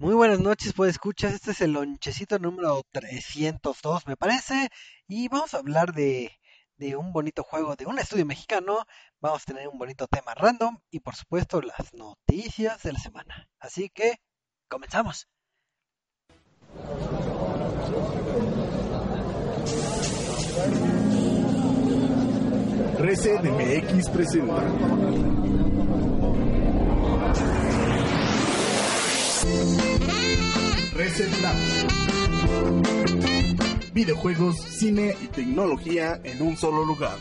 [0.00, 4.68] Muy buenas noches, pues escuchas, este es el lonchecito número 302 me parece,
[5.08, 6.38] y vamos a hablar de,
[6.76, 8.84] de un bonito juego de un estudio mexicano,
[9.20, 13.48] vamos a tener un bonito tema random y por supuesto las noticias de la semana.
[13.58, 14.20] Así que,
[14.68, 15.26] comenzamos.
[22.98, 25.47] Reset MX presenta.
[30.98, 31.54] Reset Lab.
[33.92, 37.16] Videojuegos, cine y tecnología en un solo lugar.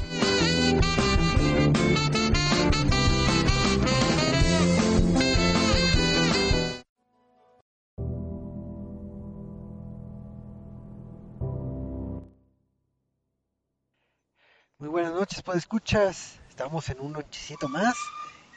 [14.79, 17.95] Muy buenas noches, pues escuchas, estamos en un lonchecito más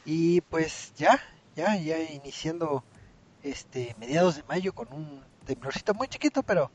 [0.06, 1.20] y pues ya,
[1.54, 2.82] ya, ya iniciando
[3.42, 6.70] este mediados de mayo con un temblorcito muy chiquito, pero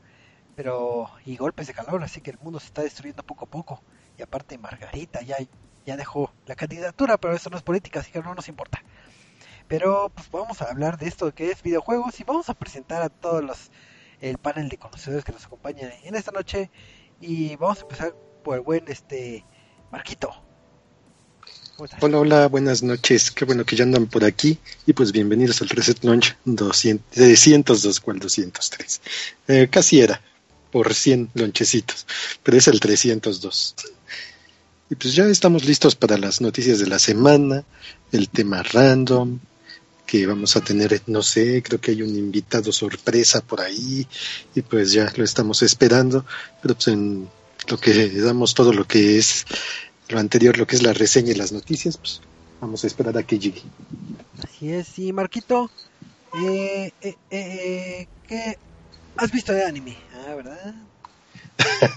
[0.54, 3.82] pero y golpes de calor, así que el mundo se está destruyendo poco a poco.
[4.18, 5.36] Y aparte Margarita ya
[5.84, 8.82] ya dejó la candidatura, pero eso no es política, así que no nos importa.
[9.68, 13.08] Pero pues vamos a hablar de esto que es videojuegos y vamos a presentar a
[13.08, 13.70] todos los
[14.20, 16.70] el panel de conocedores que nos acompañan en esta noche
[17.20, 19.44] y vamos a empezar por el buen este
[19.90, 20.45] Marquito.
[21.78, 23.30] Hola, hola, buenas noches.
[23.30, 24.56] Qué bueno que ya andan por aquí.
[24.86, 29.00] Y pues bienvenidos al Reset Launch 200, 302, cual 203.
[29.48, 30.22] Eh, casi era,
[30.72, 32.06] por 100 lonchecitos,
[32.42, 33.74] pero es el 302.
[34.88, 37.62] Y pues ya estamos listos para las noticias de la semana,
[38.10, 39.38] el tema random,
[40.06, 44.06] que vamos a tener, no sé, creo que hay un invitado sorpresa por ahí,
[44.54, 46.24] y pues ya lo estamos esperando,
[46.62, 47.28] pero pues en
[47.68, 49.44] lo que damos todo lo que es
[50.08, 52.20] lo anterior, lo que es la reseña y las noticias, pues
[52.60, 53.62] vamos a esperar a que llegue.
[54.42, 55.70] Así es, sí, Marquito.
[56.44, 58.58] Eh, eh, eh, ¿Qué
[59.16, 59.96] has visto de anime?
[60.14, 60.74] Ah, ¿verdad?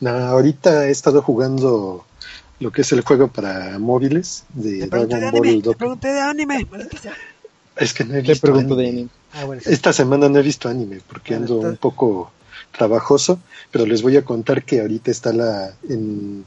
[0.00, 2.04] no, ahorita he estado jugando
[2.58, 6.20] lo que es el juego para móviles de Dragon de Ball anime, Te pregunté de
[6.20, 6.66] anime.
[7.76, 8.76] Es que no he visto anime.
[8.76, 9.08] De anime.
[9.32, 9.72] Ah, bueno, sí.
[9.72, 11.68] Esta semana no he visto anime porque bueno, ando está...
[11.70, 12.32] un poco
[12.72, 16.44] trabajoso, pero les voy a contar que ahorita está la en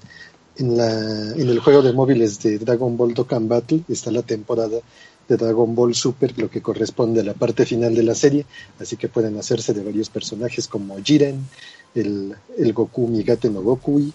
[0.58, 0.90] en, la,
[1.36, 4.80] en el juego de móviles de Dragon Ball Dokkan Battle está la temporada
[5.28, 8.46] de Dragon Ball Super, lo que corresponde a la parte final de la serie,
[8.80, 11.47] así que pueden hacerse de varios personajes como Jiren,
[11.96, 14.13] el, el Goku Migate no Gokui,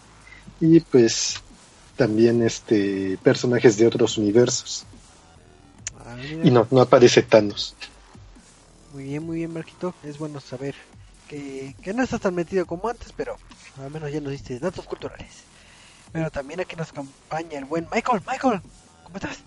[0.61, 1.37] y pues
[1.97, 4.85] también este personajes de otros universos.
[5.99, 7.75] Ah, y no, no aparece Thanos.
[8.95, 9.95] Muy bien, muy bien, Marquito.
[10.03, 10.75] Es bueno saber
[11.29, 13.37] que, que no estás tan metido como antes, pero
[13.79, 15.48] al menos ya nos diste datos culturales.
[16.13, 18.23] Pero también aquí nos acompaña el buen Michael.
[18.27, 18.61] Michael,
[19.05, 19.43] ¿cómo estás?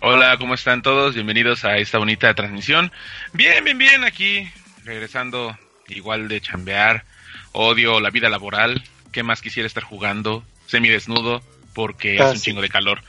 [0.00, 1.14] Hola, ¿cómo están todos?
[1.14, 2.92] Bienvenidos a esta bonita transmisión.
[3.32, 4.48] Bien, bien, bien, aquí
[4.84, 5.56] regresando
[5.88, 7.04] igual de chambear.
[7.52, 8.82] Odio la vida laboral.
[9.12, 10.44] ¿Qué más quisiera estar jugando?
[10.66, 11.42] Semidesnudo
[11.74, 13.02] porque hace un chingo de calor.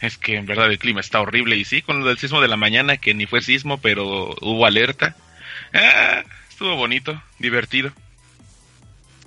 [0.00, 1.56] Es que en verdad el clima está horrible.
[1.56, 4.66] Y sí, con lo del sismo de la mañana, que ni fue sismo, pero hubo
[4.66, 5.16] alerta.
[5.72, 7.92] Ah, estuvo bonito, divertido.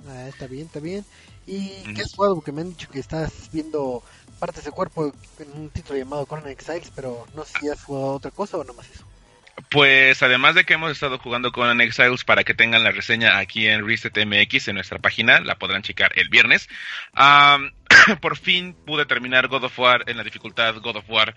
[0.08, 1.04] Ah, está bien, está bien.
[1.46, 2.34] ¿Y qué has jugado?
[2.36, 4.02] Porque me han dicho que estás viendo
[4.38, 8.14] partes de cuerpo en un título llamado Conan Exiles, pero no sé si has jugado
[8.14, 9.09] otra cosa o nomás eso.
[9.68, 13.66] Pues además de que hemos estado jugando Conan Exiles para que tengan la reseña aquí
[13.66, 16.68] en Reset MX en nuestra página, la podrán checar el viernes.
[18.20, 21.34] Por fin pude terminar God of War en la dificultad God of War.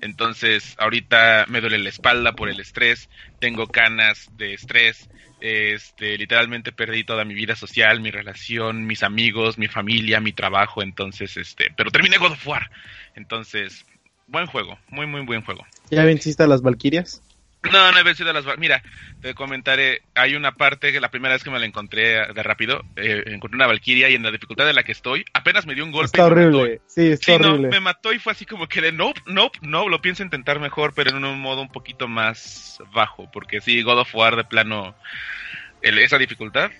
[0.00, 3.08] Entonces ahorita me duele la espalda por el estrés,
[3.40, 5.08] tengo canas de estrés,
[5.40, 10.82] este, literalmente perdí toda mi vida social, mi relación, mis amigos, mi familia, mi trabajo,
[10.82, 12.70] entonces, este, pero terminé God of War.
[13.14, 13.86] Entonces,
[14.26, 15.64] buen juego, muy, muy buen juego.
[15.90, 17.22] ¿Ya venciste a las Valquirias?
[17.72, 18.82] No, no he vencido a las Mira,
[19.20, 22.84] te comentaré, hay una parte que la primera vez que me la encontré de rápido,
[22.96, 25.84] eh, encontré una Valquiria y en la dificultad de la que estoy, apenas me dio
[25.84, 26.06] un golpe.
[26.06, 27.68] Está horrible, sí, está sí, horrible.
[27.68, 30.60] No, me mató y fue así como que de nope, nope, no, lo pienso intentar
[30.60, 34.44] mejor, pero en un modo un poquito más bajo, porque sí, God of War de
[34.44, 34.94] plano,
[35.82, 36.70] el, esa dificultad,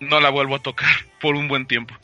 [0.00, 0.90] no la vuelvo a tocar
[1.20, 1.94] por un buen tiempo.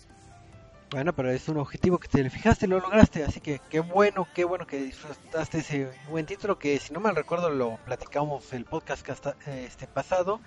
[0.93, 4.29] Bueno, pero es un objetivo que te fijaste y lo lograste, así que qué bueno,
[4.35, 8.67] qué bueno que disfrutaste ese buen título que si no mal recuerdo lo platicamos el
[8.67, 9.07] podcast
[9.47, 10.39] este pasado.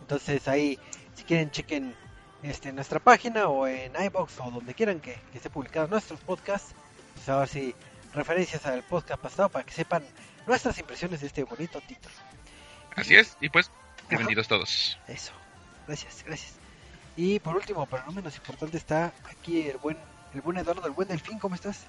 [0.00, 0.78] Entonces ahí
[1.14, 1.94] si quieren chequen
[2.42, 6.74] este nuestra página o en iBox o donde quieran que, que esté publicado nuestros podcasts,
[7.14, 7.74] pues a ver si
[8.14, 10.02] referencias al podcast pasado para que sepan
[10.46, 12.14] nuestras impresiones de este bonito título.
[12.96, 13.70] Así es, y pues
[14.08, 14.98] bienvenidos todos.
[15.08, 15.32] Eso.
[15.86, 16.59] Gracias, gracias.
[17.22, 19.98] Y por último, pero no menos importante, está aquí el buen,
[20.32, 21.82] el buen Eduardo, el buen Delfín, ¿cómo estás?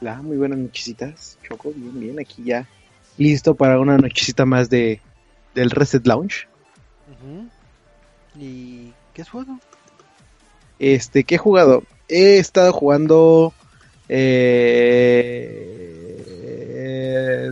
[0.00, 2.66] Hola, muy buenas nochecitas, Choco, bien, bien, aquí ya
[3.16, 5.00] listo para una nochecita más de
[5.54, 6.04] del Reset.
[6.04, 6.34] Ujú.
[8.40, 9.60] ¿Y qué es bueno?
[10.80, 11.84] Este, ¿qué he jugado?
[12.08, 13.54] He estado jugando.
[14.08, 14.80] eh,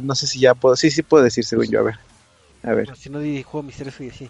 [0.02, 0.74] no sé si ya puedo.
[0.74, 1.78] Sí, sí puedo decir, según yo.
[1.78, 1.94] A ver.
[2.64, 2.96] A ver.
[2.96, 4.28] Si no di juego misterioso y así.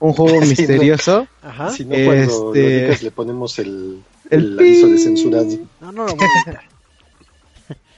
[0.00, 0.46] Un juego no.
[0.46, 1.26] misterioso.
[1.42, 1.70] Ajá.
[1.70, 4.98] Si no, cuando Este- lo digas le ponemos el, El el aviso de pi.
[5.02, 5.46] censurado.
[5.80, 6.64] No, no lo voy a editar.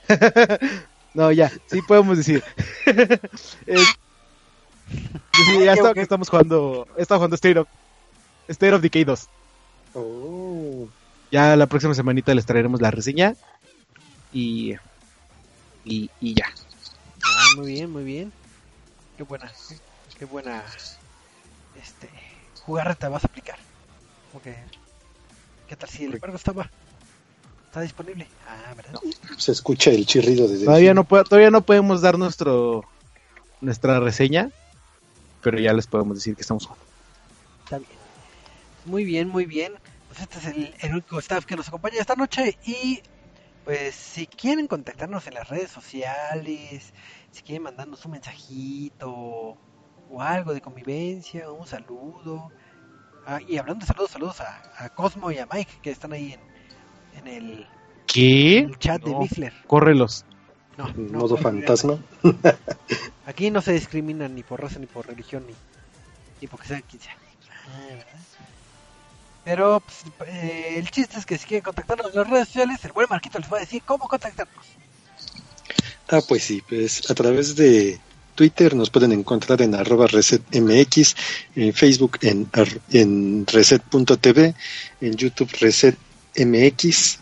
[1.15, 2.43] no, ya, sí podemos decir.
[3.67, 3.99] Es-
[5.35, 6.87] sí, ya está- estamos jugando.
[6.97, 7.69] Está jugando State of,
[8.49, 9.29] State of Decay 2.
[9.95, 10.89] Oh,
[11.31, 13.35] Ya la próxima semanita les traeremos la reseña.
[14.33, 14.75] Y.
[15.85, 16.47] Y, y ya.
[17.25, 18.33] Ah, muy bien, muy bien.
[19.17, 19.51] Qué buena,
[20.19, 20.63] qué buena
[21.81, 22.09] este
[22.65, 23.59] jugarreta vas a aplicar.
[24.33, 24.57] Porque,
[25.69, 26.71] ¿qué tal si el embargo estaba
[27.67, 28.27] está disponible?
[28.49, 29.01] Ah, ¿verdad?
[29.37, 32.85] se escucha el chirrido de Todavía no, puedo- todavía no podemos dar nuestro
[33.61, 34.51] nuestra reseña.
[35.41, 36.85] Pero ya les podemos decir que estamos jugando.
[37.65, 37.91] Está bien.
[38.85, 39.73] Muy bien, muy bien.
[40.09, 43.01] Pues este es el, el único staff que nos acompaña esta noche y
[43.65, 46.93] pues si quieren contactarnos en las redes sociales,
[47.31, 49.57] si quieren mandarnos un mensajito
[50.11, 52.51] o algo de convivencia, un saludo.
[53.27, 56.33] Ah, y hablando de saludos, saludos a, a Cosmo y a Mike que están ahí
[56.33, 56.41] en,
[57.19, 57.67] en el, en
[58.07, 58.59] ¿Qué?
[58.61, 59.15] el chat de.
[59.15, 59.53] Mixler.
[59.67, 60.25] Córrelos.
[60.77, 61.99] No, no, modo no, fantasma.
[63.27, 65.55] Aquí no se discrimina ni por raza, ni por religión, ni,
[66.41, 67.17] ni porque sea quien sea.
[67.67, 68.07] Ah, ¿verdad?
[69.45, 72.93] Pero pues, eh, el chiste es que si quieren contactarnos en las redes sociales, el
[72.93, 74.65] buen Marquito les va a decir cómo contactarnos.
[76.11, 77.99] Ah, pues sí, pues a través de
[78.39, 81.17] Twitter nos pueden encontrar en arroba resetmx,
[81.57, 84.55] en Facebook en, ar- en reset.tv,
[85.01, 87.19] en YouTube resetmx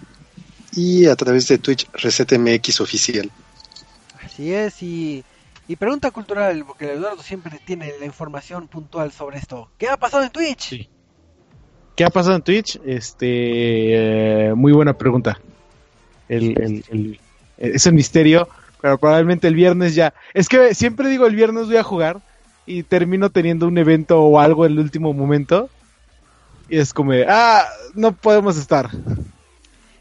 [0.75, 3.31] y a través de Twitch resetmx oficial.
[4.23, 5.25] Así es, y,
[5.69, 9.71] y pregunta cultural, porque Eduardo siempre tiene la información puntual sobre esto.
[9.79, 10.69] ¿Qué ha pasado en Twitch?
[10.69, 10.89] Sí.
[11.97, 12.79] ¿Qué ha pasado en Twitch?
[12.85, 15.41] Este, eh, muy buena pregunta.
[16.29, 17.21] El, el, el-
[17.57, 20.15] es el misterio, pero probablemente el viernes ya.
[20.35, 22.21] Es que siempre digo el viernes voy a jugar
[22.67, 25.71] y termino teniendo un evento o algo en el último momento.
[26.69, 27.65] Y es como, ah,
[27.95, 28.91] no podemos estar.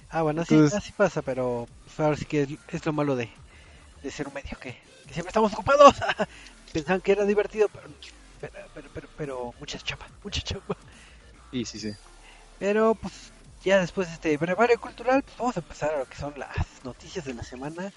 [0.09, 3.15] Ah, bueno, sí, Entonces- así pasa, pero pues, ahora sí que es, es lo malo
[3.15, 3.29] de,
[4.01, 4.71] de ser un medio, que,
[5.07, 5.95] que siempre estamos ocupados.
[6.73, 7.87] Pensaban que era divertido, pero,
[8.41, 10.05] pero, pero, pero, pero mucha chamba.
[11.51, 11.91] Sí, sí, sí.
[12.59, 13.13] Pero pues
[13.63, 16.49] ya después de este brevario cultural, pues vamos a empezar a lo que son las
[16.83, 17.91] noticias de la semana.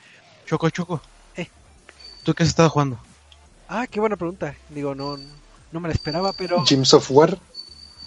[0.49, 1.03] Choco, Choco.
[1.37, 1.47] Eh.
[2.25, 2.99] ¿Tú qué has estado jugando?
[3.69, 4.55] Ah, qué buena pregunta.
[4.71, 5.19] Digo, no,
[5.73, 7.39] no me la esperaba, pero Gems of War,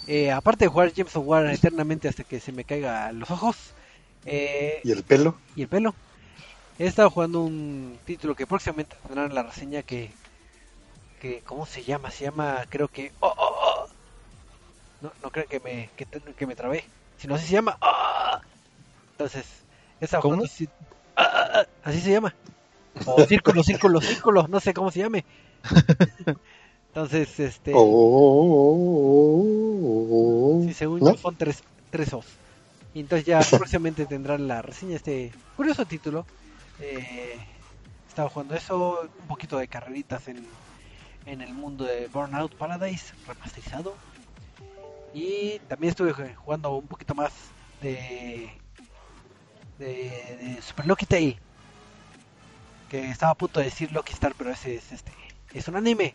[0.08, 3.56] eh, aparte de jugar James of War eternamente hasta que se me caiga los ojos
[4.26, 5.36] eh, y el pelo.
[5.54, 5.94] y el pelo,
[6.80, 10.10] he estado jugando un título que próximamente tendrán la reseña que,
[11.20, 12.10] que ¿cómo se llama?
[12.10, 13.12] Se llama, creo que...
[13.20, 13.86] oh, oh, oh.
[15.00, 16.84] No, no creo que me, que, que me trabé,
[17.18, 17.78] sino así se llama...
[17.80, 18.40] oh.
[19.12, 19.44] Entonces,
[20.00, 20.34] he estado ¿Cómo?
[20.34, 20.52] jugando
[21.16, 22.34] ah, así se llama.
[23.06, 25.24] O círculo, círculo, círculo, no sé cómo se llame.
[26.88, 27.72] Entonces, este...
[27.74, 29.02] Oh,
[30.66, 31.12] Sí, según ¿No?
[31.12, 32.26] yo son tres, tres O's.
[32.94, 36.26] Y entonces ya próximamente tendrán la reseña este curioso título.
[36.80, 37.38] Eh,
[38.08, 40.46] estaba jugando eso, un poquito de carreritas en,
[41.26, 43.94] en el mundo de Burnout Paradise remasterizado.
[45.14, 47.32] Y también estuve jugando un poquito más
[47.80, 48.50] de,
[49.78, 49.86] de,
[50.40, 51.38] de Super Lucky Tail.
[52.88, 55.12] Que estaba a punto de decir Lucky Star, pero ese es este
[55.54, 56.14] es un anime.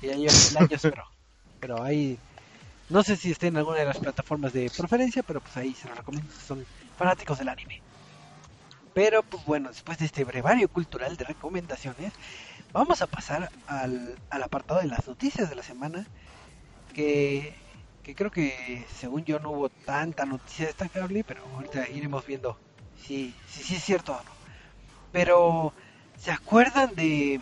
[0.00, 1.04] Y ya lleva mil años, pero,
[1.60, 2.18] pero ahí
[2.88, 5.88] no sé si esté en alguna de las plataformas de preferencia, pero pues ahí se
[5.88, 6.66] los recomiendo si son
[6.98, 7.80] fanáticos del anime.
[8.94, 12.12] Pero pues bueno, después de este brevario cultural de recomendaciones,
[12.72, 16.06] vamos a pasar al, al apartado de las noticias de la semana.
[16.94, 17.54] Que,
[18.02, 22.58] que creo que según yo no hubo tanta noticia destacable, pero ahorita iremos viendo
[23.00, 24.30] si, si, si es cierto o no.
[25.12, 25.72] Pero,
[26.18, 27.40] ¿se acuerdan de,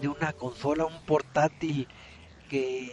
[0.00, 1.86] de una consola, un portátil
[2.50, 2.90] que,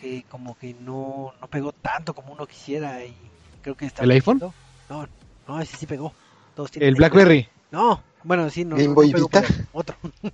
[0.00, 3.14] que como que no, no pegó tanto como uno quisiera y
[3.62, 4.40] creo que está ¿El iPhone?
[4.88, 5.08] No,
[5.48, 6.12] no, ese sí pegó.
[6.54, 6.94] Todos tienen El.
[6.96, 7.48] BlackBerry.
[7.70, 8.76] No, bueno, sí, no.
[8.76, 9.42] Game no Boy pegó, Vita.
[9.42, 9.96] pero Otro.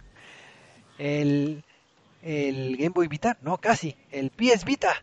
[0.99, 1.62] el,
[2.28, 3.97] el Game Boy Vita, no, casi.
[4.11, 5.02] El PS Vita.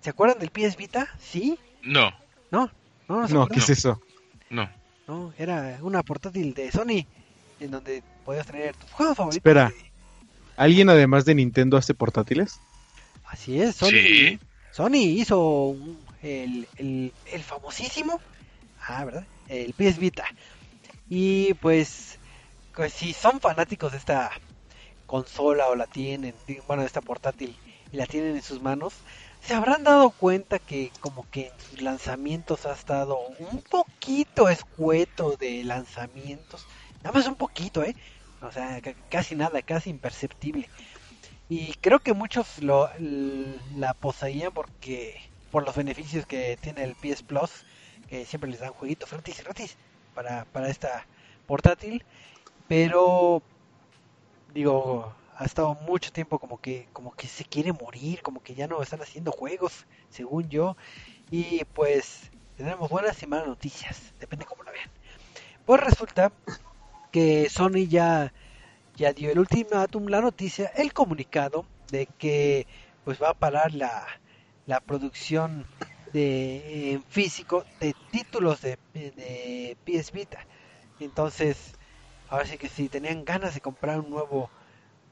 [0.00, 1.08] ¿Se acuerdan del PS Vita?
[1.18, 1.58] ¿Sí?
[1.82, 2.12] No,
[2.50, 2.70] No,
[3.08, 3.46] no, no?
[3.48, 4.00] ¿qué es eso?
[4.50, 4.68] no.
[5.06, 7.04] No, era una portátil de Sony
[7.58, 9.38] en donde podías tener tus juegos favoritos.
[9.38, 9.72] Espera.
[10.56, 12.60] ¿Alguien además de Nintendo hace portátiles?
[13.24, 13.88] Así es, Sony.
[13.90, 14.38] Sí.
[14.70, 15.40] Sony hizo
[15.70, 18.20] un- el, el, el famosísimo,
[18.86, 19.24] ah, ¿verdad?
[19.48, 20.24] El PS Vita.
[21.08, 22.18] Y pues,
[22.76, 24.30] pues si son fanáticos de esta
[25.10, 26.36] consola o la tienen,
[26.68, 27.56] bueno, esta portátil
[27.92, 28.94] y la tienen en sus manos,
[29.42, 35.36] se habrán dado cuenta que como que en sus lanzamientos ha estado un poquito escueto
[35.36, 36.64] de lanzamientos,
[37.02, 37.96] nada más un poquito, ¿eh?
[38.40, 40.70] O sea, casi nada, casi imperceptible.
[41.48, 42.88] Y creo que muchos lo,
[43.76, 47.50] la poseían porque por los beneficios que tiene el PS Plus,
[48.08, 49.76] que siempre les dan jueguitos gratis, gratis
[50.14, 51.04] para, para esta
[51.48, 52.04] portátil.
[52.68, 53.42] Pero,
[54.52, 58.66] digo, ha estado mucho tiempo como que como que se quiere morir, como que ya
[58.66, 60.76] no están haciendo juegos, según yo.
[61.30, 64.90] Y pues tenemos buenas y malas noticias, depende cómo la vean.
[65.64, 66.32] Pues resulta
[67.10, 68.32] que Sony ya
[68.96, 72.66] ya dio el ultimátum, la noticia, el comunicado de que
[73.04, 74.06] pues va a parar la,
[74.66, 75.64] la producción
[76.12, 80.46] de físico de títulos de, de PS Vita.
[80.98, 81.74] Entonces,
[82.30, 84.50] ahora sí que si tenían ganas de comprar un nuevo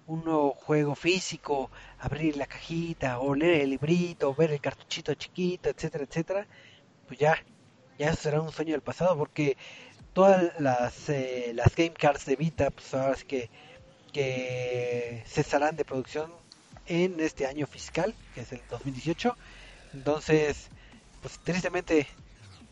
[0.07, 5.69] un nuevo juego físico, abrir la cajita, o leer el librito, ver el cartuchito chiquito,
[5.69, 6.47] etcétera, etcétera,
[7.07, 7.37] pues ya,
[7.99, 9.59] ya será un sueño del pasado, porque
[10.15, 13.51] todas las, eh, las game cards de Vita, pues ahora sí que,
[14.13, 16.33] que cesarán de producción
[16.87, 19.37] en este año fiscal, que es el 2018.
[19.93, 20.69] Entonces,
[21.21, 22.07] pues tristemente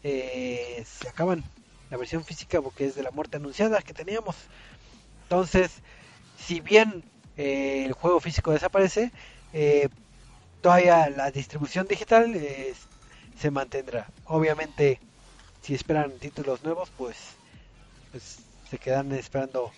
[0.03, 1.45] eh, se acaban
[1.91, 4.37] la versión física porque es de la muerte anunciada que teníamos.
[5.25, 5.71] Entonces,
[6.39, 7.05] si bien
[7.37, 9.13] eh, el juego físico desaparece,
[9.53, 9.89] eh,
[10.61, 12.35] todavía la distribución digital
[13.39, 14.09] se mantendrá.
[14.25, 15.01] Obviamente,
[15.63, 17.17] si esperan títulos nuevos, pues,
[18.13, 18.39] pues,
[18.71, 19.73] se quedan esperando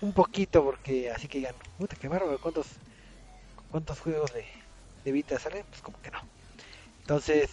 [0.00, 2.66] un poquito porque así que digan, puta, qué bárbaro, ¿cuántos,
[3.70, 4.44] cuántos juegos de,
[5.04, 5.64] de Vita salen?
[5.68, 6.20] Pues como que no.
[7.00, 7.50] Entonces,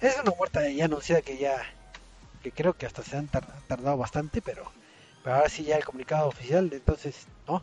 [0.00, 1.62] es una muerta ya anunciada que ya,
[2.42, 4.64] que creo que hasta se han tardado bastante, pero,
[5.22, 7.62] pero ahora sí ya el comunicado oficial, entonces, no,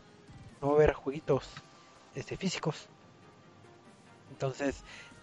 [0.60, 1.44] no va a haber jueguitos
[2.14, 2.86] este, físicos.
[4.30, 4.76] Entonces,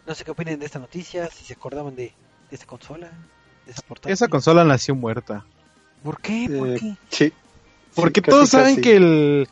[0.05, 2.13] no sé qué opinen de esta noticia, si se acordaban de,
[2.49, 3.09] de esa consola,
[3.65, 4.13] de esa portátil.
[4.13, 5.45] Esa consola nació muerta.
[6.03, 6.47] ¿Por qué?
[6.55, 6.95] ¿Por Eh, qué?
[7.09, 7.33] sí.
[7.95, 8.81] Porque Sí, todos casi, saben casi.
[8.81, 9.47] que el,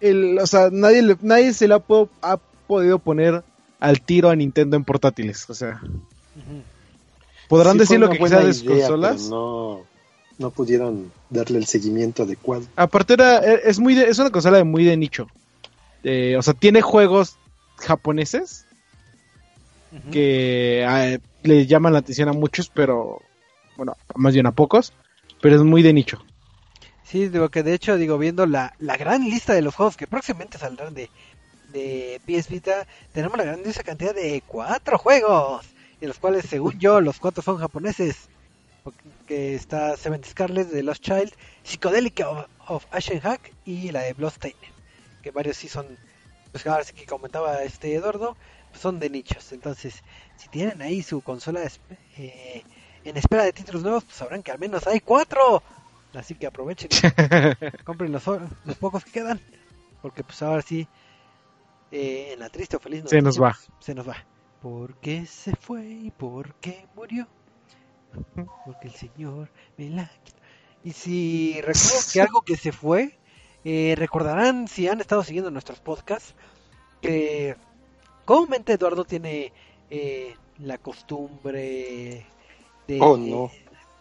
[0.00, 3.44] el, o sea, nadie, le- nadie se le ha, po- ha podido poner
[3.78, 5.48] al tiro a Nintendo en portátiles.
[5.48, 5.80] O sea.
[7.48, 9.22] Podrán Sí, decir lo que quieran de sus idea, consolas.
[9.28, 9.84] No,
[10.38, 12.64] no pudieron darle el seguimiento adecuado.
[12.76, 15.28] Aparte era, e, es muy de- es una consola de muy de nicho.
[16.04, 17.36] Eh, o sea, tiene juegos
[17.76, 18.64] japoneses
[20.12, 23.20] que eh, le llaman la atención a muchos, pero
[23.76, 24.92] bueno, más bien a pocos,
[25.40, 26.22] pero es muy de nicho.
[27.04, 30.06] Sí, digo que de hecho, digo, viendo la, la gran lista de los juegos que
[30.06, 31.08] próximamente saldrán de,
[31.72, 35.64] de PS Vita, tenemos la grandiosa cantidad de cuatro juegos,
[36.00, 38.28] de los cuales, según yo, los cuatro son japoneses.
[39.26, 44.14] Que está Seven Scarlet de Lost Child, Psychedelic of, of Ashen Hack y la de
[44.14, 44.56] Bloodstained.
[45.22, 45.86] Que varios sí son,
[46.52, 48.36] pues ahora sí que comentaba este Eduardo,
[48.70, 49.52] pues son de nichos.
[49.52, 50.02] Entonces,
[50.36, 51.60] si tienen ahí su consola
[52.16, 52.62] eh,
[53.04, 55.62] en espera de títulos nuevos, pues sabrán que al menos hay cuatro.
[56.14, 56.88] Así que aprovechen,
[57.84, 59.38] compren los, los pocos que quedan,
[60.00, 60.88] porque pues ahora sí,
[61.90, 63.52] eh, en la triste o feliz Se nos noticia, va.
[63.52, 64.16] pues, Se nos va.
[64.62, 67.26] ¿Por qué se fue y por qué murió?
[68.66, 70.38] Porque el Señor me la quitó.
[70.84, 73.18] Y si recuerdo que algo que se fue,
[73.64, 76.34] eh, recordarán si han estado siguiendo nuestros podcasts,
[77.00, 77.56] que
[78.24, 79.52] comúnmente Eduardo tiene
[79.90, 82.26] eh, la costumbre
[82.86, 83.50] de, Oh, no.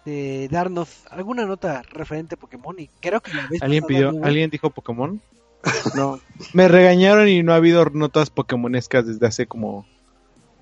[0.05, 4.49] de darnos alguna nota referente a Pokémon y creo que la vez ¿Alguien pidió, alguien
[4.49, 5.21] dijo Pokémon?
[5.95, 6.19] No.
[6.53, 9.85] Me regañaron y no ha habido notas Pokémonescas desde hace como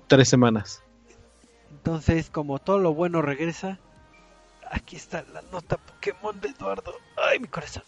[0.06, 0.82] tres semanas.
[1.70, 3.78] Entonces, como todo lo bueno regresa,
[4.70, 6.94] aquí está la nota Pokémon de Eduardo.
[7.16, 7.82] Ay, mi corazón.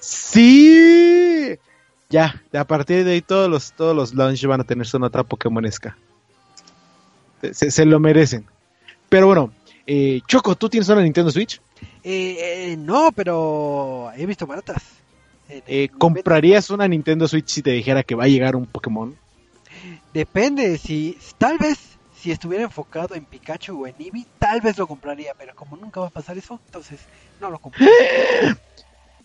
[0.00, 1.58] ¡Sí!
[2.08, 5.22] Ya, a partir de ahí todos los, todos los launch van a tener su nota
[5.24, 5.96] Pokémonesca.
[7.52, 8.46] Se, se lo merecen.
[9.08, 9.52] Pero bueno,
[9.86, 11.60] eh, Choco, ¿tú tienes una Nintendo Switch?
[12.02, 14.82] Eh, eh, no, pero he visto baratas.
[15.48, 19.16] Eh, ¿Comprarías una Nintendo Switch si te dijera que va a llegar un Pokémon?
[20.14, 21.78] Depende, si tal vez
[22.16, 26.00] si estuviera enfocado en Pikachu o en Eevee, tal vez lo compraría, pero como nunca
[26.00, 27.00] va a pasar eso, entonces
[27.40, 27.84] no lo compro.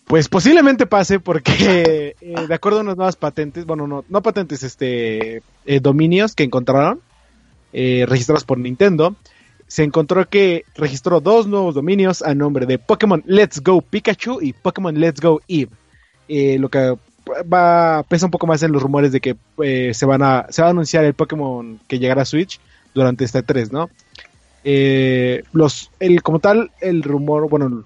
[0.05, 4.63] Pues posiblemente pase porque eh, de acuerdo a unas nuevas patentes, bueno, no, no patentes,
[4.63, 7.00] este, eh, dominios que encontraron,
[7.74, 9.15] eh, registrados por Nintendo,
[9.67, 14.53] se encontró que registró dos nuevos dominios a nombre de Pokémon Let's Go Pikachu y
[14.53, 15.69] Pokémon Let's Go Eve.
[16.27, 16.98] Eh, lo que
[17.51, 20.62] va pesa un poco más en los rumores de que eh, se van a se
[20.62, 22.59] va a anunciar el Pokémon que llegará a Switch
[22.93, 23.89] durante este 3, ¿no?
[24.63, 27.86] Eh, los el como tal el rumor, bueno,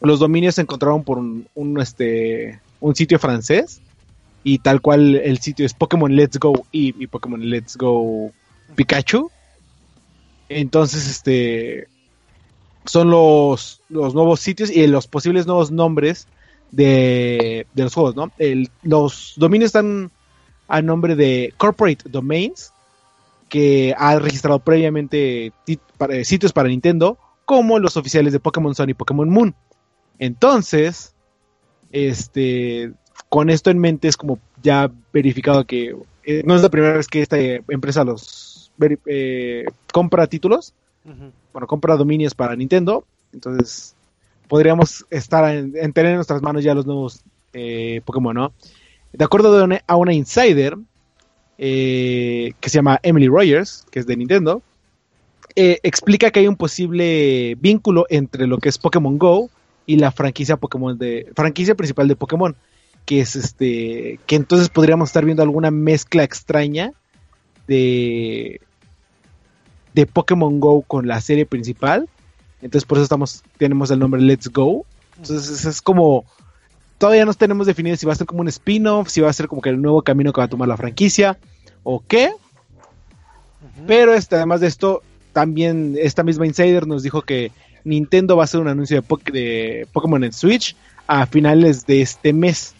[0.00, 1.46] los dominios se encontraron por un,
[1.80, 3.80] este un sitio francés
[4.42, 8.32] y tal cual el sitio es Pokémon Let's Go y, y Pokémon Let's Go
[8.74, 9.30] Pikachu.
[10.48, 11.88] Entonces, este
[12.84, 16.28] son los, los nuevos sitios y los posibles nuevos nombres
[16.74, 18.30] de, de los juegos, ¿no?
[18.38, 20.10] El, los dominios están
[20.68, 22.72] a nombre de Corporate Domains,
[23.48, 25.52] que ha registrado previamente
[25.98, 29.54] para, sitios para Nintendo, como los oficiales de Pokémon Sun y Pokémon Moon.
[30.18, 31.14] Entonces,
[31.92, 32.92] este,
[33.28, 37.06] con esto en mente es como ya verificado que eh, no es la primera vez
[37.06, 38.72] que esta empresa los
[39.06, 40.74] eh, compra títulos,
[41.52, 43.93] bueno, compra dominios para Nintendo, entonces
[44.48, 47.22] podríamos estar en, tener en nuestras manos ya los nuevos
[47.52, 48.52] eh, Pokémon, ¿no?
[49.12, 50.76] De acuerdo a una insider
[51.56, 54.60] que se llama Emily Rogers, que es de Nintendo,
[55.54, 59.50] explica que hay un posible vínculo entre lo que es Pokémon Go
[59.86, 62.56] y la franquicia Pokémon de franquicia principal de Pokémon
[63.04, 66.92] que es este que entonces podríamos estar viendo alguna mezcla extraña
[67.66, 68.60] de
[69.94, 72.08] de Pokémon Go con la serie principal
[72.64, 74.84] entonces por eso estamos tenemos el nombre Let's Go
[75.16, 76.24] entonces es como
[76.98, 79.46] todavía no tenemos definido si va a ser como un spin-off si va a ser
[79.46, 81.38] como que el nuevo camino que va a tomar la franquicia
[81.84, 82.32] o qué
[83.86, 85.02] pero este, además de esto
[85.32, 87.52] también esta misma insider nos dijo que
[87.84, 90.74] Nintendo va a hacer un anuncio de, de Pokémon en Switch
[91.06, 92.74] a finales de este mes.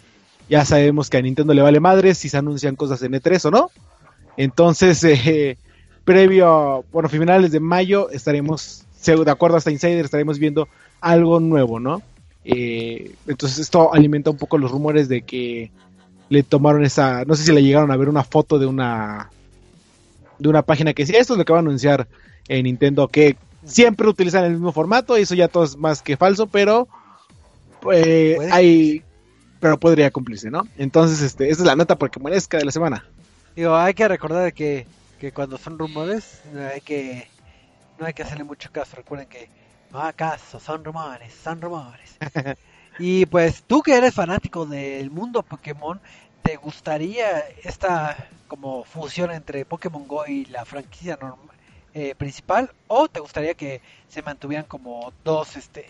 [0.48, 3.50] Ya sabemos que a Nintendo le vale madre si se anuncian cosas en E3 o
[3.50, 3.70] no.
[4.36, 5.58] Entonces, eh,
[6.04, 10.68] previo, a, bueno, finales de mayo estaremos, de acuerdo a esta insider, estaremos viendo
[11.00, 12.02] algo nuevo, ¿no?
[12.44, 15.70] Eh, entonces esto alimenta un poco los rumores de que
[16.28, 19.30] le tomaron esa, no sé si le llegaron a ver una foto de una
[20.38, 22.08] de una página que decía esto es lo que va a anunciar
[22.49, 26.16] en Nintendo que siempre utilizan el mismo formato y eso ya todo es más que
[26.16, 26.88] falso, pero
[27.92, 29.02] eh, hay
[29.64, 30.68] pero podría cumplirse, ¿no?
[30.76, 33.06] Entonces, este, esta es la nota porque merezca de la semana.
[33.56, 34.86] Digo, hay que recordar que,
[35.19, 36.43] que cuando son rumores,
[36.75, 37.28] hay que
[37.99, 38.97] no hay que hacerle mucho caso.
[38.97, 39.49] Recuerden que
[39.91, 42.17] no haga caso, son rumores, son rumores.
[42.99, 46.00] y pues tú que eres fanático del mundo Pokémon,
[46.43, 51.57] ¿te gustaría esta como fusión entre Pokémon Go y la franquicia normal?
[51.97, 55.87] Eh, principal o te gustaría que se mantuvieran como dos este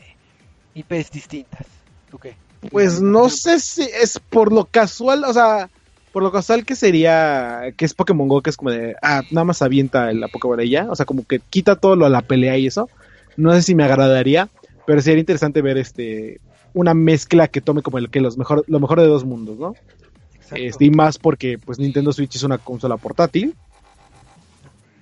[0.74, 1.66] IPs distintas?
[2.10, 2.36] ¿Tú qué?
[2.70, 5.70] Pues no sé si es por lo casual, o sea,
[6.14, 9.44] por lo casual que sería que es Pokémon Go, que es como de, ah, nada
[9.44, 12.22] más avienta la Pokémon y ya, o sea, como que quita todo lo de la
[12.22, 12.88] pelea y eso.
[13.36, 14.48] No sé si me agradaría,
[14.86, 16.40] pero sería interesante ver este
[16.72, 19.74] una mezcla que tome como el que los mejor lo mejor de dos mundos, ¿no?
[20.54, 23.54] Este, y más porque pues Nintendo Switch es una consola portátil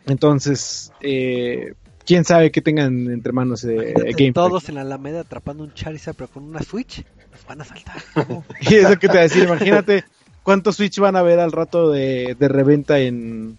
[0.06, 5.64] entonces, eh, quién sabe qué tengan entre manos eh, Game Todos en la Alameda atrapando
[5.64, 8.02] un Charizard, pero con una Switch, nos van a saltar.
[8.60, 10.04] y eso que te voy a decir, imagínate
[10.42, 13.58] cuántos Switch van a ver al rato de, reventa en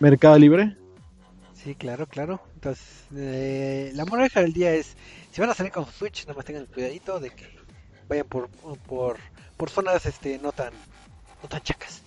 [0.00, 0.76] Mercado Libre.
[1.54, 2.40] Sí, claro, claro.
[2.54, 4.96] Entonces, eh, la moraleja del día es,
[5.32, 7.46] si van a salir con Switch, nada más tengan cuidadito de que
[8.08, 8.48] vayan por,
[8.86, 9.18] por,
[9.56, 10.72] por zonas este, no tan
[11.42, 12.02] no tan chacas.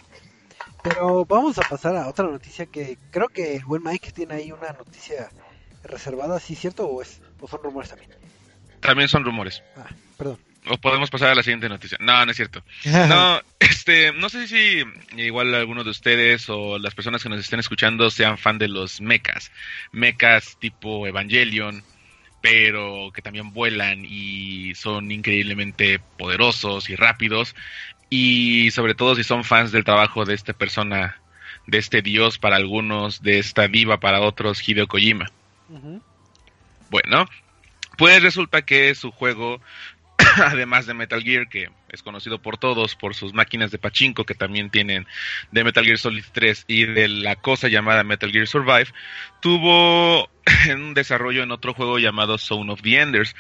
[0.84, 4.52] Pero vamos a pasar a otra noticia que creo que el buen Mike tiene ahí
[4.52, 5.30] una noticia
[5.84, 6.88] reservada, ¿sí cierto?
[6.88, 8.12] ¿O, es, o son rumores también?
[8.80, 9.62] También son rumores.
[9.78, 9.88] Ah,
[10.18, 10.40] perdón.
[10.68, 11.98] O podemos pasar a la siguiente noticia.
[12.00, 12.64] No, no es cierto.
[12.86, 14.84] No, este, no sé si
[15.18, 19.02] igual alguno de ustedes o las personas que nos estén escuchando sean fan de los
[19.02, 19.52] mechas.
[19.92, 21.84] Mechas tipo Evangelion,
[22.42, 27.56] pero que también vuelan y son increíblemente poderosos y rápidos
[28.12, 31.22] y sobre todo si son fans del trabajo de esta persona,
[31.66, 35.32] de este dios para algunos, de esta diva para otros, Hideo Kojima.
[36.90, 37.26] Bueno,
[37.98, 39.62] pues resulta que su juego,
[40.46, 44.36] además de Metal Gear, que es conocido por todos por sus máquinas de pachinko que
[44.36, 45.08] también tienen
[45.52, 48.88] de Metal Gear Solid 3 y de la cosa llamada Metal Gear Survive,
[49.42, 50.30] tuvo
[50.74, 53.36] un desarrollo en otro juego llamado Zone of the Enders,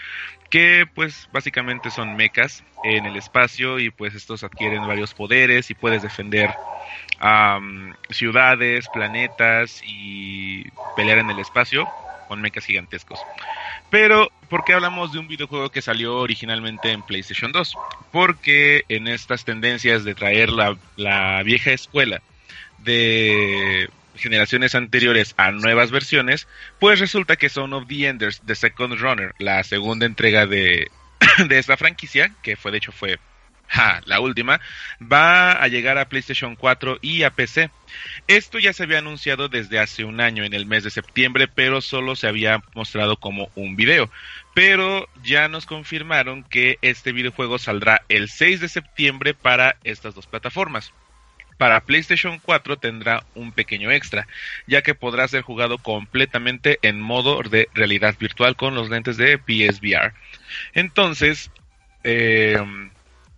[0.49, 5.75] que pues básicamente son mechas en el espacio y pues estos adquieren varios poderes y
[5.75, 6.49] puedes defender
[8.09, 11.87] ciudades, planetas y pelear en el espacio
[12.31, 13.19] con mechas gigantescos.
[13.89, 17.75] Pero, ¿por qué hablamos de un videojuego que salió originalmente en PlayStation 2?
[18.09, 22.21] Porque en estas tendencias de traer la, la vieja escuela
[22.77, 26.47] de generaciones anteriores a nuevas versiones,
[26.79, 30.89] pues resulta que Son of the Enders, The Second Runner, la segunda entrega de,
[31.49, 33.19] de esta franquicia, que fue de hecho fue
[34.05, 34.59] la última,
[35.01, 37.69] va a llegar a PlayStation 4 y a PC.
[38.27, 41.81] Esto ya se había anunciado desde hace un año, en el mes de septiembre, pero
[41.81, 44.09] solo se había mostrado como un video.
[44.53, 50.27] Pero ya nos confirmaron que este videojuego saldrá el 6 de septiembre para estas dos
[50.27, 50.93] plataformas.
[51.57, 54.27] Para PlayStation 4 tendrá un pequeño extra,
[54.65, 59.37] ya que podrá ser jugado completamente en modo de realidad virtual con los lentes de
[59.37, 60.13] PSVR.
[60.73, 61.51] Entonces,
[62.03, 62.57] eh,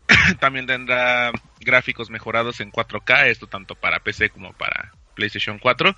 [0.40, 5.96] también tendrá gráficos mejorados en 4K, esto tanto para PC como para PlayStation 4.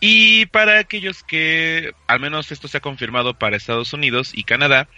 [0.00, 4.88] Y para aquellos que, al menos esto se ha confirmado para Estados Unidos y Canadá,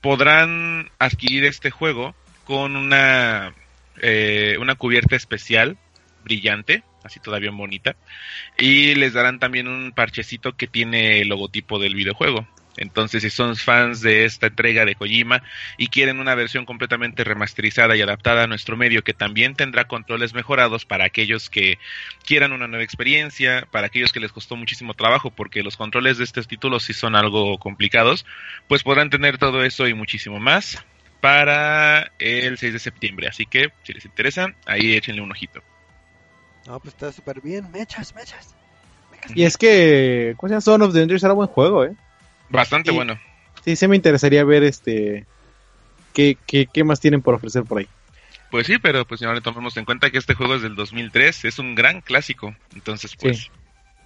[0.00, 3.54] podrán adquirir este juego con una,
[4.00, 5.76] eh, una cubierta especial
[6.24, 7.96] brillante, así todavía bonita,
[8.58, 12.46] y les darán también un parchecito que tiene el logotipo del videojuego.
[12.76, 15.42] Entonces, si son fans de esta entrega de Kojima
[15.76, 20.32] y quieren una versión completamente remasterizada y adaptada a nuestro medio que también tendrá controles
[20.32, 21.78] mejorados para aquellos que
[22.24, 26.24] quieran una nueva experiencia, para aquellos que les costó muchísimo trabajo porque los controles de
[26.24, 28.24] estos títulos sí son algo complicados,
[28.68, 30.82] pues podrán tener todo eso y muchísimo más
[31.20, 33.28] para el 6 de septiembre.
[33.28, 35.62] Así que, si les interesa, ahí échenle un ojito.
[36.66, 37.70] No, pues está súper bien.
[37.70, 38.54] Mechas, mechas.
[39.34, 40.60] Y es que, ¿cómo se llama?
[40.60, 41.94] Son of the Enders era buen juego, ¿eh?
[42.52, 43.18] Bastante bueno.
[43.64, 45.26] Sí, sí me interesaría ver este
[46.12, 47.88] qué, qué, qué más tienen por ofrecer por ahí.
[48.50, 51.58] Pues sí, pero pues ahora tomemos en cuenta que este juego es del 2003, es
[51.58, 52.54] un gran clásico.
[52.74, 53.50] Entonces, pues,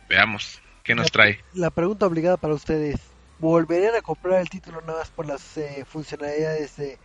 [0.09, 1.41] veamos qué nos trae.
[1.53, 3.01] La pregunta obligada para ustedes,
[3.41, 6.97] ¿volverían a comprar el título nada más por las eh, funcionalidades de,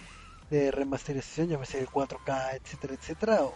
[0.52, 3.42] de remasterización, llámese el 4K, etcétera, etcétera?
[3.42, 3.56] O,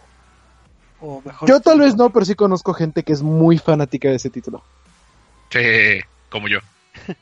[1.00, 4.16] o mejor Yo tal vez no, pero sí conozco gente que es muy fanática de
[4.16, 4.64] ese título.
[5.50, 6.58] Sí, como yo.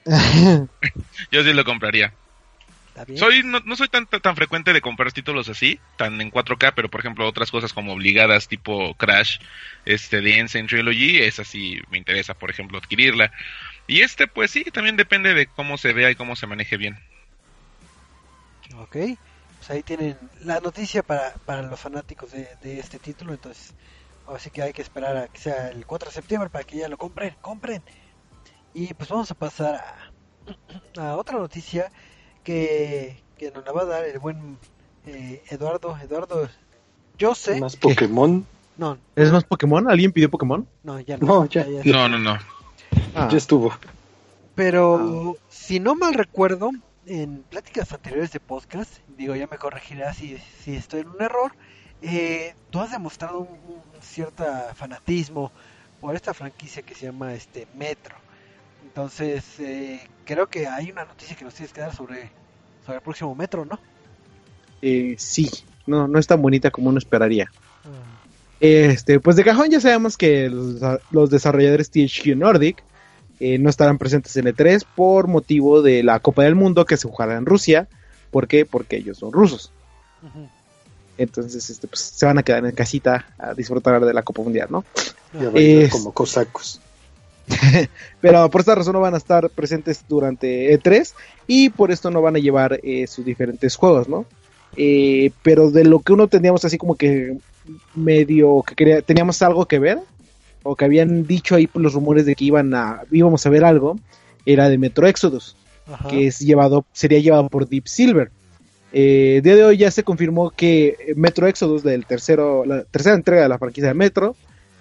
[1.31, 2.13] yo sí lo compraría.
[3.17, 6.89] Soy, no, no, soy tan, tan frecuente de comprar títulos así, tan en 4K, pero
[6.89, 9.39] por ejemplo otras cosas como obligadas tipo Crash,
[9.85, 13.33] este de Ensign Trilogy, esa sí me interesa, por ejemplo, adquirirla.
[13.89, 16.97] Y este pues sí, también depende de cómo se vea y cómo se maneje bien.
[18.77, 18.97] Ok,
[19.59, 23.75] pues ahí tienen la noticia para, para los fanáticos de, de este título, entonces
[24.29, 26.89] así que hay que esperar a que sea el 4 de septiembre para que ya
[26.89, 27.83] lo compren, compren.
[28.75, 29.77] Y pues vamos a pasar
[30.97, 31.91] a, a otra noticia
[32.43, 34.59] que, que, nos la va a dar el buen
[35.07, 35.97] eh, Eduardo.
[36.03, 36.49] Eduardo,
[37.17, 37.61] yo sé.
[37.61, 38.45] ¿Más Pokémon?
[38.77, 38.99] No.
[39.15, 39.89] ¿Es más Pokémon?
[39.89, 40.67] ¿Alguien pidió Pokémon?
[40.83, 41.27] No, ya no.
[41.27, 41.65] No, ya.
[41.67, 42.39] ya, ya no, no, no.
[43.15, 43.29] Ah.
[43.31, 43.73] Ya estuvo.
[44.57, 45.45] Pero, ah.
[45.49, 46.71] si no mal recuerdo,
[47.07, 51.53] en pláticas anteriores de podcast, digo, ya me corregirás si, si estoy en un error,
[52.03, 55.53] eh, tú has demostrado un, un cierto fanatismo
[56.01, 58.24] por esta franquicia que se llama este Metro.
[58.85, 62.31] Entonces, eh, creo que hay una noticia que nos tienes que dar sobre,
[62.85, 63.79] sobre el próximo metro, ¿no?
[64.83, 65.51] Eh, sí,
[65.87, 67.51] no, no es tan bonita como uno esperaría.
[67.85, 68.15] Uh.
[68.61, 72.83] Este, pues de cajón ya sabemos que los, los desarrolladores THQ Nordic
[73.41, 77.09] eh, no estarán presentes en E3 por motivo de la Copa del Mundo que se
[77.09, 77.89] jugará en Rusia.
[78.31, 78.65] ¿Por qué?
[78.65, 79.73] Porque ellos son rusos.
[80.23, 80.49] Uh -huh.
[81.19, 84.69] Entonces, este, pues, se van a quedar en casita a disfrutar de la Copa Mundial,
[84.71, 84.85] ¿no?
[85.33, 85.93] Y a es...
[85.93, 86.81] como cosacos.
[88.21, 91.13] pero por esta razón no van a estar presentes durante E3
[91.47, 94.27] y por esto no van a llevar eh, sus diferentes juegos, ¿no?
[94.77, 97.37] Eh, pero de lo que uno teníamos así como que
[97.95, 99.99] medio que quería, teníamos algo que ver
[100.63, 103.97] o que habían dicho ahí los rumores de que iban a íbamos a ver algo
[104.45, 106.09] era de Metro Exodus Ajá.
[106.09, 108.31] que es llevado sería llevado por Deep Silver
[108.93, 113.43] eh, día de hoy ya se confirmó que Metro Exodus del tercero la tercera entrega
[113.43, 114.35] de la franquicia de Metro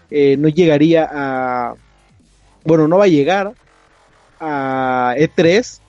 [0.09, 1.75] eh, no llegaría a
[2.63, 3.53] bueno, no va a llegar
[4.39, 5.79] a E3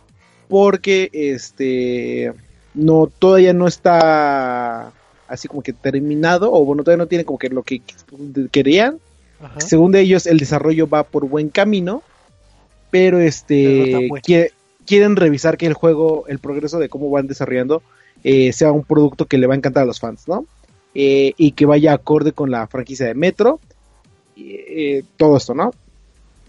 [0.48, 2.32] porque este
[2.74, 4.92] no todavía no está
[5.28, 7.82] así como que terminado o bueno, todavía no tiene como que lo que
[8.50, 8.98] querían.
[9.40, 9.60] Ajá.
[9.60, 12.02] Según ellos el desarrollo va por buen camino,
[12.90, 14.52] pero este pero no quiere,
[14.86, 17.82] quieren revisar que el juego, el progreso de cómo van desarrollando
[18.22, 20.46] eh, sea un producto que le va a encantar a los fans, ¿no?
[20.94, 23.60] Eh, y que vaya acorde con la franquicia de Metro.
[24.36, 25.72] Eh, todo esto, ¿no?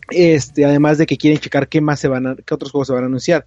[0.09, 2.93] Este, además de que quieren checar qué más se van a, qué otros juegos se
[2.93, 3.45] van a anunciar.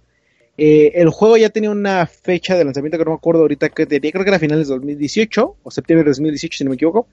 [0.57, 3.85] Eh, el juego ya tenía una fecha de lanzamiento que no me acuerdo ahorita que
[3.85, 7.07] tenía, creo que era finales de 2018 o septiembre de 2018 si no me equivoco,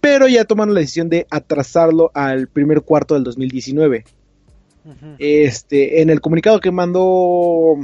[0.00, 4.04] pero ya tomaron la decisión de atrasarlo al primer cuarto del 2019.
[4.84, 5.16] Uh -huh.
[5.18, 7.76] Este, en el comunicado que mandó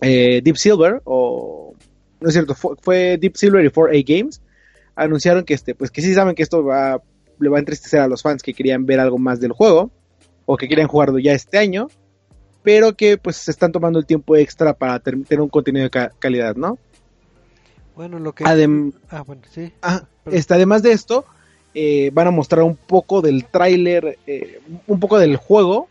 [0.00, 1.74] eh, Deep Silver o
[2.20, 4.40] no es cierto, fue, fue Deep Silver y 4A Games
[4.94, 7.02] anunciaron que este, pues que sí saben que esto va
[7.38, 9.90] le va a entristecer a los fans que querían ver algo más del juego
[10.46, 11.88] o que querían jugarlo ya este año,
[12.62, 16.12] pero que pues se están tomando el tiempo extra para tener un contenido de ca
[16.18, 16.78] calidad, ¿no?
[17.96, 18.44] Bueno, lo que...
[18.44, 19.72] Adem- Ah, bueno, sí.
[19.82, 21.24] Ah, este, además de esto,
[21.74, 25.88] eh, van a mostrar un poco del tráiler, eh, un poco del juego.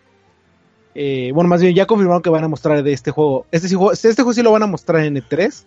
[0.95, 3.45] Eh, bueno, más bien ya confirmaron que van a mostrar de este juego.
[3.51, 5.65] Este, juego- este juego sí lo van a mostrar en E3,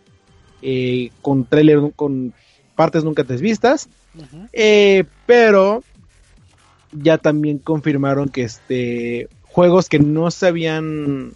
[0.63, 2.35] eh, con tráiler, con
[2.75, 3.89] partes nunca antes vistas.
[4.53, 5.83] Eh, pero
[6.93, 11.33] ya también confirmaron que este juegos que no se habían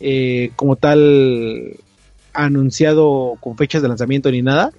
[0.00, 1.76] eh, como tal
[2.32, 4.70] anunciado con fechas de lanzamiento ni nada,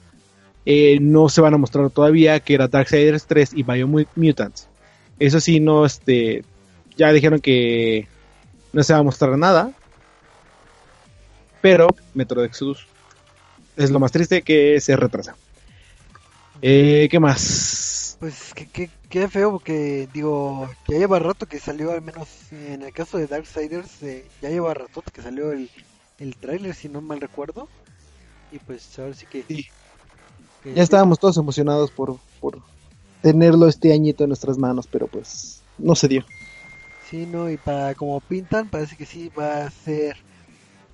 [0.65, 4.67] eh, no se van a mostrar todavía, que era Darksiders 3 y Biomutants.
[5.17, 6.43] Eso sí, no, este,
[6.95, 8.07] ya dijeron que
[8.73, 9.71] no se va a mostrar nada,
[11.61, 12.85] pero Metro Exodus
[13.75, 15.35] es lo más triste que se retrasa.
[16.61, 18.19] Eh, ¿Qué más?
[18.19, 22.81] Pues que, que, qué feo porque digo, ya lleva rato que salió, al menos en
[22.81, 25.69] el caso de Darksiders, eh, ya lleva rato que salió el,
[26.17, 27.69] el tráiler, si no mal recuerdo.
[28.49, 29.47] Y pues ahora sí que...
[29.47, 29.63] Sí.
[30.61, 32.63] que- Ya estábamos todos emocionados por, por
[33.21, 36.25] tenerlo este añito en nuestras manos, pero pues no se dio.
[36.99, 40.15] Sí, no, y para como pintan, parece que sí va a ser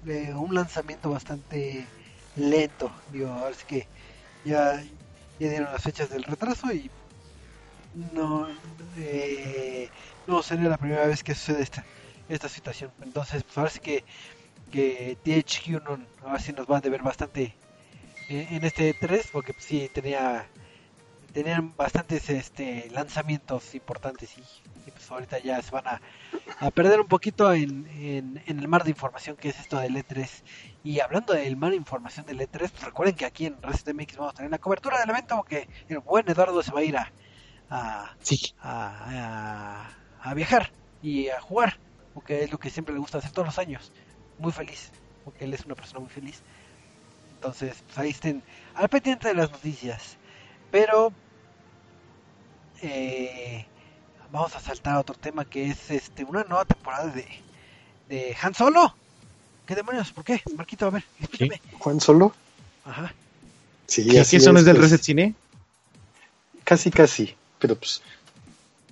[0.07, 1.93] eh, un lanzamiento bastante
[2.35, 2.95] lento.
[3.07, 3.89] Digo, ahora sí que
[4.43, 4.83] ya,
[5.43, 6.89] ya dieron las fechas del retraso y
[8.13, 8.47] no,
[8.97, 9.89] eh,
[10.27, 11.83] no sería la primera vez que sucede esta,
[12.29, 12.91] esta situación.
[13.01, 14.03] Entonces, pues ahora que,
[14.71, 17.53] que THQ no, ahora sí nos va a deber bastante
[18.29, 20.47] eh, en este 3 porque pues, sí tenía
[21.33, 24.41] tenían bastantes este lanzamientos importantes y,
[24.87, 26.01] y, pues ahorita ya se van a,
[26.59, 29.95] a perder un poquito en, en, en el mar de información que es esto del
[29.97, 30.43] E3
[30.83, 34.17] y hablando del mar de información del E3 pues recuerden que aquí en Resident MX
[34.17, 36.97] vamos a tener la cobertura del evento porque el buen Eduardo se va a ir
[36.97, 37.11] a
[37.69, 38.53] a, Sí.
[38.59, 39.89] a,
[40.21, 41.79] a, a viajar y a jugar
[42.13, 43.91] porque es lo que siempre le gusta hacer todos los años.
[44.37, 44.91] Muy feliz
[45.23, 46.43] porque él es una persona muy feliz.
[47.35, 48.43] Entonces pues ahí estén
[48.73, 50.17] al pendiente de las noticias.
[50.71, 51.13] Pero
[52.83, 53.65] eh,
[54.31, 57.25] vamos a saltar a otro tema que es este una nueva temporada de,
[58.09, 58.93] de Han Solo.
[59.65, 60.11] ¿Qué demonios?
[60.11, 60.41] ¿Por qué?
[60.55, 61.61] Marquito, a ver, explícame.
[61.79, 62.33] Juan Solo.
[62.85, 63.13] Ajá.
[63.87, 65.33] Sí, ¿Qué, así qué eso no es del pues, Reset Cine?
[66.65, 67.33] Casi, casi.
[67.59, 68.01] Pero pues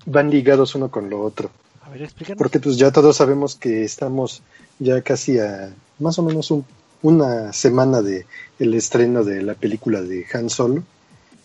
[0.06, 1.52] van ligados uno con lo otro.
[1.84, 2.38] A ver, explícanos.
[2.38, 4.42] Porque pues ya todos sabemos que estamos
[4.80, 6.66] ya casi a más o menos un-
[7.02, 8.26] una semana de
[8.60, 10.84] el estreno de la película de Han Solo.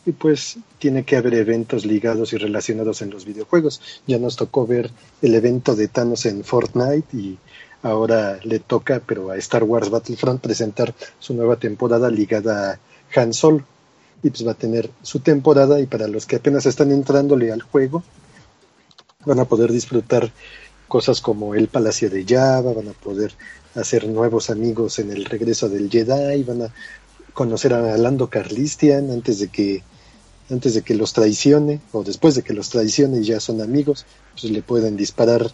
[0.06, 3.82] Y pues tiene que haber eventos ligados y relacionados en los videojuegos.
[4.06, 4.90] Ya nos tocó ver
[5.20, 7.38] el evento de Thanos en Fortnite y
[7.82, 13.32] ahora le toca, pero a Star Wars Battlefront presentar su nueva temporada ligada a Han
[13.32, 13.64] Solo.
[14.22, 17.62] Y pues va a tener su temporada y para los que apenas están entrándole al
[17.62, 18.02] juego,
[19.24, 20.30] van a poder disfrutar
[20.88, 23.32] cosas como el Palacio de Java, van a poder
[23.74, 26.72] hacer nuevos amigos en el regreso del Jedi, van a
[27.34, 29.82] conocer a Lando Carlistian antes de que
[30.50, 34.06] antes de que los traicione o después de que los traicione y ya son amigos,
[34.32, 35.50] pues le pueden disparar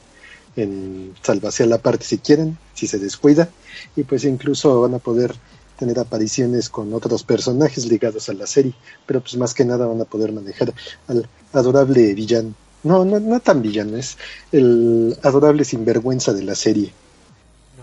[0.57, 3.49] en salvación la parte si quieren, si se descuida
[3.97, 5.35] y pues incluso van a poder
[5.79, 8.75] tener apariciones con otros personajes ligados a la serie,
[9.07, 10.73] pero pues más que nada van a poder manejar
[11.09, 12.55] al adorable villano.
[12.85, 14.17] No, no, no tan villano, es
[14.51, 16.93] el adorable sinvergüenza de la serie.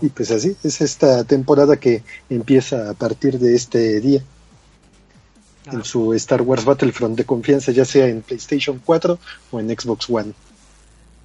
[0.02, 4.22] Y pues así, es esta temporada que empieza a partir de este día
[5.66, 9.18] Ah, en su Star Wars Battlefront de confianza, ya sea en PlayStation 4
[9.52, 10.32] o en Xbox One.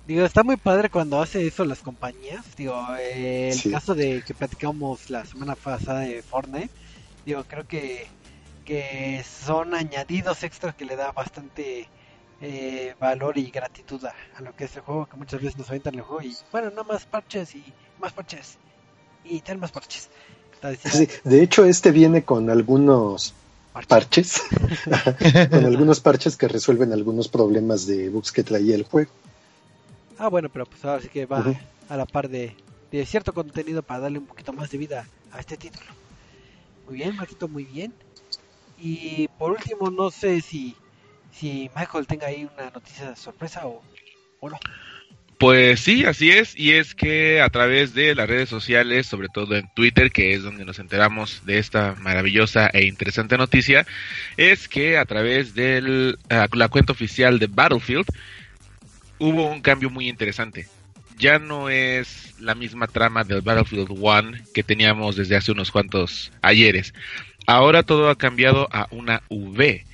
[0.08, 2.44] Digo, está muy padre cuando hace eso las compañías.
[2.58, 3.72] Digo, eh, el Sí.
[3.72, 6.70] caso de que platicamos la semana pasada de Fortnite,
[7.26, 8.06] digo, creo que,
[8.66, 11.88] que son añadidos extras que le da bastante
[12.42, 15.70] eh, valor y gratitud a, a lo que es el juego, que muchas veces nos
[15.70, 17.64] aventan el juego y, bueno, nada más parches y
[18.00, 18.58] más parches
[19.24, 20.10] y tal más parches.
[20.84, 23.34] Sí, de hecho, este viene con algunos
[23.84, 24.44] parches.
[25.52, 29.12] con algunos parches que resuelven algunos problemas de bugs que traía el juego.
[30.18, 31.44] Ah, bueno, pero pues ahora sí que va
[31.90, 32.56] a la par de,
[32.92, 35.86] de cierto contenido para darle un poquito más de vida a este título.
[36.88, 37.94] Muy bien, Marquito, muy bien.
[38.78, 40.76] Y por último, no sé si,
[41.32, 43.82] si Michael tenga ahí una noticia de sorpresa o,
[44.40, 44.58] o no.
[45.38, 49.58] Pues sí, así es, y es que a través de las redes sociales, sobre todo
[49.58, 53.86] en Twitter, que es donde nos enteramos de esta maravillosa e interesante noticia,
[54.38, 58.06] es que a través de la cuenta oficial de Battlefield
[59.20, 60.68] hubo un cambio muy interesante.
[61.18, 66.32] Ya no es la misma trama del Battlefield 1 que teníamos desde hace unos cuantos
[66.42, 66.94] ayeres.
[67.46, 69.86] Ahora todo ha cambiado a una V.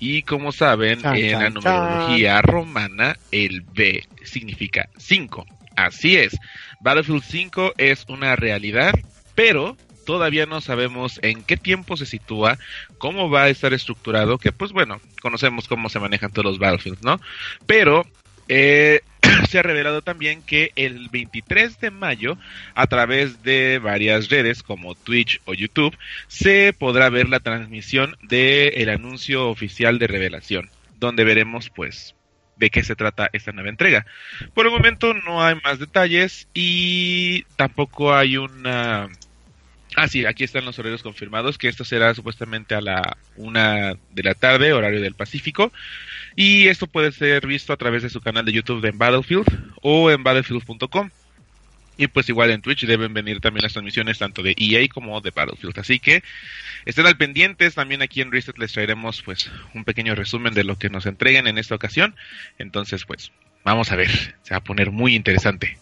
[0.00, 5.46] Y como saben, Chan, en la chan, numerología romana, el V significa 5.
[5.76, 6.36] Así es,
[6.80, 8.92] Battlefield 5 es una realidad,
[9.34, 12.58] pero todavía no sabemos en qué tiempo se sitúa,
[12.98, 17.02] cómo va a estar estructurado, que pues bueno, conocemos cómo se manejan todos los Battlefields,
[17.02, 17.20] ¿no?
[17.66, 18.06] Pero
[18.48, 19.02] eh,
[19.48, 22.36] se ha revelado también que el 23 de mayo,
[22.74, 25.96] a través de varias redes como Twitch o YouTube,
[26.28, 32.14] se podrá ver la transmisión del el anuncio oficial de revelación, donde veremos pues
[32.56, 34.06] de qué se trata esta nueva entrega.
[34.54, 39.08] Por el momento no hay más detalles y tampoco hay una...
[39.96, 44.22] Ah, sí, aquí están los horarios confirmados, que esto será supuestamente a la una de
[44.22, 45.72] la tarde, horario del Pacífico.
[46.36, 50.10] Y esto puede ser visto a través de su canal de YouTube de Battlefield o
[50.10, 51.10] en battlefield.com.
[51.96, 55.32] Y pues igual en Twitch deben venir también las transmisiones tanto de EA como de
[55.32, 55.78] Battlefield.
[55.78, 56.22] Así que
[56.86, 57.74] estén al pendientes.
[57.74, 61.46] También aquí en Reset les traeremos pues un pequeño resumen de lo que nos entreguen
[61.46, 62.14] en esta ocasión.
[62.58, 63.32] Entonces pues
[63.64, 64.10] vamos a ver.
[64.42, 65.78] Se va a poner muy interesante.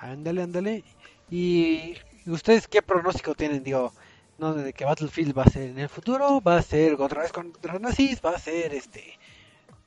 [0.00, 0.84] Ándale, ándale.
[1.30, 1.94] ¿Y
[2.30, 3.62] ustedes qué pronóstico tienen?
[3.62, 3.92] Digo,
[4.38, 7.32] no de que Battlefield va a ser en el futuro, va a ser otra vez
[7.32, 9.18] contra nazis, va a ser este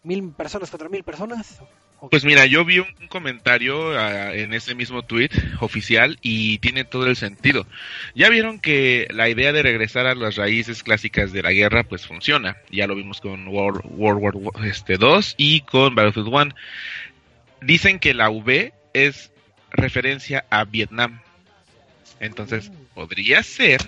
[0.04, 1.62] mil personas contra mil personas.
[2.10, 7.06] Pues mira, yo vi un, comentario ah, en ese mismo tweet oficial y tiene todo
[7.06, 7.68] el sentido.
[8.16, 12.08] Ya vieron que la idea de regresar a las raíces clásicas de la guerra pues
[12.08, 12.58] funciona.
[12.72, 14.34] Ya lo vimos con World, War
[14.66, 16.56] este, 2 y con Battlefield 1.
[17.62, 19.32] Dicen que la V es
[19.70, 21.22] referencia a Vietnam.
[22.22, 23.82] Entonces, podría ser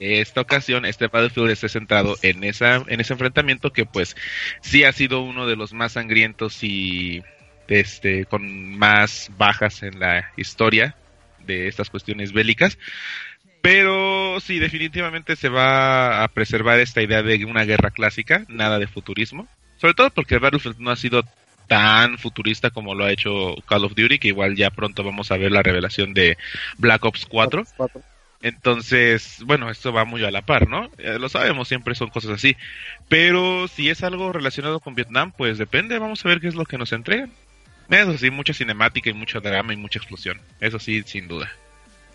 [0.00, 4.16] esta ocasión este Battlefield esté centrado en esa en ese enfrentamiento que pues
[4.60, 7.22] sí ha sido uno de los más sangrientos y
[7.68, 10.96] este, con más bajas en la historia
[11.46, 12.78] de estas cuestiones bélicas.
[13.60, 18.86] Pero sí, definitivamente se va a preservar esta idea de una guerra clásica, nada de
[18.86, 19.48] futurismo.
[19.78, 21.24] Sobre todo porque Battlefield no ha sido
[21.66, 25.36] tan futurista como lo ha hecho Call of Duty, que igual ya pronto vamos a
[25.36, 26.36] ver la revelación de
[26.78, 27.64] Black Ops 4.
[28.42, 30.90] Entonces, bueno, esto va muy a la par, ¿no?
[30.98, 32.56] Eh, lo sabemos, siempre son cosas así.
[33.08, 36.66] Pero si es algo relacionado con Vietnam, pues depende, vamos a ver qué es lo
[36.66, 37.30] que nos entregan.
[37.88, 40.40] Eso sí, mucha cinemática y mucho drama y mucha explosión.
[40.60, 41.50] Eso sí, sin duda.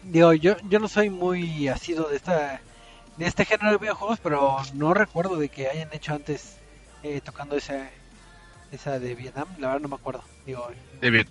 [0.04, 2.62] Digo, yo, yo no soy muy asido de esta
[3.18, 6.58] de este género de videojuegos, pero no recuerdo de que hayan hecho antes
[7.04, 7.90] eh, tocando esa
[8.72, 9.48] esa de Vietnam.
[9.60, 10.24] La verdad no me acuerdo.
[10.46, 10.68] Digo,
[11.02, 11.26] de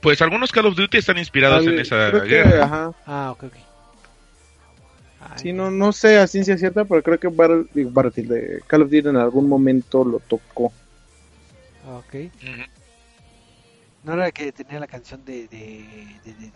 [0.00, 2.92] Pues algunos Call of Duty están inspirados en esa guerra.
[3.06, 3.54] Ah, ok, ok.
[5.36, 9.08] sí, no, no sé a ciencia cierta, pero creo que Battlefield de Call of Duty
[9.08, 10.72] en algún momento lo tocó.
[11.96, 12.14] Ok.
[14.02, 16.50] No era que tenía la canción de, de, de,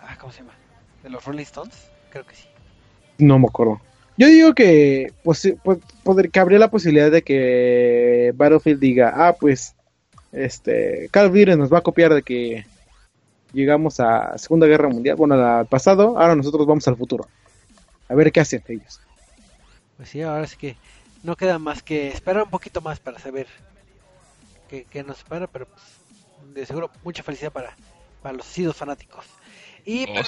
[0.00, 0.54] Ah, ¿cómo se llama?
[1.02, 1.90] ¿De los Rolling Stones?
[2.10, 2.46] Creo que sí.
[3.18, 3.80] No me acuerdo.
[4.22, 9.32] Yo digo que pues, pues poder, que habría la posibilidad de que Battlefield diga, ah,
[9.32, 9.74] pues,
[10.30, 12.64] este, Call of Duty nos va a copiar de que
[13.52, 17.26] llegamos a Segunda Guerra Mundial, bueno, al pasado, ahora nosotros vamos al futuro.
[18.08, 19.00] A ver qué hacen ellos.
[19.96, 20.76] Pues sí, ahora sí que
[21.24, 23.48] no queda más que esperar un poquito más para saber
[24.68, 25.82] que, nos espera, pero pues,
[26.54, 27.76] de seguro mucha felicidad para,
[28.22, 29.24] para los sidos fanáticos.
[29.84, 30.22] Y, oh,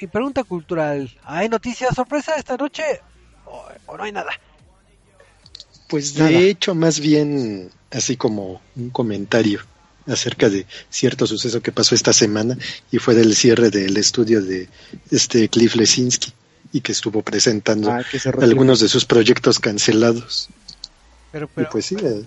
[0.00, 2.82] y pregunta cultural, ¿hay noticias sorpresa esta noche
[3.46, 4.30] o, no hay nada?
[5.88, 9.60] Pues de hecho, más bien así como un comentario
[10.06, 12.56] acerca de cierto suceso que pasó esta semana
[12.90, 14.68] y fue del cierre del estudio de
[15.10, 16.32] este Cliff Lesinski
[16.72, 18.02] y que estuvo presentando ah,
[18.40, 20.48] algunos de sus proyectos cancelados.
[21.32, 22.24] Pero, pero, pues sí, eh,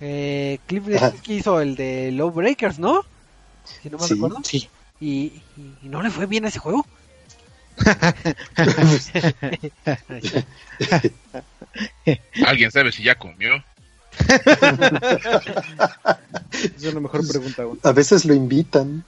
[0.00, 0.84] eh, Cliff
[1.22, 3.04] que hizo el de Low Breakers, ¿no?
[3.82, 4.38] Si no me recuerdo.
[4.44, 4.68] Sí.
[5.00, 5.32] ¿Y,
[5.82, 6.86] ¿Y, no le fue bien a ese juego?
[12.46, 13.62] ¿Alguien sabe si ya comió?
[14.28, 14.68] Esa
[16.76, 17.64] es la mejor pregunta.
[17.82, 19.04] A veces lo invitan.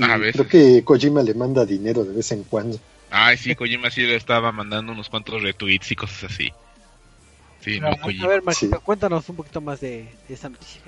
[0.00, 0.34] A veces.
[0.34, 2.78] Creo que Kojima le manda dinero de vez en cuando.
[3.10, 6.52] Ay, sí, Kojima sí le estaba mandando unos cuantos retweets y cosas así.
[7.82, 10.80] A ver, Marquito, cuéntanos un poquito más de, esta noticia.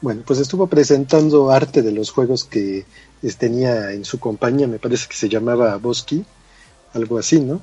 [0.00, 2.86] Bueno, pues estuvo presentando arte de los juegos que
[3.38, 6.24] tenía en su compañía, me parece que se llamaba Bosky,
[6.94, 7.60] algo así, ¿no?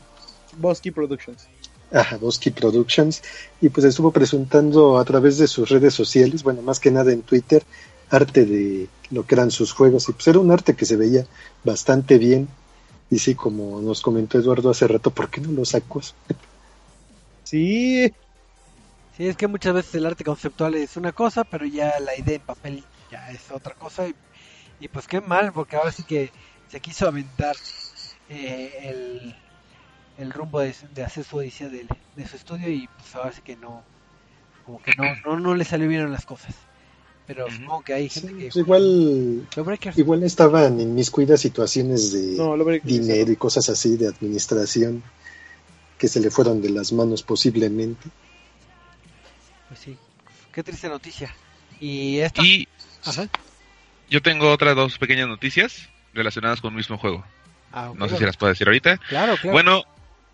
[0.58, 1.48] Bosky Productions.
[1.92, 3.22] Ajá, Bosky Productions.
[3.62, 7.22] Y pues estuvo presentando a través de sus redes sociales, bueno, más que nada en
[7.22, 7.64] Twitter,
[8.10, 10.10] arte de lo que eran sus juegos.
[10.10, 11.26] Y pues era un arte que se veía
[11.64, 12.48] bastante bien.
[13.10, 16.02] Y sí, como nos comentó Eduardo hace rato, ¿por qué no lo sacó?
[17.44, 18.12] Sí.
[19.16, 22.36] Sí, es que muchas veces el arte conceptual es una cosa, pero ya la idea
[22.38, 24.08] en papel ya es otra cosa.
[24.08, 24.16] Y,
[24.92, 26.32] pues qué mal, porque ahora sí que
[26.70, 27.56] se quiso aventar
[28.30, 29.34] eh,
[30.18, 30.74] el, rumbo de,
[31.04, 31.88] hacer su odisea de,
[32.28, 33.84] su estudio y pues ahora sí que no,
[34.66, 36.56] como que no, no, no le salió bien las cosas.
[37.28, 38.44] Pero supongo que hay gente que...
[38.44, 39.48] Pues igual,
[39.96, 45.02] igual estaban inmiscuidas situaciones de No, dinero y cosas así de administración
[45.98, 48.10] que se le fueron de las manos posiblemente.
[49.68, 49.98] Pues sí,
[50.52, 51.34] qué triste noticia.
[51.80, 52.44] Y esta...
[52.44, 52.68] Y
[53.04, 53.28] Ajá.
[54.10, 57.26] Yo tengo otras dos pequeñas noticias relacionadas con el mismo juego.
[57.72, 58.98] Ah, No sé si las puedo decir ahorita.
[59.10, 59.52] Claro, claro.
[59.52, 59.84] Bueno,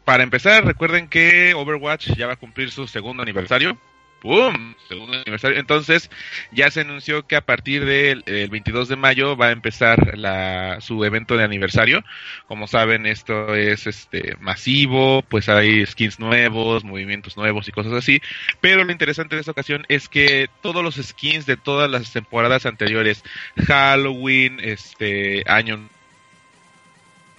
[0.06, 3.78] para empezar, recuerden que Overwatch ya va a cumplir su segundo aniversario.
[4.22, 4.76] ¡Pum!
[4.88, 5.60] Segundo aniversario.
[5.60, 6.12] Entonces,
[6.52, 10.80] ya se anunció que a partir del el 22 de mayo va a empezar la,
[10.80, 12.04] su evento de aniversario.
[12.48, 18.22] Como saben, esto es este masivo, pues hay skins nuevos, movimientos nuevos y cosas así.
[18.62, 22.68] Pero lo interesante de esta ocasión es que todos los skins de todas las temporadas
[22.68, 23.24] anteriores,
[23.66, 25.90] Halloween, este año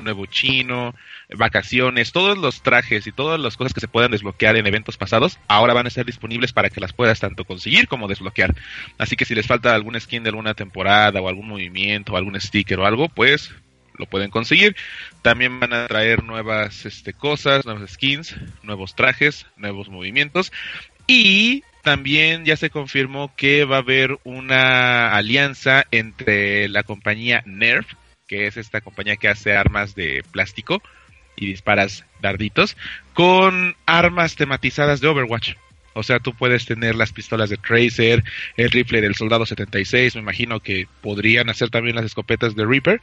[0.02, 0.94] nuevo chino,
[1.34, 5.38] vacaciones, todos los trajes y todas las cosas que se puedan desbloquear en eventos pasados,
[5.48, 8.54] ahora van a estar disponibles para que las puedas tanto conseguir como desbloquear.
[8.98, 12.40] Así que si les falta algún skin de alguna temporada o algún movimiento o algún
[12.40, 13.54] sticker o algo, pues
[13.98, 14.76] lo pueden conseguir.
[15.22, 20.52] También van a traer nuevas este, cosas, nuevas skins, nuevos trajes, nuevos movimientos.
[21.06, 27.86] Y también ya se confirmó que va a haber una alianza entre la compañía Nerf,
[28.26, 30.82] que es esta compañía que hace armas de plástico
[31.36, 32.76] y disparas darditos,
[33.14, 35.54] con armas tematizadas de Overwatch.
[35.94, 38.24] O sea, tú puedes tener las pistolas de Tracer,
[38.56, 43.00] el rifle del Soldado 76, me imagino que podrían hacer también las escopetas de Reaper,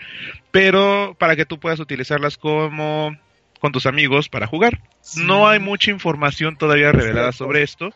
[0.51, 3.15] pero para que tú puedas utilizarlas como
[3.59, 4.81] con tus amigos para jugar.
[5.17, 7.93] No hay mucha información todavía revelada sobre esto,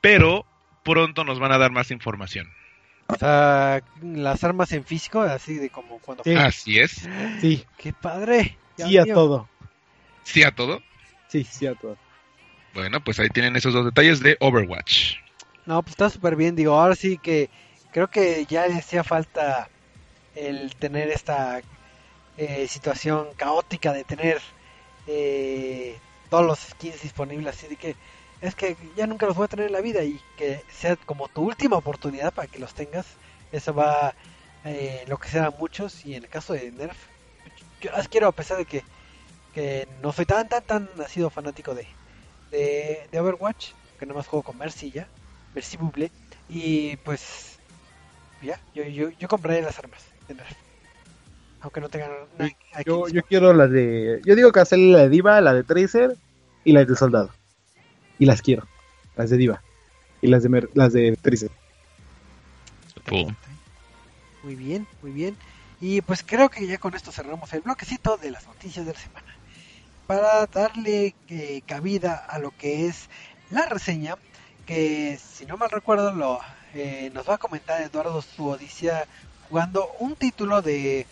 [0.00, 0.44] pero
[0.84, 2.48] pronto nos van a dar más información.
[3.14, 6.24] O sea, las armas en físico, así de como cuando...
[6.24, 6.34] Sí.
[6.34, 7.08] Así es.
[7.40, 8.56] Sí, ¡Qué padre!
[8.76, 9.14] Dios sí a mío.
[9.14, 9.48] todo.
[10.24, 10.82] Sí a todo.
[11.28, 11.96] Sí, sí a todo.
[12.74, 15.14] Bueno, pues ahí tienen esos dos detalles de Overwatch.
[15.66, 17.48] No, pues está súper bien, digo, ahora sí que
[17.92, 19.68] creo que ya le hacía falta
[20.34, 21.60] el tener esta
[22.36, 24.40] eh, situación caótica de tener
[25.06, 25.96] eh,
[26.30, 27.96] todos los skins disponibles, así de que
[28.44, 31.28] es que ya nunca los voy a tener en la vida y que sea como
[31.28, 33.06] tu última oportunidad para que los tengas,
[33.52, 34.14] eso va
[34.64, 36.96] eh, enloquecer a muchos y en el caso de Nerf,
[37.80, 38.84] yo las quiero a pesar de que,
[39.54, 41.86] que no soy tan tan tan nacido fanático de,
[42.50, 45.08] de, de Overwatch, que nomás juego con Mercy ya,
[45.54, 46.10] Mercy Buble,
[46.50, 47.58] y pues
[48.42, 50.56] ya, yo, yo, yo compraré las armas de Nerf.
[51.62, 54.20] Aunque no tengan nada aquí Yo, yo quiero las de.
[54.26, 56.14] Yo digo que hacerle la de Diva, la de Tracer
[56.62, 57.30] y las de Soldado.
[58.18, 58.66] Y las quiero.
[59.16, 59.62] Las de Diva.
[60.22, 61.16] Y las de, Mer- las de.
[63.06, 63.34] Pum.
[64.42, 65.36] Muy bien, muy bien.
[65.80, 68.98] Y pues creo que ya con esto cerramos el bloquecito de las noticias de la
[68.98, 69.26] semana.
[70.06, 73.08] Para darle eh, cabida a lo que es
[73.50, 74.16] la reseña,
[74.66, 76.40] que si no mal recuerdo lo
[76.74, 79.06] eh, nos va a comentar Eduardo su odisea
[79.48, 81.06] jugando un título de,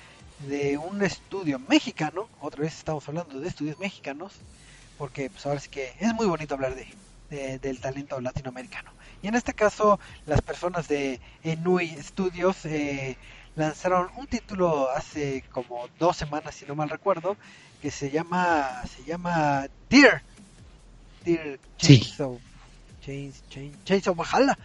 [0.46, 2.28] de un estudio mexicano.
[2.40, 4.32] Otra vez estamos hablando de estudios mexicanos,
[5.03, 6.86] porque pues ahora sí que es muy bonito hablar de,
[7.28, 8.92] de- del talento latinoamericano.
[9.20, 13.16] Y en este caso, las personas de Enui Studios eh,
[13.57, 17.36] lanzaron un título hace como dos semanas, si no mal recuerdo,
[17.80, 20.22] que se llama se llama Deer.
[21.24, 21.98] Deer Sí.
[21.98, 22.40] Chains of,
[23.00, 24.57] Chains, Chains, Chains of Valhalla.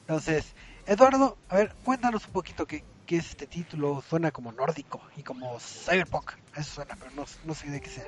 [0.00, 0.44] Entonces,
[0.88, 4.02] Eduardo, a ver, cuéntanos un poquito qué, qué es este título.
[4.10, 6.32] Suena como nórdico y como cyberpunk.
[6.56, 8.06] Eso suena, pero no, no sé de qué sea.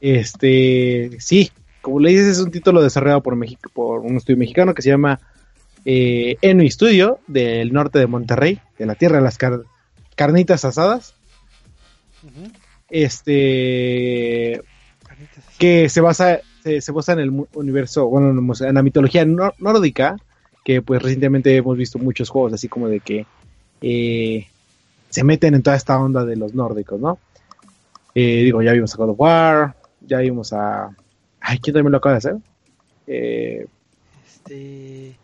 [0.00, 1.10] Este.
[1.20, 4.82] Sí, como le dices, es un título desarrollado por, México, por un estudio mexicano que
[4.82, 5.20] se llama
[5.84, 9.62] eh, Enui Studio, del norte de Monterrey, de la tierra de las car-
[10.16, 11.14] carnitas asadas.
[12.90, 14.60] Este.
[15.06, 19.54] Carnitas que se basa se, se basa en el universo, bueno, en la mitología nor-
[19.58, 20.16] nórdica,
[20.64, 23.26] que pues recientemente hemos visto muchos juegos así como de que
[23.82, 24.46] eh,
[25.10, 27.18] se meten en toda esta onda de los nórdicos, ¿no?
[28.14, 29.74] Eh, digo, ya vimos a God of War,
[30.06, 30.94] ya vimos a...
[31.40, 32.36] Ay, ¿quién también lo acaba de hacer?
[33.06, 33.66] Eh,
[34.26, 35.16] Este.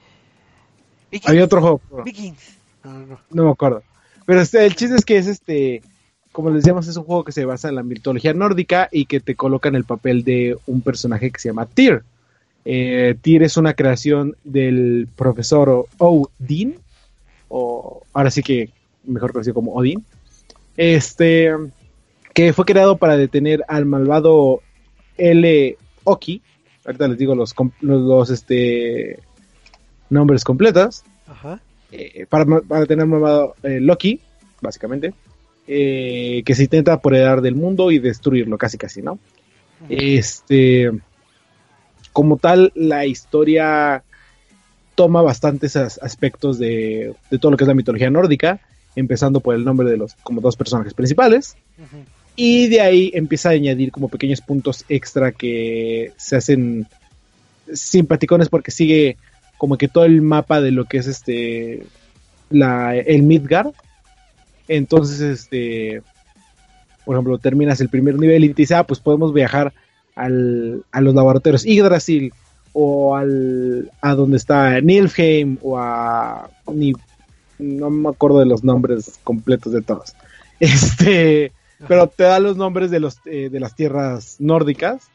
[1.10, 1.28] Vikings.
[1.28, 2.58] había otro juego, Vikings.
[2.84, 3.20] No, no, no.
[3.30, 3.82] no me acuerdo.
[4.26, 5.82] Pero este, el chiste es que es este,
[6.32, 9.20] como les decíamos, es un juego que se basa en la mitología nórdica y que
[9.20, 12.02] te coloca en el papel de un personaje que se llama Tyr.
[12.64, 16.76] Eh, Tyr es una creación del profesor Odin,
[17.48, 18.70] o ahora sí que
[19.04, 20.04] mejor conocido como Odin,
[20.76, 21.50] este,
[22.32, 24.62] que fue creado para detener al malvado
[25.20, 25.76] L.
[26.04, 26.40] Oki.
[26.84, 29.18] Ahorita les digo los, los, los, este,
[30.08, 31.60] nombres completos Ajá.
[31.92, 34.20] eh, para, para tener malvado eh, Loki,
[34.60, 35.12] básicamente,
[35.66, 39.18] eh, que se intenta apoderar del mundo y destruirlo, casi casi, ¿no?
[39.88, 40.90] Este,
[42.12, 44.02] como tal, la historia,
[44.94, 48.60] toma bastantes aspectos de, todo lo que es la mitología nórdica,
[48.96, 51.56] empezando por el nombre de los como dos personajes principales.
[52.42, 56.86] Y de ahí empieza a añadir como pequeños puntos extra que se hacen
[57.70, 59.18] simpaticones porque sigue
[59.58, 61.84] como que todo el mapa de lo que es este
[62.48, 63.72] la, el Midgard.
[64.68, 66.02] Entonces, este,
[67.04, 69.74] por ejemplo, terminas el primer nivel y te dice, ah, pues podemos viajar
[70.14, 72.32] al, a los laboratorios Yggdrasil
[72.72, 76.48] o al, a donde está Nilfheim o a...
[76.72, 76.94] Ni,
[77.58, 80.14] no me acuerdo de los nombres completos de todos.
[80.58, 81.52] Este,
[81.86, 85.08] pero te da los nombres de, los, eh, de las tierras nórdicas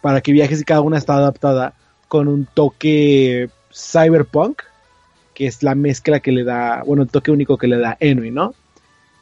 [0.00, 1.74] para que viajes y cada una está adaptada
[2.08, 4.62] con un toque cyberpunk,
[5.34, 8.30] que es la mezcla que le da, bueno, el toque único que le da Enui,
[8.30, 8.54] ¿no?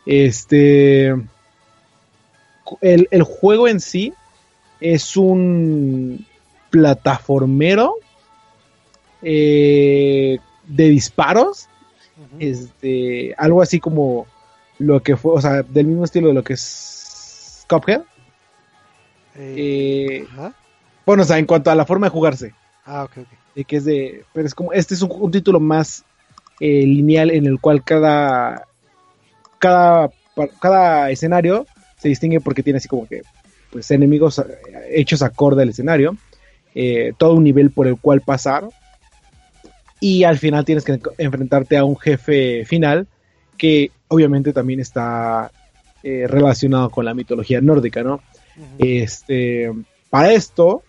[0.07, 1.09] Este,
[2.81, 4.15] el, el juego en sí
[4.81, 6.25] es un
[6.71, 7.97] plataformero
[9.23, 11.69] eh, de disparos,
[12.39, 14.27] este, algo así como
[14.79, 18.03] lo que fue, o sea, del mismo estilo de lo que es Cuphead.
[19.37, 20.27] Eh, eh,
[21.05, 22.55] bueno, o sea, en cuanto a la forma de jugarse.
[22.85, 23.29] Ah, ok, ok.
[23.55, 26.05] De que es de, pero es como, este es un, título más
[26.61, 28.67] lineal en el cual cada,
[29.59, 30.11] cada,
[30.61, 31.67] cada escenario
[31.97, 33.23] se distingue porque tiene así como que
[33.71, 34.43] pues enemigos
[34.91, 36.17] hechos acorde al escenario,
[36.75, 38.69] eh, todo un nivel por el cual pasar
[40.01, 43.07] y al final tienes que enfrentarte a un jefe final
[43.57, 45.51] que obviamente también está
[46.03, 48.21] eh, relacionado con la mitología nórdica, ¿no?
[48.79, 49.73] Este,
[50.11, 50.83] para esto,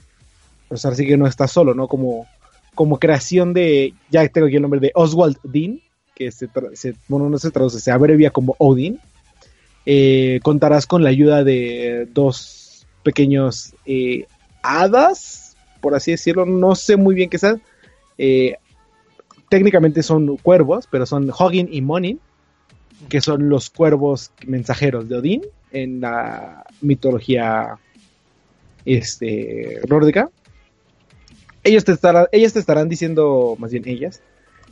[0.67, 1.87] pues ahora sí que no está solo, ¿no?
[1.87, 2.25] Como,
[2.73, 5.81] como creación de, ya tengo aquí el nombre de Oswald Dean,
[6.15, 6.49] que se,
[7.07, 8.99] bueno, no se traduce, se abrevia como Odin.
[9.85, 14.25] Eh, contarás con la ayuda de dos pequeños eh,
[14.61, 17.61] hadas, por así decirlo, no sé muy bien qué sean.
[19.49, 22.19] Técnicamente son cuervos, pero son Hogin y Monin,
[23.07, 25.41] que son los cuervos mensajeros de Odín
[25.71, 27.77] en la mitología
[28.85, 30.29] este, nórdica.
[31.63, 34.21] Ellos te, estarán, ellas te estarán diciendo, más bien ellas,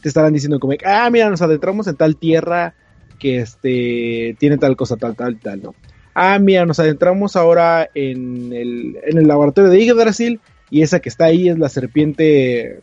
[0.02, 2.74] te estarán diciendo como, ah, mira, nos adentramos en tal tierra
[3.20, 5.76] que este, tiene tal cosa, tal, tal, tal, ¿no?
[6.14, 11.10] Ah, mira, nos adentramos ahora en el, en el laboratorio de Yggdrasil y esa que
[11.10, 12.82] está ahí es la serpiente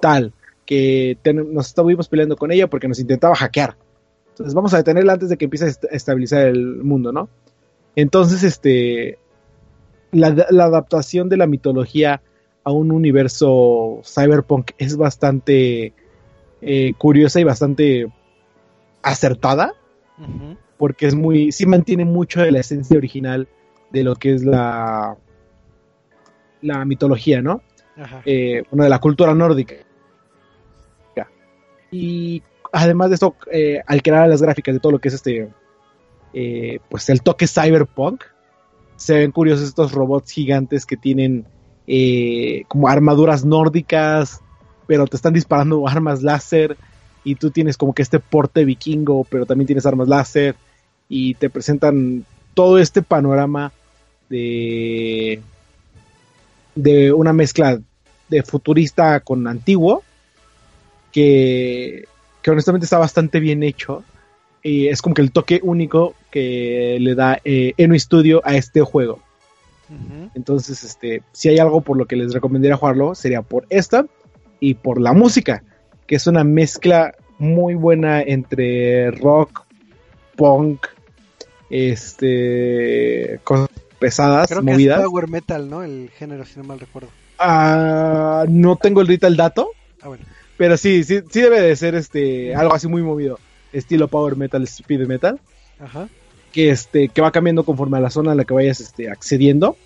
[0.00, 0.32] tal,
[0.66, 3.76] que nos estuvimos peleando con ella porque nos intentaba hackear.
[4.32, 7.28] Entonces vamos a detenerla antes de que empiece a estabilizar el mundo, ¿no?
[7.94, 9.18] Entonces, este,
[10.10, 12.22] la, adaptación de la mitología
[12.64, 15.92] a un universo cyberpunk es bastante
[16.62, 18.10] eh, curiosa y bastante
[19.02, 19.74] acertada,
[20.78, 23.48] porque es muy, sí mantiene mucho de la esencia original
[23.90, 25.16] de lo que es la,
[26.62, 27.62] la mitología, ¿no?
[28.24, 29.74] Eh, bueno, de la cultura nórdica.
[31.94, 32.42] Y
[32.72, 35.48] además de eso, eh, al crear las gráficas de todo lo que es este,
[36.32, 38.24] eh, pues el toque cyberpunk,
[38.96, 41.46] se ven curiosos estos robots gigantes que tienen
[42.68, 44.40] como armaduras nórdicas,
[44.86, 46.76] pero te están disparando armas láser
[47.24, 50.54] y tú tienes como que este porte vikingo, pero también tienes armas láser
[51.08, 53.72] y te presentan todo este panorama
[54.30, 55.42] de
[56.74, 57.80] de una mezcla
[58.28, 60.02] de futurista con antiguo
[61.12, 62.06] que,
[62.42, 64.04] que honestamente está bastante bien hecho
[64.62, 68.80] y es como que el toque único que le da eh, Eno Studio a este
[68.80, 69.20] juego.
[70.34, 74.06] Entonces, este, si hay algo por lo que les recomendaría jugarlo, sería por esta
[74.58, 75.64] y por la música,
[76.06, 79.66] que es una mezcla muy buena entre rock,
[80.34, 80.86] punk,
[81.68, 83.68] este, cosas
[83.98, 84.98] pesadas, Creo movidas.
[84.98, 85.82] Que es power metal, ¿no?
[85.82, 87.10] El género, si no mal recuerdo.
[87.38, 89.72] Ah, no tengo ahorita el dato.
[90.00, 90.24] Ah, bueno.
[90.62, 93.40] Pero sí, sí, sí debe de ser este algo así muy movido,
[93.72, 95.40] estilo power metal, speed metal.
[95.80, 96.08] Ajá.
[96.52, 99.76] Que este que va cambiando conforme a la zona a la que vayas este, accediendo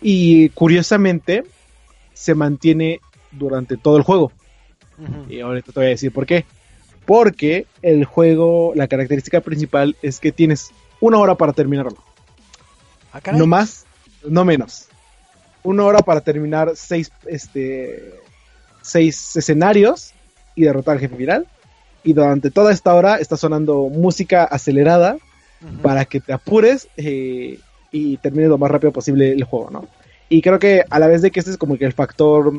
[0.00, 1.42] y curiosamente
[2.14, 3.00] se mantiene
[3.32, 4.30] durante todo el juego.
[5.28, 6.44] Y ahorita te voy a decir por qué.
[7.06, 10.70] Porque el juego, la característica principal es que tienes
[11.00, 11.96] una hora para terminarlo.
[13.12, 13.84] Ah, no más,
[14.22, 14.86] no menos.
[15.64, 18.14] Una hora para terminar seis, este,
[18.80, 20.14] seis escenarios
[20.60, 21.46] y derrotar al jefe final.
[22.02, 25.18] Y durante toda esta hora está sonando música acelerada
[25.82, 27.58] para que te apures eh,
[27.92, 29.88] y termine lo más rápido posible el juego, ¿no?
[30.28, 32.52] Y creo que a la vez de que este es como que el factor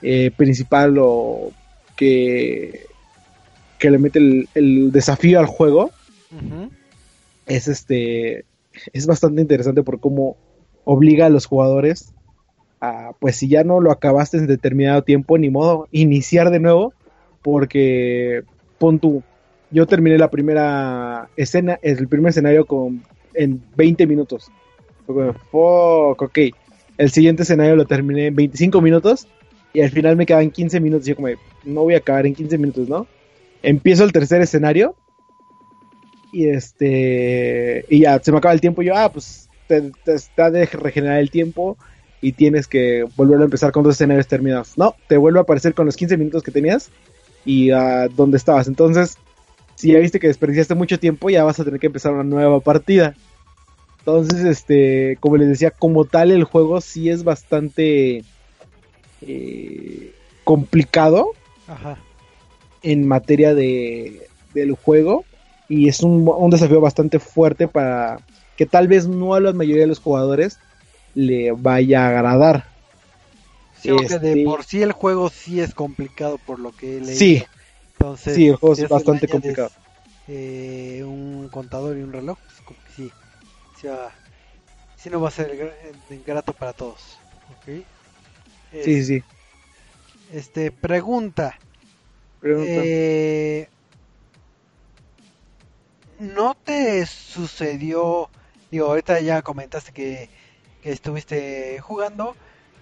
[0.00, 1.52] eh, principal o
[1.96, 2.86] que,
[3.78, 5.90] que le mete el, desafío al juego,
[7.46, 8.44] es este
[8.92, 10.36] es bastante interesante por cómo
[10.84, 12.14] obliga a los jugadores
[12.80, 16.94] a, pues si ya no lo acabaste en determinado tiempo, ni modo, iniciar de nuevo
[17.42, 18.42] Porque,
[18.78, 19.22] pon tú,
[19.70, 23.02] yo terminé la primera escena, el primer escenario con,
[23.34, 24.50] en 20 minutos.
[25.06, 26.38] Fuck, ok.
[26.98, 29.26] El siguiente escenario lo terminé en 25 minutos
[29.72, 31.06] y al final me quedan 15 minutos.
[31.06, 31.28] Yo como,
[31.64, 33.06] no voy a acabar en 15 minutos, ¿no?
[33.62, 34.94] Empiezo el tercer escenario
[36.32, 40.14] y este y ya se me acaba el tiempo y yo, ah, pues te, te
[40.14, 41.76] está de regenerar el tiempo
[42.20, 44.76] y tienes que volver a empezar con dos escenarios terminados.
[44.76, 46.90] No, te vuelve a aparecer con los 15 minutos que tenías
[47.44, 48.68] y a donde estabas.
[48.68, 49.16] Entonces,
[49.74, 52.60] si ya viste que desperdiciaste mucho tiempo, ya vas a tener que empezar una nueva
[52.60, 53.14] partida.
[54.00, 58.24] Entonces, este, como les decía, como tal el juego sí es bastante
[59.22, 60.14] eh,
[60.44, 61.32] complicado
[61.66, 61.98] Ajá.
[62.82, 65.24] en materia de, del juego
[65.68, 68.20] y es un, un desafío bastante fuerte para
[68.56, 70.58] que tal vez no a la mayoría de los jugadores
[71.14, 72.69] le vaya a agradar.
[73.82, 77.00] Sí, porque de Este- por sí el juego sí es complicado por lo que he
[77.00, 77.18] leído.
[77.18, 77.44] Sí,
[77.92, 79.70] Entonces, sí, el juego es bastante añades, complicado.
[80.28, 83.12] eh, un contador y un reloj, pues como que sí,
[83.74, 84.14] sí, va-
[84.96, 87.20] sí no va a ser eh, grato para todos.
[88.72, 89.22] Eh, Sí, sí.
[90.32, 91.58] Este, pregunta.
[92.40, 92.80] Pregunta.
[92.82, 93.68] Eh,
[96.18, 98.30] ¿No te sucedió,
[98.70, 100.28] digo, ahorita ya comentaste que,
[100.82, 102.36] que estuviste jugando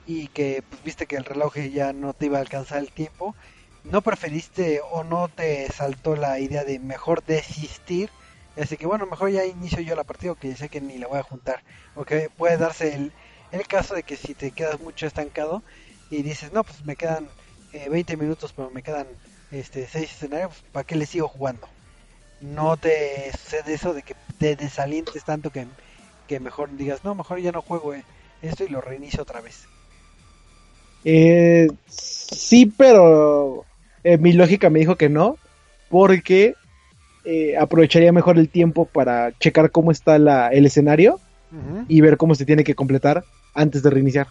[0.09, 3.37] y que pues, viste que el reloj ya no te iba a alcanzar el tiempo?
[3.85, 8.11] ¿No preferiste o no te saltó la idea de mejor desistir?
[8.57, 11.19] Así que bueno, mejor ya inicio yo la partida que sé que ni la voy
[11.19, 11.63] a juntar.
[11.95, 13.13] O que puede darse el,
[13.53, 15.63] el caso de que si te quedas mucho estancado
[16.11, 17.29] y dices, no, pues me quedan
[17.75, 19.07] eh, 20 minutos, pero me quedan
[19.51, 21.69] este 6 escenarios, pues, ¿para qué le sigo jugando?
[22.41, 25.67] No te sucede eso de que te desalientes tanto que,
[26.27, 28.05] que mejor digas, no, mejor ya no juego eh,
[28.41, 29.69] esto y lo reinicio otra vez.
[31.11, 33.65] Eh, sí, pero
[34.05, 35.39] eh, mi lógica me dijo que no,
[35.89, 36.55] porque
[37.25, 41.19] eh, aprovecharía mejor el tiempo para checar cómo está la, el escenario
[41.89, 44.27] y ver cómo se tiene que completar antes de reiniciar.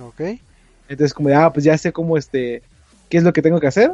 [0.00, 0.40] Ok.
[0.88, 2.62] Entonces como de, ah, pues ya sé cómo este,
[3.10, 3.92] qué es lo que tengo que hacer.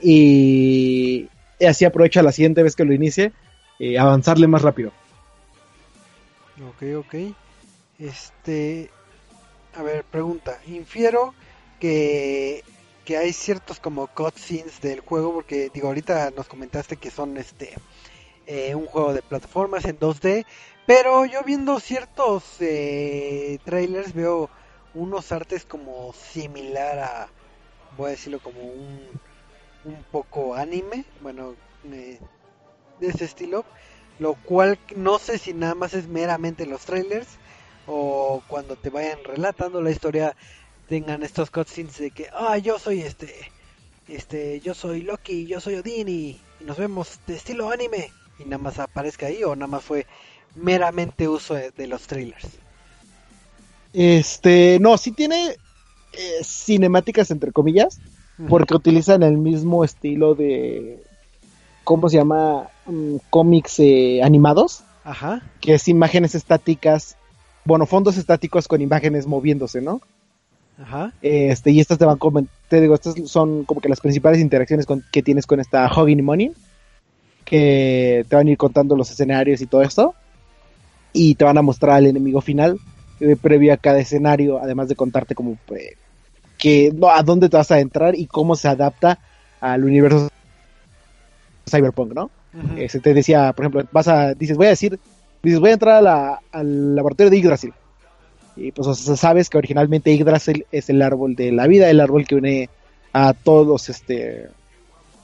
[0.00, 3.32] Y, y así aprovecho la siguiente vez que lo inicie,
[3.80, 4.92] eh, avanzarle más rápido.
[6.68, 7.14] Ok, ok.
[7.98, 8.90] Este,
[9.74, 10.60] a ver, pregunta.
[10.66, 11.34] Infiero
[11.80, 12.64] que,
[13.04, 17.74] que hay ciertos como cutscenes del juego, porque digo, ahorita nos comentaste que son este
[18.46, 20.46] eh, un juego de plataformas en 2D,
[20.86, 24.48] pero yo viendo ciertos eh, trailers veo
[24.94, 27.28] unos artes como similar a,
[27.96, 29.00] voy a decirlo como un,
[29.84, 31.54] un poco anime, bueno,
[31.92, 32.18] eh,
[33.00, 33.66] de ese estilo,
[34.18, 37.28] lo cual no sé si nada más es meramente los trailers
[37.88, 40.36] o cuando te vayan relatando la historia
[40.88, 43.34] tengan estos cutscenes de que ah yo soy este
[44.06, 48.44] este yo soy Loki yo soy Odin y, y nos vemos de estilo anime y
[48.44, 50.06] nada más aparezca ahí o nada más fue
[50.54, 52.46] meramente uso de, de los trailers.
[53.92, 55.56] Este, no, sí tiene
[56.12, 58.00] eh, cinemáticas entre comillas,
[58.48, 61.02] porque utilizan el mismo estilo de,
[61.82, 62.68] ¿cómo se llama?
[62.86, 65.42] Mm, cómics eh, animados, ajá.
[65.60, 67.16] que es imágenes estáticas,
[67.68, 70.00] bueno, fondos estáticos con imágenes moviéndose, ¿no?
[70.80, 74.40] ajá Este, y estas te van como, te digo, estas son como que las principales
[74.40, 76.52] interacciones con- que tienes con esta Hugging Money,
[77.44, 80.14] que te van a ir contando los escenarios y todo esto,
[81.12, 82.78] y te van a mostrar al enemigo final,
[83.20, 85.96] eh, previo a cada escenario, además de contarte como eh,
[86.56, 89.18] que, no, a dónde te vas a entrar y cómo se adapta
[89.60, 90.28] al universo
[91.68, 92.30] cyberpunk, ¿no?
[92.76, 94.98] Eh, se te decía, por ejemplo, vas a, dices, voy a decir,
[95.42, 97.72] dices, voy a entrar a la- al laboratorio de Yggdrasil.
[98.56, 102.34] Y pues sabes que originalmente Yggdrasil es el árbol de la vida, el árbol que
[102.34, 102.68] une
[103.12, 104.48] a todos los, este,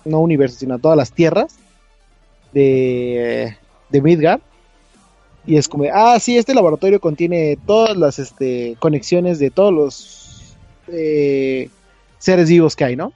[0.04, 1.56] no universos, sino a todas las tierras
[2.52, 3.56] de,
[3.90, 4.40] de Midgard.
[5.46, 10.56] Y es como, ah, sí, este laboratorio contiene todas las este, conexiones de todos los
[10.88, 11.68] eh,
[12.18, 13.12] seres vivos que hay, ¿no?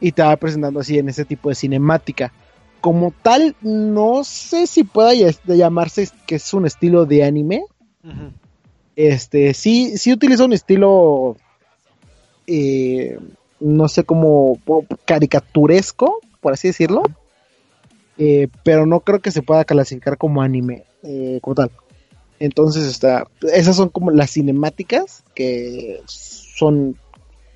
[0.00, 2.32] Y te va presentando así en ese tipo de cinemática
[2.80, 7.64] como tal, no sé si pueda llamarse que es un estilo de anime.
[8.96, 11.36] Este, sí, sí utiliza un estilo,
[12.46, 13.18] eh,
[13.60, 17.02] no sé cómo, po- caricaturesco, por así decirlo.
[18.18, 21.70] Eh, pero no creo que se pueda clasificar como anime, eh, como tal.
[22.38, 26.96] Entonces, está, esas son como las cinemáticas que son,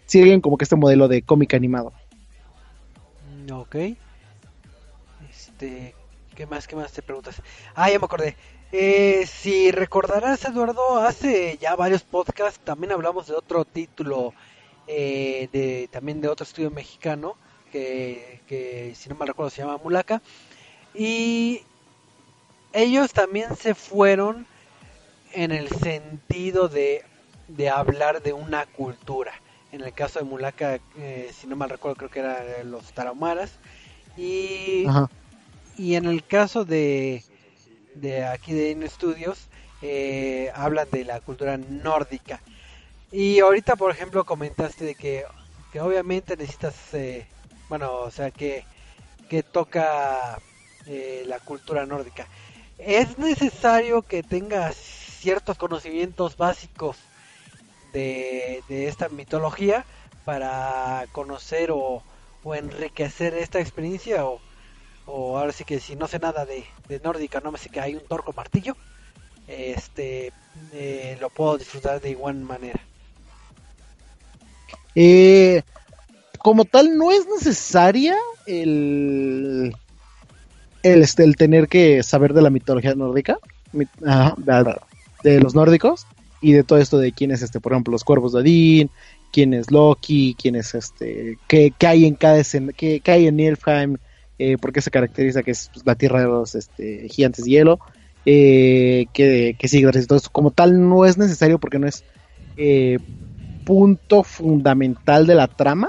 [0.06, 1.92] siguen como que este modelo de cómic animado.
[3.52, 3.76] Ok.
[5.54, 5.94] Este,
[6.34, 7.40] ¿qué más, qué más te preguntas?
[7.76, 8.36] Ah, ya me acordé.
[8.72, 14.34] Eh, si recordarás, Eduardo, hace ya varios podcasts también hablamos de otro título,
[14.88, 17.36] eh, de también de otro estudio mexicano,
[17.70, 20.20] que, que si no me recuerdo se llama Mulaka.
[20.92, 21.62] Y
[22.72, 24.44] ellos también se fueron
[25.34, 27.04] en el sentido de,
[27.46, 29.32] de hablar de una cultura.
[29.70, 33.52] En el caso de Mulaka, eh, si no mal recuerdo, creo que eran los tarahumaras.
[34.16, 34.86] Y,
[35.76, 37.22] y en el caso de,
[37.94, 39.48] de aquí de In Studios,
[39.82, 42.40] eh, hablan de la cultura nórdica.
[43.12, 45.24] Y ahorita, por ejemplo, comentaste de que,
[45.72, 47.26] que obviamente necesitas, eh,
[47.68, 48.64] bueno, o sea, que,
[49.28, 50.38] que toca
[50.86, 52.26] eh, la cultura nórdica.
[52.78, 56.96] Es necesario que tengas ciertos conocimientos básicos
[57.92, 59.84] de, esta mitología
[60.24, 62.02] para conocer o,
[62.54, 64.40] enriquecer esta experiencia o,
[65.06, 66.64] o, ahora sí que si no sé nada de,
[67.02, 68.76] nórdica, no me sé que hay un torco martillo,
[69.46, 70.32] este
[70.72, 72.80] eh, lo puedo disfrutar de igual manera.
[74.94, 75.62] Eh,
[76.38, 79.74] como tal, no es necesaria el,
[80.82, 83.38] el, este, el tener que saber de la mitología nórdica,
[83.72, 86.06] de los nórdicos,
[86.44, 88.90] y de todo esto de quién es, este, por ejemplo, los cuervos de Odín,
[89.32, 93.96] quién es Loki, quién es, este, qué, hay en cada escena, qué, hay en Nilfheim,
[94.38, 97.50] eh, por qué se caracteriza que es pues, la tierra de los este, gigantes de
[97.50, 97.80] hielo,
[98.26, 100.18] eh, que, que sigue esto.
[100.32, 102.04] Como tal, no es necesario porque no es
[102.56, 102.98] eh,
[103.64, 105.88] punto fundamental de la trama.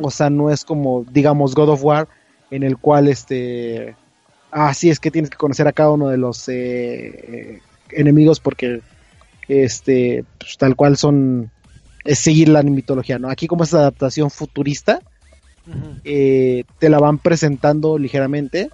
[0.00, 2.08] O sea, no es como, digamos, God of War,
[2.50, 3.96] en el cual este.
[4.50, 8.82] Ah, sí, es que tienes que conocer a cada uno de los eh, enemigos porque
[9.48, 11.50] este pues, tal cual son
[12.04, 13.30] es seguir la mitología, ¿no?
[13.30, 15.00] Aquí como es adaptación futurista,
[16.04, 18.70] eh, te la van presentando ligeramente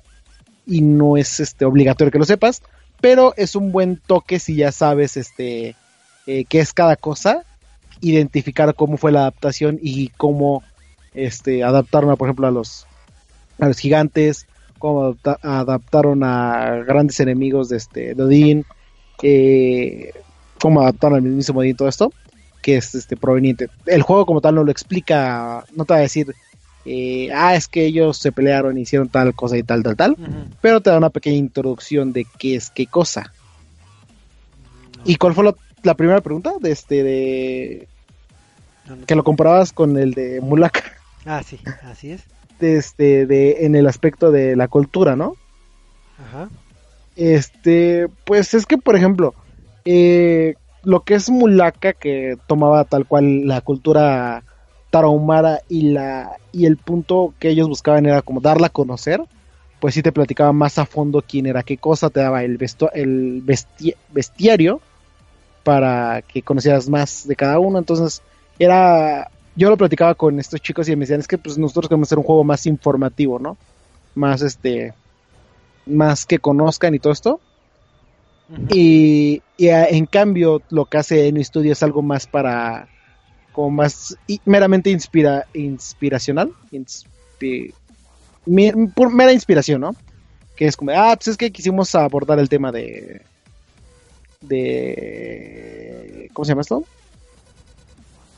[0.67, 2.63] y no es este obligatorio que lo sepas,
[3.01, 5.77] pero es un buen toque si ya sabes este
[6.27, 7.45] eh, qué es cada cosa,
[8.01, 10.63] identificar cómo fue la adaptación y cómo
[11.15, 12.87] este adaptaron, por ejemplo, a los
[13.59, 14.47] a los gigantes,
[14.79, 18.65] cómo adaptaron a grandes enemigos de este de Odín,
[19.23, 20.13] eh,
[20.61, 22.13] cómo adaptaron al mismo Odín todo esto,
[22.63, 23.69] que es este proveniente.
[23.87, 26.35] El juego como tal no lo explica, no te va a decir
[26.91, 30.17] eh, ah, es que ellos se pelearon, hicieron tal cosa y tal, tal, tal,
[30.63, 33.31] pero te da una pequeña introducción de qué es qué cosa.
[35.05, 36.55] ¿Y cuál fue la, primera pregunta?
[36.61, 37.89] De este, de...
[39.07, 40.83] Que lo comparabas con el de Mulaka.
[41.27, 42.23] Ah, sí, así es.
[42.59, 45.37] De este, de, en el aspecto de la cultura, ¿no?
[46.19, 46.49] Ajá.
[47.17, 49.35] Este, pues es que, por ejemplo,
[49.85, 54.43] eh, lo que es Mulaka, que tomaba tal cual la cultura
[54.91, 59.23] tarahumara y la y el punto que ellos buscaban era como darla a conocer,
[59.81, 62.59] pues sí te platicaba más a fondo quién era qué cosa, te daba el,
[62.95, 63.43] el
[64.13, 64.81] bestiario
[65.63, 68.23] para que conocieras más de cada uno, entonces
[68.59, 72.09] era yo lo platicaba con estos chicos y me decían, es que pues nosotros queremos
[72.09, 73.57] hacer un juego más informativo, ¿no?
[74.15, 74.95] Más este
[75.85, 77.41] más que conozcan y todo esto.
[78.71, 82.89] Y, y en cambio lo que hace en estudio es algo más para
[83.59, 86.55] como más meramente inspira, inspiracional,
[88.95, 89.97] por mera inspiración, ¿no?
[90.55, 93.21] Que es como, ah, pues es que quisimos abordar el tema de,
[94.43, 96.85] de, ¿cómo se llama esto?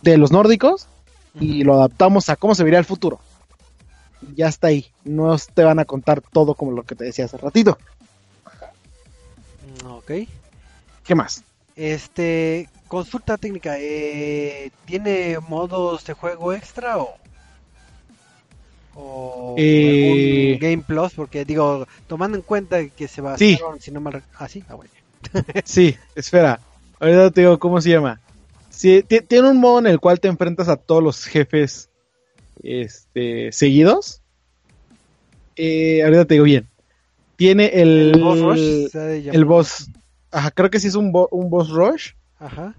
[0.00, 0.86] De los nórdicos
[1.38, 3.20] y lo adaptamos a cómo se vería el futuro.
[4.34, 7.36] Ya está ahí, no te van a contar todo como lo que te decía hace
[7.36, 7.76] ratito.
[9.84, 10.12] Ok.
[11.04, 11.44] ¿Qué más?
[11.76, 17.14] Este, Consulta técnica, eh, ¿tiene modos de juego extra o,
[18.96, 21.12] o eh, Game Plus?
[21.12, 23.56] Porque digo, tomando en cuenta que se va sí.
[23.78, 24.24] si no mal...
[24.36, 24.90] Ah, sí, ah, bueno.
[25.64, 26.58] sí, espera,
[26.98, 28.18] ahorita te digo cómo se llama.
[28.70, 31.90] Sí, tiene un modo en el cual te enfrentas a todos los jefes
[32.60, 34.20] este, seguidos.
[35.54, 36.66] Eh, ahorita te digo bien.
[37.36, 38.96] Tiene el, el boss rush.
[39.32, 39.90] El boss.
[40.32, 42.14] Ajá, creo que sí es un, un boss rush.
[42.40, 42.74] Ajá.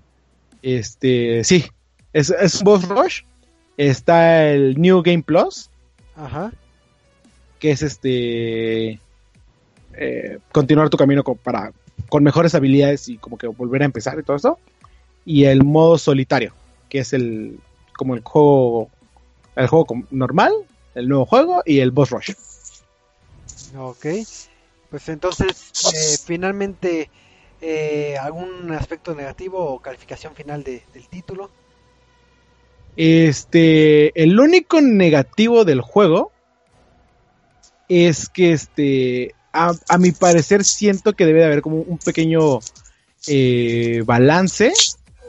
[0.61, 1.65] Este, sí,
[2.13, 3.21] es, es un boss rush.
[3.77, 5.69] Está el New Game Plus.
[6.15, 6.51] Ajá.
[7.59, 8.99] Que es este.
[9.93, 11.71] Eh, continuar tu camino con, para,
[12.09, 14.59] con mejores habilidades y como que volver a empezar y todo eso.
[15.25, 16.53] Y el modo solitario,
[16.89, 17.59] que es el.
[17.95, 18.89] como el juego.
[19.55, 20.53] El juego normal,
[20.95, 22.31] el nuevo juego y el boss rush.
[23.77, 24.05] Ok.
[24.89, 27.09] Pues entonces, eh, finalmente
[27.61, 31.51] eh, ¿Algún aspecto negativo o calificación final del título?
[32.97, 36.31] Este, el único negativo del juego
[37.87, 42.59] es que este, a, mi parecer siento que debe de haber como un pequeño
[43.27, 44.73] eh, balance,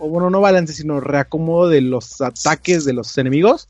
[0.01, 3.69] o bueno, no balance, sino reacomodo de los ataques de los enemigos,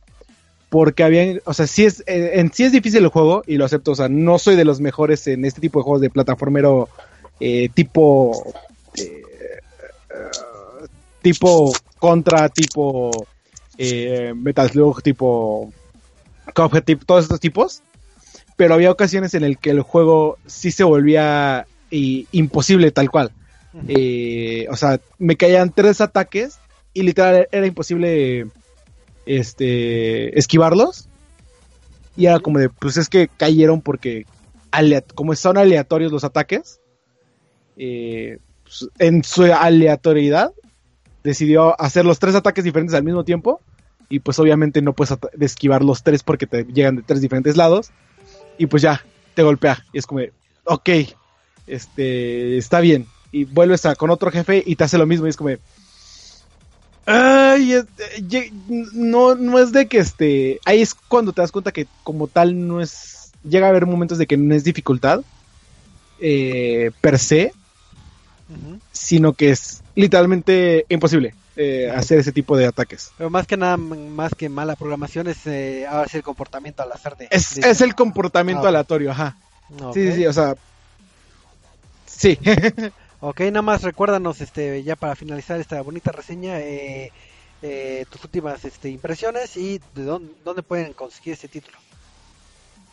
[0.68, 3.64] porque habían, o sea, sí es, eh, en sí es difícil el juego y lo
[3.64, 6.88] acepto, o sea, no soy de los mejores en este tipo de juegos de plataformero
[7.44, 8.54] eh, tipo,
[8.94, 9.22] eh,
[11.22, 13.10] tipo contra, tipo
[13.76, 15.72] Metal Slug, tipo
[16.54, 17.82] Cuphead, todos estos tipos,
[18.56, 23.32] pero había ocasiones en el que el juego sí se volvía imposible tal cual.
[23.74, 26.60] o sea, me caían tres ataques
[26.94, 28.46] y literal era imposible
[29.26, 31.08] este, esquivarlos.
[32.16, 34.26] Y era como de, pues es que cayeron porque
[35.16, 36.78] como son aleatorios los ataques,
[37.84, 40.52] eh, pues, en su aleatoriedad
[41.24, 43.60] decidió hacer los tres ataques diferentes al mismo tiempo.
[44.08, 47.90] Y pues obviamente no puedes esquivar los tres porque te llegan de tres diferentes lados.
[48.56, 49.04] Y pues ya,
[49.34, 49.84] te golpea.
[49.92, 50.20] Y es como,
[50.64, 50.90] ok,
[51.66, 53.06] este, está bien.
[53.32, 55.26] Y vuelves a, con otro jefe y te hace lo mismo.
[55.26, 55.50] Y es como,
[57.04, 57.74] Ay,
[58.92, 60.60] no, no es de que este.
[60.64, 63.32] Ahí es cuando te das cuenta que, como tal, no es.
[63.42, 65.22] Llega a haber momentos de que no es dificultad
[66.24, 67.52] eh, per se,
[68.92, 73.12] sino que es literalmente imposible eh, hacer ese tipo de ataques.
[73.18, 76.92] Pero más que nada, más que mala programación, es eh, ahora sí el comportamiento al
[76.92, 77.28] azar de.
[77.30, 79.36] Es, es el comportamiento ah, aleatorio, ajá.
[79.94, 80.56] Sí, sí, sí, o sea.
[82.06, 82.38] Sí.
[83.24, 87.12] Ok, nada más recuérdanos, este, ya para finalizar esta bonita reseña, eh,
[87.62, 91.78] eh, tus últimas este, impresiones y de dónde, pueden conseguir ese título.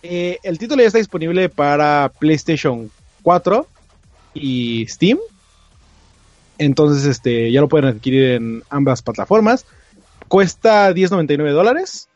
[0.03, 2.91] Eh, el título ya está disponible para PlayStation
[3.23, 3.65] 4
[4.35, 5.17] y Steam.
[6.59, 9.65] Entonces, este, ya lo pueden adquirir en ambas plataformas.
[10.27, 12.09] Cuesta 10.99 dólares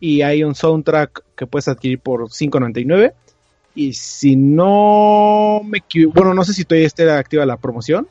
[0.00, 3.12] y hay un soundtrack que puedes adquirir por 5.99
[3.74, 5.82] y si no me
[6.12, 8.08] bueno, no sé si todavía está activa la promoción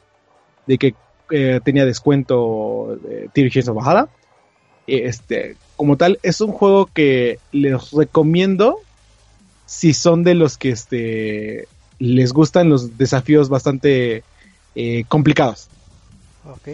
[0.67, 0.95] de que
[1.31, 4.09] eh, tenía descuento de Tear of Bajada.
[4.85, 8.77] Este, como tal, es un juego que les recomiendo
[9.65, 11.67] si son de los que este,
[11.97, 14.23] les gustan los desafíos bastante
[14.75, 15.69] eh, complicados.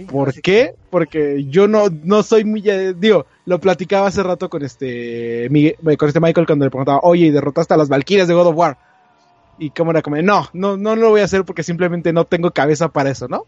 [0.10, 0.76] ¿Por qué?
[0.90, 5.50] Porque yo no, no soy muy, eh, digo, lo platicaba hace rato con este,
[5.98, 8.78] con este Michael cuando le preguntaba, oye, derrotaste a las Valkyrias de God of War.
[9.58, 12.52] Y como era como, no, no, no lo voy a hacer porque simplemente no tengo
[12.52, 13.46] cabeza para eso, ¿no?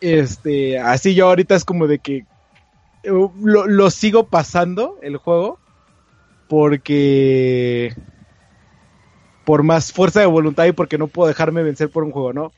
[0.00, 2.16] Este, así yo ahorita es como de que
[3.02, 5.58] eh, lo, lo sigo pasando el juego
[6.48, 7.94] porque
[9.44, 12.52] por más fuerza de voluntad y porque no puedo dejarme vencer por un juego, ¿no?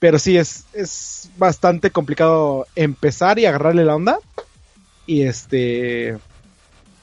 [0.00, 4.18] Pero sí, es, es bastante complicado empezar y agarrarle la onda.
[5.06, 6.18] Y este.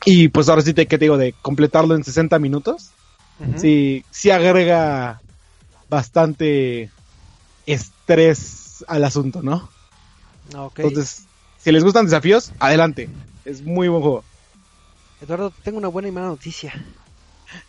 [0.03, 2.91] Y pues ahora sí te, que te digo, de completarlo en 60 minutos.
[3.57, 5.21] Sí, sí agrega
[5.89, 6.89] bastante
[7.67, 9.69] estrés al asunto, ¿no?
[10.77, 11.25] Entonces,
[11.57, 13.09] si les gustan desafíos, adelante.
[13.45, 14.23] Es muy buen juego.
[15.21, 16.73] Eduardo, tengo una buena y mala noticia.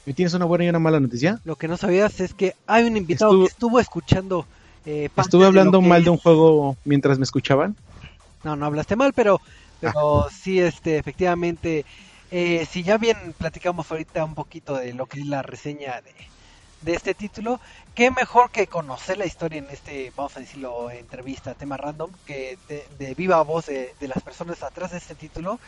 [0.07, 1.41] ¿Me tienes una buena y una mala noticia?
[1.45, 4.47] Lo que no sabías es que hay un invitado que estuvo escuchando
[4.91, 7.77] eh, Estuve hablando mal de un juego mientras me escuchaban.
[8.43, 9.39] No, no hablaste mal, pero,
[9.81, 10.29] pero ah.
[10.33, 11.85] sí, este, efectivamente,
[12.31, 16.15] eh, si ya bien platicamos ahorita un poquito de lo que es la reseña de,
[16.81, 17.61] de este título,
[17.95, 22.57] qué mejor que conocer la historia en este, vamos a decirlo, entrevista, tema random, que
[22.69, 25.61] de, viva voz de, de, las personas atrás de este título.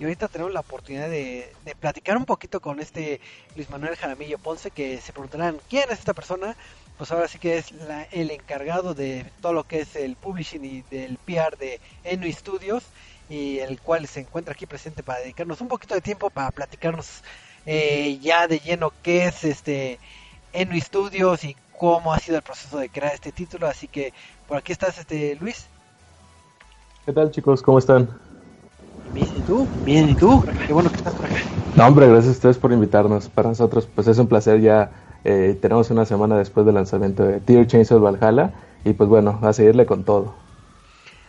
[0.00, 3.20] Y ahorita tenemos la oportunidad de, de platicar un poquito con este
[3.54, 6.56] Luis Manuel Jaramillo Ponce, que se preguntarán quién es esta persona
[6.96, 7.72] pues ahora sí que es
[8.12, 12.84] el encargado de todo lo que es el publishing y del PR de Enu Studios
[13.28, 17.22] y el cual se encuentra aquí presente para dedicarnos un poquito de tiempo para platicarnos
[17.66, 19.98] eh, ya de lleno qué es este
[20.52, 23.66] Enu Studios y cómo ha sido el proceso de crear este título.
[23.66, 24.12] Así que
[24.46, 25.66] por aquí estás, este Luis.
[27.04, 27.62] ¿Qué tal chicos?
[27.62, 28.08] ¿Cómo están?
[29.12, 29.66] Bien, ¿y tú?
[29.84, 30.44] Bien, ¿y tú?
[30.66, 31.36] Qué bueno que estás por acá.
[31.76, 33.28] No, hombre, gracias a ustedes por invitarnos.
[33.28, 34.90] Para nosotros, pues es un placer ya
[35.24, 38.52] eh, tenemos una semana después del lanzamiento de Tear Chains of Valhalla
[38.84, 40.34] y pues bueno, a seguirle con todo.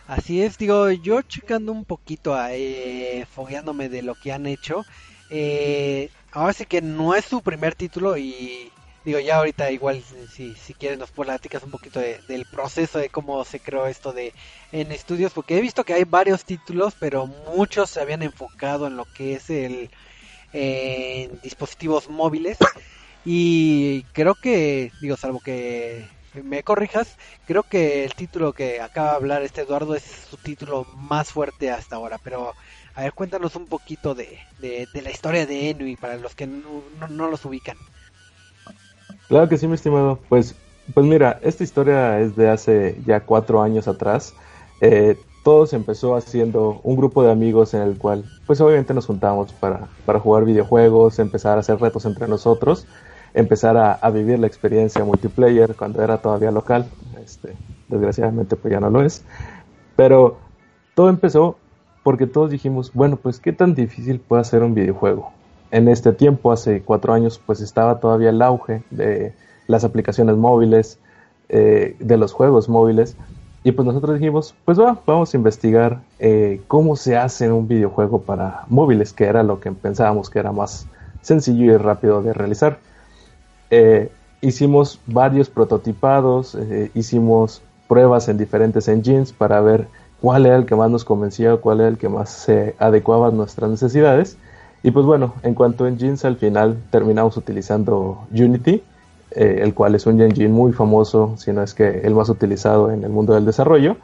[0.06, 4.84] Así es, digo, yo checando un poquito, eh, fogueándome de lo que han hecho.
[5.30, 8.70] Eh, ahora sí que no es su primer título y
[9.04, 13.44] digo, ya ahorita igual si, si quieres nos platicas un poquito del proceso de cómo
[13.44, 14.32] se creó esto de
[14.72, 17.26] en estudios, porque he visto que hay varios títulos, pero
[17.56, 19.90] muchos se habían enfocado en lo que es el
[20.52, 22.58] en dispositivos móviles
[23.28, 26.06] y creo que, digo, salvo que
[26.44, 30.86] me corrijas, creo que el título que acaba de hablar este Eduardo es su título
[30.96, 32.18] más fuerte hasta ahora.
[32.22, 32.54] Pero,
[32.94, 36.84] a ver, cuéntanos un poquito de, de, la historia de Enui para los que no,
[37.10, 37.76] no, los ubican.
[39.26, 40.20] Claro que sí, mi estimado.
[40.28, 40.54] Pues,
[40.94, 44.34] pues mira, esta historia es de hace ya cuatro años atrás.
[44.80, 49.06] Eh, todo se empezó haciendo un grupo de amigos en el cual, pues obviamente nos
[49.06, 52.86] juntamos para, para jugar videojuegos, empezar a hacer retos entre nosotros,
[53.36, 56.86] empezar a, a, vivir la experiencia multiplayer cuando era todavía local.
[57.24, 57.54] Este,
[57.88, 59.22] desgraciadamente, pues ya no lo es.
[59.94, 60.38] Pero
[60.94, 61.56] todo empezó
[62.02, 65.32] porque todos dijimos, bueno, pues qué tan difícil puede ser un videojuego.
[65.70, 69.34] En este tiempo, hace cuatro años, pues estaba todavía el auge de
[69.66, 70.98] las aplicaciones móviles,
[71.48, 73.16] eh, de los juegos móviles.
[73.64, 78.22] Y pues nosotros dijimos, pues va, vamos a investigar eh, cómo se hace un videojuego
[78.22, 80.86] para móviles, que era lo que pensábamos que era más
[81.20, 82.78] sencillo y rápido de realizar.
[83.70, 84.10] Eh,
[84.40, 86.56] hicimos varios prototipados,
[86.94, 89.88] hicimos pruebas en diferentes engines para ver
[90.20, 93.30] cuál era el que más nos convencía, cuál era el que más se adecuaba a
[93.30, 94.36] nuestras necesidades.
[94.82, 98.82] Y pues bueno, en cuanto a engines, al final terminamos utilizando Unity,
[99.32, 102.90] eh, el cual es un engine muy famoso, si no es que el más utilizado
[102.90, 103.96] en el mundo del desarrollo.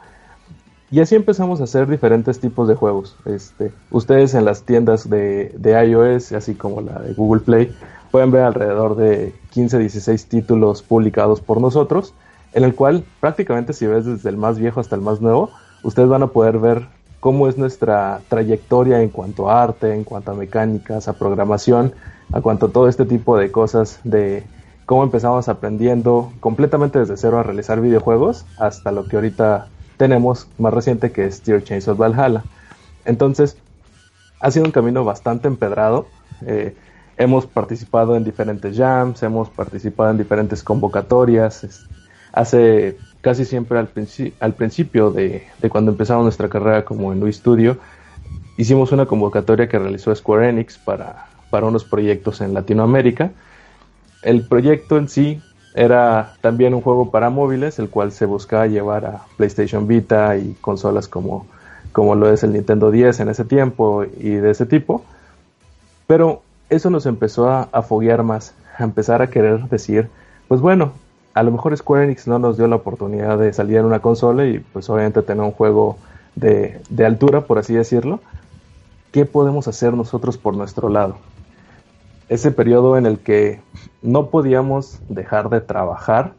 [0.91, 3.15] Y así empezamos a hacer diferentes tipos de juegos.
[3.25, 7.75] Este, ustedes en las tiendas de, de iOS, así como la de Google Play,
[8.13, 12.13] pueden ver alrededor de 15, 16 títulos publicados por nosotros,
[12.53, 15.49] en el cual prácticamente si ves desde el más viejo hasta el más nuevo,
[15.81, 16.85] ustedes van a poder ver
[17.19, 21.93] cómo es nuestra trayectoria en cuanto a arte, en cuanto a mecánicas, a programación,
[22.31, 24.43] a cuanto a todo este tipo de cosas de
[24.85, 30.71] cómo empezamos aprendiendo completamente desde cero a realizar videojuegos hasta lo que ahorita tenemos más
[30.71, 32.43] reciente que es Tier Chains of Valhalla.
[33.05, 33.57] Entonces,
[34.39, 36.05] ha sido un camino bastante empedrado.
[36.45, 36.75] Eh,
[37.17, 41.85] hemos participado en diferentes jams, hemos participado en diferentes convocatorias.
[42.31, 43.89] Hace casi siempre al,
[44.39, 47.77] al principio de, cuando empezamos nuestra carrera como en Wii Studio,
[48.57, 53.31] hicimos una convocatoria que realizó Square Enix para, para unos proyectos en Latinoamérica.
[54.23, 55.41] El proyecto en sí
[55.75, 60.55] era también un juego para móviles, el cual se buscaba llevar a PlayStation Vita y
[60.61, 61.47] consolas como,
[61.91, 65.03] como lo es el Nintendo 10 en ese tiempo y de ese tipo.
[66.07, 66.41] Pero
[66.75, 70.09] eso nos empezó a, a más, a empezar a querer decir,
[70.47, 70.93] pues bueno,
[71.33, 74.45] a lo mejor Square Enix no nos dio la oportunidad de salir en una consola
[74.45, 75.97] y pues obviamente tener un juego
[76.35, 78.19] de, altura, por así decirlo.
[79.11, 81.17] ¿Qué podemos hacer nosotros por nuestro lado?
[82.29, 83.61] Ese periodo en el que
[84.01, 86.33] no podíamos dejar de trabajar,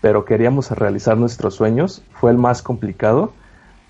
[0.00, 3.32] pero queríamos realizar nuestros sueños, fue el más complicado,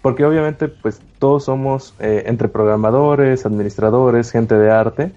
[0.03, 5.13] porque obviamente pues todos somos eh, entre programadores, administradores, gente de arte,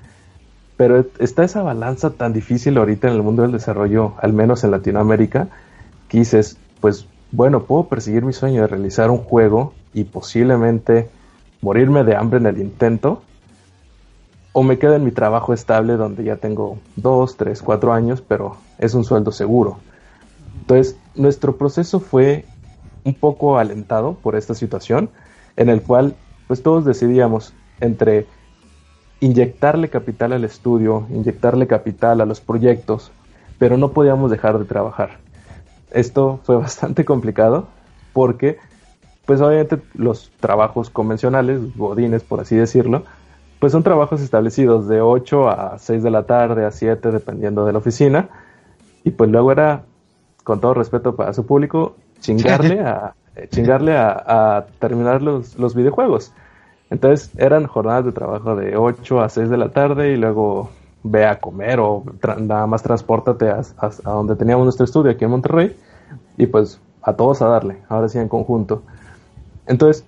[0.80, 4.71] pero está esa balanza tan difícil ahorita en el mundo del desarrollo, al menos en
[4.71, 5.49] Latinoamérica,
[6.07, 11.09] que dices, pues bueno, puedo perseguir mi sueño de realizar un juego y posiblemente
[11.59, 13.21] morirme de hambre en el intento,
[14.53, 18.55] o me quedo en mi trabajo estable donde ya tengo dos, tres, cuatro años, pero
[18.77, 19.80] es un sueldo seguro.
[20.61, 22.45] Entonces, nuestro proceso fue
[23.03, 25.09] un poco alentado por esta situación,
[25.57, 26.15] en el cual
[26.47, 28.27] pues todos decidíamos entre
[29.20, 33.11] inyectarle capital al estudio, inyectarle capital a los proyectos,
[33.57, 35.17] pero no podíamos dejar de trabajar.
[35.91, 37.67] Esto fue bastante complicado
[38.13, 38.57] porque,
[39.26, 43.03] pues obviamente los trabajos convencionales, godines por así decirlo,
[43.59, 47.74] pues son trabajos establecidos de 8 a 6 de la tarde, a 7, dependiendo de
[47.74, 48.30] la oficina.
[49.03, 49.84] Y pues luego era,
[50.43, 53.15] con todo respeto para su público, chingarle a,
[53.49, 56.34] chingarle a, terminar los, los videojuegos.
[56.89, 60.69] Entonces eran jornadas de trabajo de 8 a 6 de la tarde y luego
[61.03, 62.03] ve a comer o
[62.39, 63.61] nada más transportate a,
[64.03, 65.75] donde teníamos nuestro estudio aquí en Monterrey
[66.37, 68.81] y pues a todos a darle, ahora sí en conjunto.
[69.67, 70.03] Entonces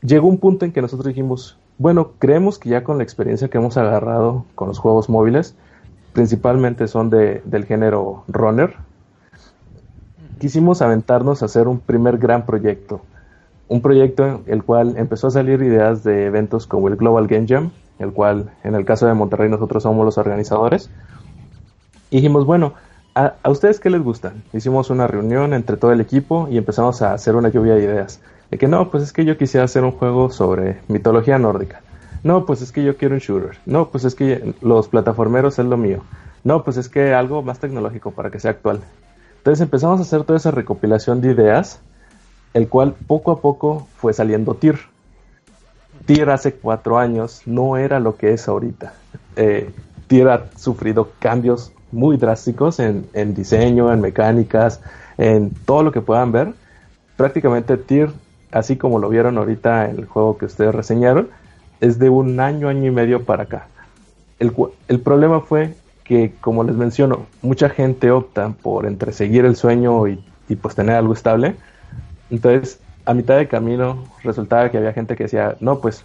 [0.00, 3.58] llegó un punto en que nosotros dijimos, bueno, creemos que ya con la experiencia que
[3.58, 5.54] hemos agarrado con los juegos móviles,
[6.12, 8.74] principalmente son de, del género runner,
[10.38, 13.02] quisimos aventarnos a hacer un primer gran proyecto
[13.72, 17.46] un proyecto en el cual empezó a salir ideas de eventos como el Global Game
[17.48, 20.90] Jam, el cual en el caso de Monterrey nosotros somos los organizadores.
[22.10, 22.74] Y dijimos, bueno,
[23.14, 24.42] ¿a, ustedes qué les gustan?
[24.52, 28.20] Hicimos una reunión entre todo el equipo y empezamos a hacer una lluvia de ideas.
[28.50, 31.80] De que no, pues es que yo quisiera hacer un juego sobre mitología nórdica.
[32.22, 33.56] No, pues es que yo quiero un shooter.
[33.64, 36.02] No, pues es que los plataformeros es lo mío.
[36.44, 38.80] No, pues es que algo más tecnológico para que sea actual.
[39.38, 41.80] Entonces empezamos a hacer toda esa recopilación de ideas
[42.54, 44.78] el cual poco a poco fue saliendo TIR.
[46.06, 48.94] TIR hace cuatro años no era lo que es ahorita.
[49.36, 49.70] Eh,
[50.08, 54.80] TIR ha sufrido cambios muy drásticos en, diseño, en mecánicas,
[55.18, 56.52] en todo lo que puedan ver.
[57.16, 58.10] Prácticamente TIR,
[58.50, 61.28] así como lo vieron ahorita en el juego que ustedes reseñaron,
[61.80, 63.68] es de un año, año y medio para acá.
[64.38, 64.52] El,
[64.88, 65.74] el problema fue
[66.04, 70.74] que, como les menciono, mucha gente opta por entre seguir el sueño y, y pues
[70.74, 71.56] tener algo estable,
[72.32, 76.04] entonces a mitad de camino resultaba que había gente que decía, no, pues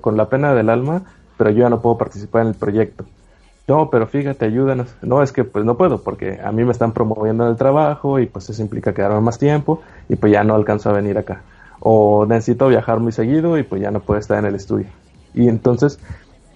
[0.00, 1.02] con la pena del alma,
[1.36, 3.04] pero yo ya no puedo participar en el proyecto.
[3.68, 4.94] No, pero fíjate, ayúdanos.
[5.02, 8.18] No, es que pues no puedo porque a mí me están promoviendo en el trabajo
[8.20, 11.42] y pues eso implica quedarme más tiempo y pues ya no alcanzo a venir acá.
[11.80, 14.86] O necesito viajar muy seguido y pues ya no puedo estar en el estudio.
[15.34, 15.98] Y entonces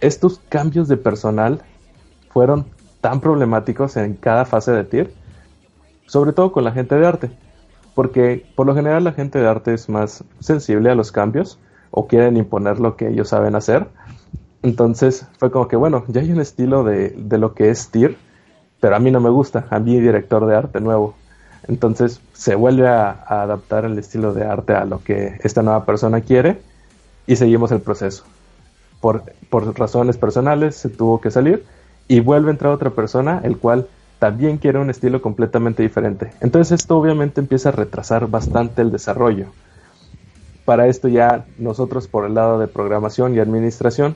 [0.00, 1.60] estos cambios de personal
[2.30, 2.64] fueron
[3.02, 5.12] tan problemáticos en cada fase de TIR,
[6.06, 7.30] sobre todo con la gente de arte,
[8.00, 11.58] porque por lo general la gente de arte es más sensible a los cambios
[11.90, 13.88] o quieren imponer lo que ellos saben hacer
[14.62, 18.16] entonces fue como que, bueno, ya hay un estilo de, de lo que es TIR,
[18.80, 21.14] pero a mí no me gusta, a mí director de arte nuevo.
[21.66, 26.20] Entonces se vuelve a, adaptar el estilo de arte a lo que esta nueva persona
[26.20, 26.60] quiere
[27.26, 28.24] y seguimos el proceso.
[29.00, 31.64] Por, por razones personales se tuvo que salir
[32.06, 33.86] y vuelve a entrar otra persona, el cual
[34.20, 36.30] también quiere un estilo completamente diferente.
[36.40, 39.46] Entonces esto obviamente empieza a retrasar bastante el desarrollo.
[40.64, 44.14] Para esto ya nosotros por el lado de programación y administración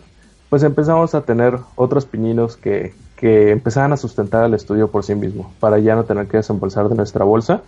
[0.50, 5.14] pues empezamos a tener otros pininos que, que empezaban a sustentar al estudio por sí
[5.14, 7.62] mismo, para ya no tener que desembolsar de nuestra bolsa.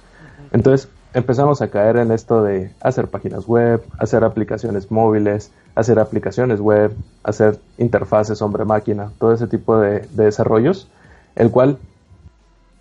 [0.53, 6.61] Entonces empezamos a caer en esto de hacer páginas web, hacer aplicaciones móviles, hacer aplicaciones
[6.61, 6.93] web,
[7.25, 10.89] hacer interfaces hombre-máquina, todo ese tipo de, de, desarrollos,
[11.35, 11.79] el cual,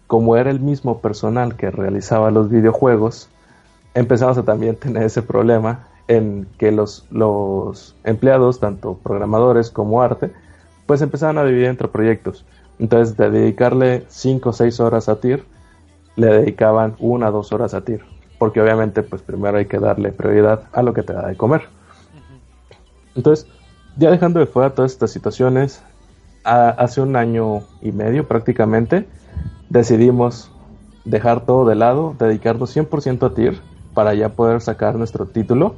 [0.07, 3.29] como era el mismo personal que realizaba los videojuegos,
[3.93, 10.31] empezamos a también tener ese problema en que los, los empleados, tanto programadores como arte,
[10.85, 12.45] pues empezaban a dividir entre proyectos.
[12.77, 15.43] Entonces, de dedicarle 5 o 6 horas a TIR,
[16.15, 18.01] le dedicaban 1 o 2 horas a TIR.
[18.37, 21.63] Porque obviamente, pues primero hay que darle prioridad a lo que te da de comer.
[23.15, 23.47] Entonces,
[23.97, 25.81] ya dejando de fuera todas estas situaciones,
[26.43, 29.07] hace un año y medio prácticamente,
[29.69, 30.51] decidimos
[31.03, 33.61] dejar todo de lado, dedicarnos 100% a TIR
[33.93, 35.75] para ya poder sacar nuestro título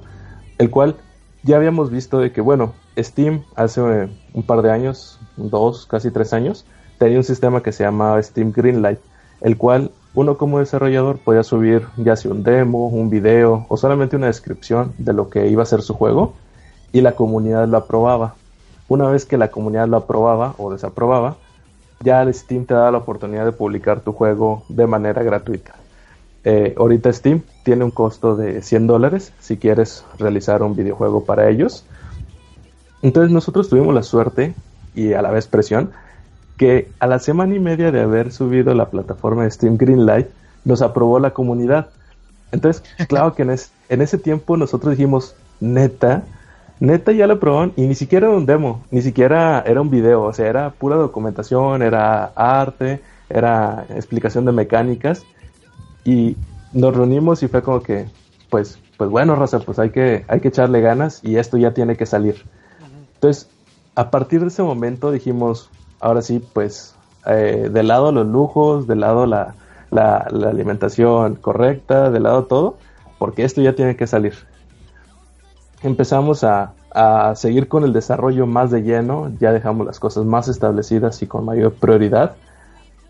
[0.57, 0.95] el cual
[1.43, 6.11] ya habíamos visto de que, bueno, Steam hace eh, un par de años, dos, casi
[6.11, 6.65] tres años,
[6.97, 8.99] tenía un sistema que se llamaba Steam Greenlight,
[9.41, 14.15] el cual uno como desarrollador podía subir ya sea un demo, un video o solamente
[14.15, 16.33] una descripción de lo que iba a ser su juego
[16.91, 18.33] y la comunidad lo aprobaba.
[18.87, 21.37] Una vez que la comunidad lo aprobaba o desaprobaba,
[22.01, 25.75] ya Steam te da la oportunidad de publicar tu juego de manera gratuita.
[26.43, 31.49] Eh, ahorita Steam tiene un costo de 100 dólares si quieres realizar un videojuego para
[31.49, 31.83] ellos.
[33.01, 34.53] Entonces nosotros tuvimos la suerte
[34.95, 35.91] y a la vez presión
[36.57, 40.27] que a la semana y media de haber subido la plataforma de Steam Greenlight
[40.65, 41.89] nos aprobó la comunidad.
[42.51, 46.23] Entonces, claro que en, ese tiempo nosotros dijimos, neta,
[46.79, 50.23] neta ya lo aprobaron y ni siquiera era un demo, ni siquiera era un video,
[50.23, 55.25] o sea, era pura documentación, era arte, era explicación de mecánicas
[56.03, 56.35] y
[56.73, 58.05] nos reunimos y fue como que,
[58.49, 61.95] pues, pues bueno, Raza, pues hay que, hay que echarle ganas y esto ya tiene
[61.95, 62.43] que salir.
[63.15, 63.49] Entonces,
[63.95, 65.69] a partir de ese momento dijimos,
[65.99, 69.55] ahora sí, pues, eh, de lado los lujos, de lado la,
[69.91, 72.77] la, alimentación correcta, de lado todo,
[73.17, 74.33] porque esto ya tiene que salir.
[75.83, 80.47] Empezamos a, a seguir con el desarrollo más de lleno, ya dejamos las cosas más
[80.47, 82.35] establecidas y con mayor prioridad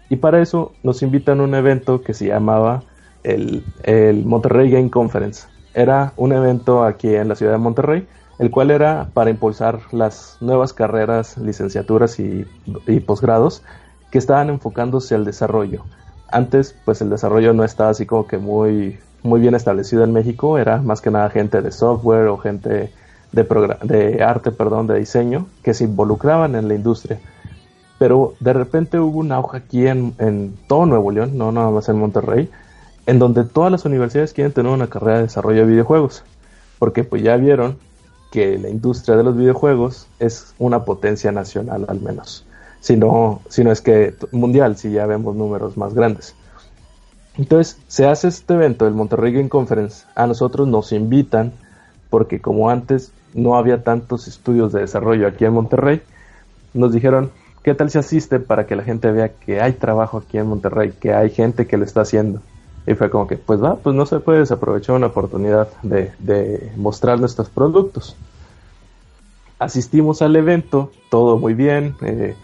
[0.09, 2.84] y para eso nos invitan a un evento que se llamaba
[3.24, 5.47] el, el, Monterrey Game Conference.
[5.74, 8.07] Era un evento aquí en la ciudad de Monterrey,
[8.39, 12.45] el cual era para impulsar las nuevas carreras, licenciaturas y,
[12.88, 13.63] y posgrados
[14.11, 15.84] que estaban enfocándose al desarrollo.
[16.30, 20.57] Antes, pues el desarrollo no estaba así como que muy, muy bien establecido en México,
[20.57, 22.91] era más que nada gente de software o gente
[23.32, 23.43] de,
[23.84, 27.20] de arte, perdón, de diseño, que se involucraban en la industria
[27.97, 31.89] pero de repente hubo un auge aquí en, en, todo Nuevo León, no nada más
[31.89, 32.50] en Monterrey,
[33.05, 36.24] en donde todas las universidades quieren tener una carrera de desarrollo de videojuegos,
[36.79, 37.78] porque pues ya vieron
[38.32, 42.46] que la industria de los videojuegos es una potencia nacional al menos,
[42.82, 46.36] si no, si no es que mundial, si ya vemos números más grandes.
[47.38, 51.54] Entonces se hace este evento, el Monterrey Game Conference, a nosotros nos invitan,
[52.09, 56.01] porque como antes no había tantos estudios de desarrollo aquí en Monterrey,
[56.74, 57.32] nos dijeron,
[57.64, 60.93] ¿qué tal si asiste para que la gente vea que hay trabajo aquí en Monterrey,
[61.00, 62.42] que hay gente que lo está haciendo?
[62.88, 67.20] Y fue como que, pues va, pues no se puede desaprovechar una oportunidad de, mostrar
[67.20, 68.16] nuestros productos.
[69.59, 71.96] Asistimos al evento, todo muy bien.
[72.01, 72.36] Eh,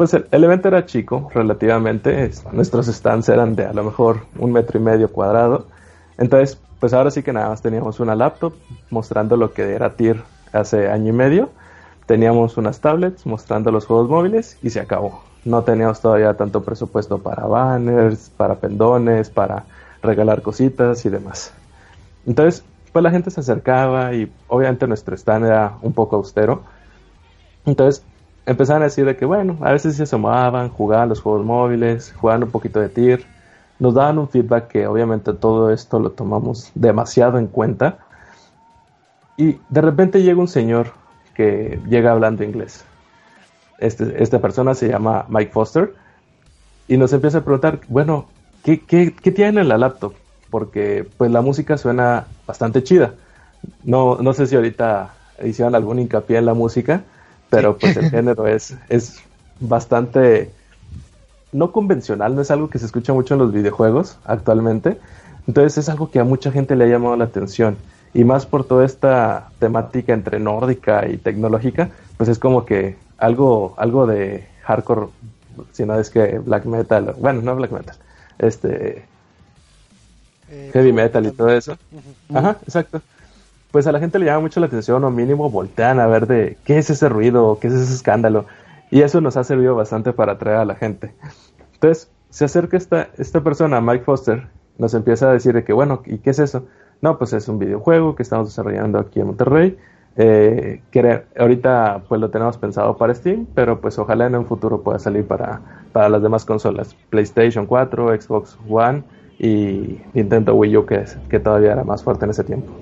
[0.00, 2.30] pues el, evento era chico, relativamente.
[2.52, 5.66] nuestros stands eran de a lo mejor un metro y medio cuadrado.
[6.16, 8.54] Entonces, pues ahora sí que nada más teníamos una laptop
[8.88, 10.22] mostrando lo que era TIR
[10.54, 11.50] hace año y medio
[12.06, 15.22] teníamos unas tablets mostrando los juegos móviles y se acabó.
[15.44, 19.64] No teníamos todavía tanto presupuesto para banners, para pendones, para
[20.02, 21.52] regalar cositas y demás.
[22.26, 26.62] Entonces, pues la gente se acercaba y obviamente nuestro stand era un poco austero.
[27.66, 28.02] Entonces
[28.46, 32.44] empezaron a decir de que bueno, a veces se asomaban, jugaban los juegos móviles, jugaban
[32.44, 33.26] un poquito de tir,
[33.78, 37.98] nos daban un feedback que obviamente todo esto lo tomamos demasiado en cuenta.
[39.36, 40.92] Y de repente llega un señor
[41.34, 42.84] que llega hablando inglés.
[43.78, 45.94] Este, esta persona se llama Mike Foster
[46.86, 48.26] y nos empieza a preguntar, bueno,
[48.62, 50.12] ¿qué, qué, qué tiene en la laptop?
[50.50, 53.14] Porque pues la música suena bastante chida.
[53.84, 55.14] No, no sé si ahorita
[55.44, 57.02] hicieron algún hincapié en la música,
[57.50, 59.20] pero pues el género es, es
[59.58, 60.50] bastante
[61.52, 64.98] no convencional, no es algo que se escucha mucho en los videojuegos actualmente.
[65.46, 67.76] Entonces es algo que a mucha gente le ha llamado la atención.
[68.14, 73.74] Y más por toda esta temática entre nórdica y tecnológica, pues es como que algo,
[73.76, 75.08] algo de hardcore,
[75.72, 77.96] si no es que black metal, bueno, no black metal,
[78.38, 79.04] este
[80.50, 81.76] eh, heavy metal y todo eso.
[82.34, 83.00] Ajá, exacto.
[83.70, 86.56] Pues a la gente le llama mucho la atención o mínimo voltean a ver de
[86.64, 88.46] qué es ese ruido, qué es ese escándalo.
[88.90, 91.14] Y eso nos ha servido bastante para atraer a la gente.
[91.74, 94.48] Entonces, se acerca esta, esta persona, Mike Foster,
[94.78, 96.66] nos empieza a decir de que, bueno, ¿y qué es eso?
[97.00, 99.78] No, pues es un videojuego que estamos desarrollando aquí en Monterrey.
[100.16, 104.82] Eh, que ahorita pues lo tenemos pensado para Steam, pero pues ojalá en un futuro
[104.82, 105.60] pueda salir para,
[105.92, 109.04] para las demás consolas, PlayStation 4, Xbox One
[109.38, 112.72] y Nintendo Wii U, que, que todavía era más fuerte en ese tiempo.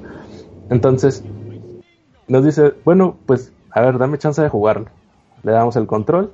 [0.71, 1.25] Entonces,
[2.27, 4.87] nos dice, bueno, pues a ver, dame chance de jugarlo
[5.43, 6.33] le damos el control,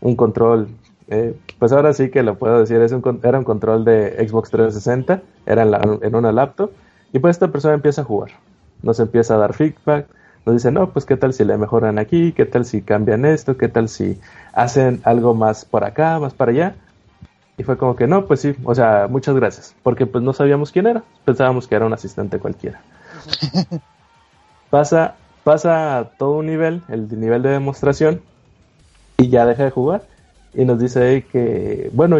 [0.00, 0.68] un control,
[1.08, 4.50] eh, pues ahora sí que lo puedo decir, es un, era un control de Xbox
[4.50, 6.70] 360, era en, en una laptop,
[7.12, 8.30] y pues esta persona empieza a jugar,
[8.82, 10.06] nos empieza a dar feedback,
[10.46, 13.56] nos dice, no, pues qué tal si le mejoran aquí, qué tal si cambian esto,
[13.56, 14.18] qué tal si
[14.52, 16.74] hacen algo más por acá, más para allá.
[17.58, 20.70] Y fue como que no, pues sí, o sea, muchas gracias, porque pues no sabíamos
[20.70, 22.80] quién era, pensábamos que era un asistente cualquiera.
[24.70, 25.14] pasa,
[25.44, 28.22] pasa todo un nivel, el nivel de demostración,
[29.18, 30.02] y ya deja de jugar
[30.54, 32.18] y nos dice que, bueno,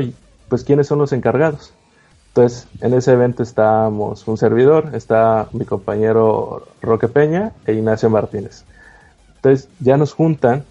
[0.48, 1.72] pues quiénes son los encargados.
[2.28, 8.64] Entonces, en ese evento estábamos un servidor, está mi compañero Roque Peña e Ignacio Martínez.
[9.36, 10.64] Entonces, ya nos juntan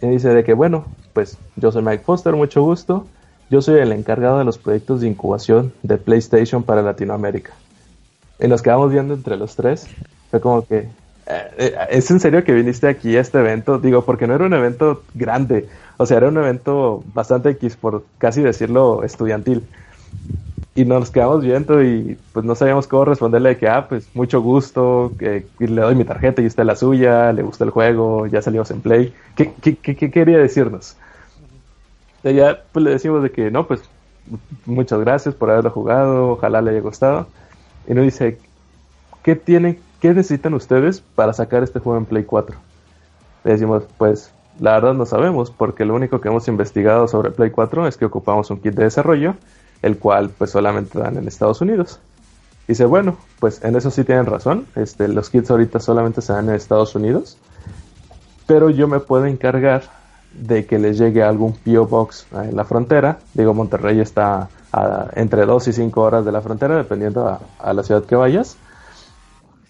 [0.00, 3.06] y dice de que, bueno, pues yo soy Mike Foster, mucho gusto.
[3.50, 7.52] Yo soy el encargado de los proyectos de incubación de PlayStation para Latinoamérica.
[8.40, 9.88] Y nos quedamos viendo entre los tres.
[10.30, 10.88] Fue como que,
[11.30, 13.78] eh, eh, ¿Es en serio que viniste aquí a este evento?
[13.78, 18.04] Digo, porque no era un evento grande, o sea, era un evento bastante X, por
[18.16, 19.62] casi decirlo, estudiantil.
[20.74, 24.40] Y nos quedamos viendo y pues no sabíamos cómo responderle de que, ah, pues mucho
[24.40, 28.40] gusto, que, le doy mi tarjeta y usted la suya, le gusta el juego, ya
[28.40, 29.12] salimos en play.
[29.36, 30.96] ¿Qué, qué, qué, quería decirnos?
[32.24, 32.38] Y
[32.72, 33.82] pues le decimos de que, no, pues
[34.64, 37.26] muchas gracias por haberlo jugado, ojalá le haya gustado.
[37.88, 38.38] Y nos dice,
[39.22, 42.56] ¿qué tiene ¿qué necesitan ustedes para sacar este juego en Play 4?
[43.44, 47.50] Le decimos, pues la verdad no sabemos, porque lo único que hemos investigado sobre Play
[47.50, 49.34] 4 es que ocupamos un kit de desarrollo,
[49.82, 52.00] el cual pues solamente dan en Estados Unidos.
[52.66, 56.48] Dice, bueno, pues en eso sí tienen razón, este, los kits ahorita solamente se dan
[56.48, 57.38] en Estados Unidos,
[58.46, 59.82] pero yo me puedo encargar
[60.34, 63.18] de que les llegue algún PO Box en la frontera.
[63.32, 64.50] Digo, Monterrey está
[65.14, 68.56] entre 2 y 5 horas de la frontera, dependiendo a la ciudad que vayas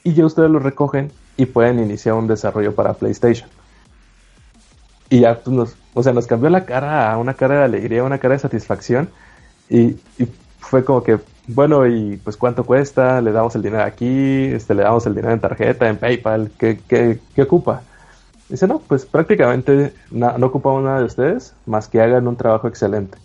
[0.08, 3.48] y ya ustedes lo recogen y pueden iniciar un desarrollo para PlayStation.
[5.10, 8.04] Y ya pues, nos, o sea, nos cambió la cara a una cara de alegría,
[8.04, 9.10] una cara de satisfacción
[9.68, 9.96] y,
[10.60, 14.82] fue como que, bueno, y pues cuánto cuesta, le damos el dinero aquí, este, le
[14.82, 17.82] damos el dinero en tarjeta, en PayPal, ¿qué, qué, qué ocupa?
[18.48, 22.68] Dice, no, pues prácticamente no, no ocupamos nada de ustedes más que hagan un trabajo
[22.68, 23.16] excelente.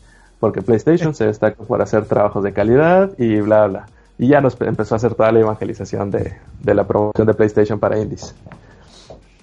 [0.44, 3.86] Porque PlayStation se destaca por hacer trabajos de calidad y bla, bla
[4.18, 7.98] y ya nos empezó a hacer toda la evangelización de, la promoción de PlayStation para
[7.98, 8.36] indies.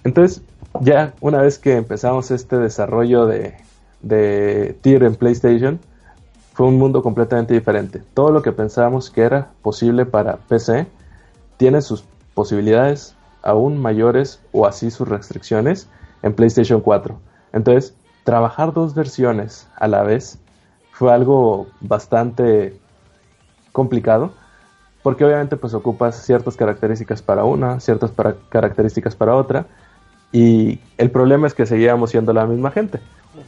[0.04, 0.42] Entonces,
[0.82, 3.54] ya una vez que empezamos este desarrollo de,
[4.02, 5.80] de tier en PlayStation,
[6.52, 8.02] fue un mundo completamente diferente.
[8.12, 10.86] Todo lo que pensábamos que era posible para PC
[11.56, 12.04] tiene sus
[12.34, 15.88] posibilidades aún mayores o así sus restricciones
[16.22, 17.18] en PlayStation 4.
[17.54, 17.94] Entonces,
[18.24, 20.38] trabajar dos versiones a la vez
[21.00, 22.76] fue algo bastante
[23.72, 24.34] complicado
[25.02, 28.12] porque obviamente pues ocupas ciertas características para una, ciertas
[28.50, 29.64] características para otra,
[30.30, 33.00] y el problema es que seguíamos siendo la misma gente.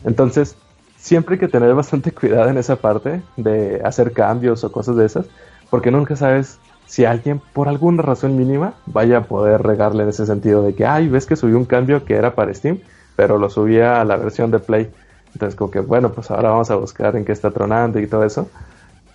[0.03, 0.57] Entonces,
[0.97, 5.05] siempre hay que tener bastante cuidado en esa parte de hacer cambios o cosas de
[5.05, 5.27] esas,
[5.69, 10.25] porque nunca sabes si alguien por alguna razón mínima vaya a poder regarle en ese
[10.25, 12.79] sentido de que, ay, ves que subí un cambio que era para Steam,
[13.15, 14.91] pero lo subía a la versión de Play.
[15.35, 18.25] Entonces, como que, bueno, pues ahora vamos a buscar en qué está tronando y todo
[18.25, 18.49] eso.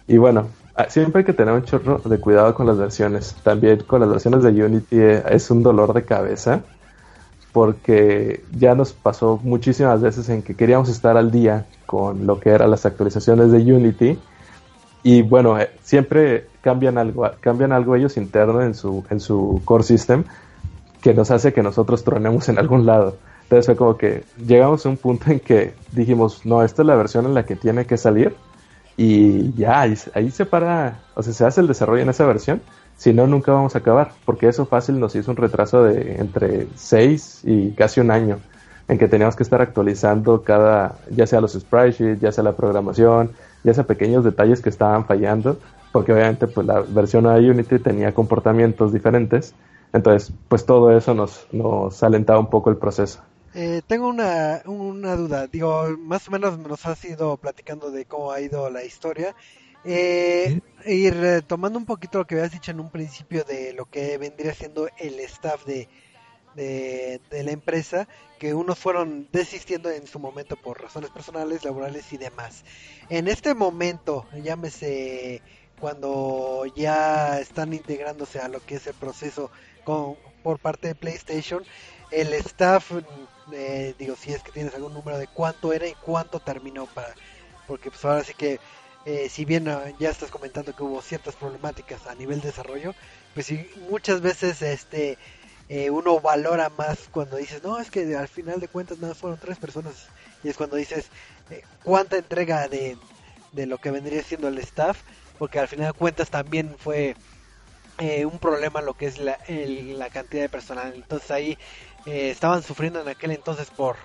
[0.08, 0.48] Y bueno,
[0.80, 3.36] Ah, siempre hay que tener un chorro de cuidado con las versiones.
[3.42, 6.62] También con las versiones de Unity eh, es un dolor de cabeza
[7.52, 12.52] porque ya nos pasó muchísimas veces en que queríamos estar al día con lo que
[12.52, 14.20] eran las actualizaciones de Unity
[15.02, 19.84] y bueno, eh, siempre cambian algo, cambian algo ellos interno en su, en su core
[19.84, 20.26] system
[21.02, 23.18] que nos hace que nosotros tronemos en algún lado.
[23.48, 26.96] Entonces fue como que llegamos a un punto en que dijimos, no, esta es la
[26.96, 28.36] versión en la que tiene que salir.
[28.98, 32.62] Y ya, ahí, ahí se para, o sea, se hace el desarrollo en esa versión.
[32.98, 36.68] Si no, nunca vamos a acabar, porque eso fácil nos hizo un retraso de entre
[36.76, 38.40] 6 y casi un año,
[38.90, 43.32] en que teníamos que estar actualizando cada, ya sea los sprites, ya sea la programación,
[43.64, 45.58] ya sea pequeños detalles que estaban fallando,
[45.94, 49.54] porque obviamente pues la versión de Unity tenía comportamientos diferentes,
[49.94, 53.22] entonces pues todo eso nos, nos alentaba un poco el proceso.
[53.60, 58.32] Eh, tengo una, una duda, digo, más o menos nos has ido platicando de cómo
[58.32, 59.36] ha ido la historia.
[59.84, 64.20] Eh, y retomando un poquito lo que habías dicho en un principio de lo que
[64.20, 65.90] vendría siendo el staff de,
[66.54, 68.08] de, la empresa,
[68.38, 72.64] que unos fueron desistiendo en su momento por razones personales, laborales y demás.
[73.10, 75.42] En este momento, llámese
[75.80, 79.50] cuando ya están integrándose a lo que es el proceso
[79.84, 81.64] con, por parte de PlayStation,
[82.12, 82.92] el staff,
[83.52, 87.14] eh, digo, si es que tienes algún número de cuánto era y cuánto terminó para,
[87.68, 88.60] porque pues ahora sí que
[89.06, 92.94] eh, si bien ah, ya estás comentando que hubo ciertas problemáticas a nivel de desarrollo,
[93.34, 95.18] pues sí, muchas veces este
[95.70, 99.40] eh, uno valora más cuando dices, no, es que al final de cuentas nada fueron
[99.40, 100.08] tres personas,
[100.44, 101.08] y es cuando dices,
[101.50, 102.98] eh, ¿cuánta entrega de,
[103.54, 105.02] de lo que vendría siendo el staff?
[105.38, 107.16] Porque al final de cuentas también fue
[108.26, 110.94] un problema lo que es la, la cantidad de personal.
[110.96, 111.58] Entonces ahí
[112.08, 113.96] estaban sufriendo en aquel entonces por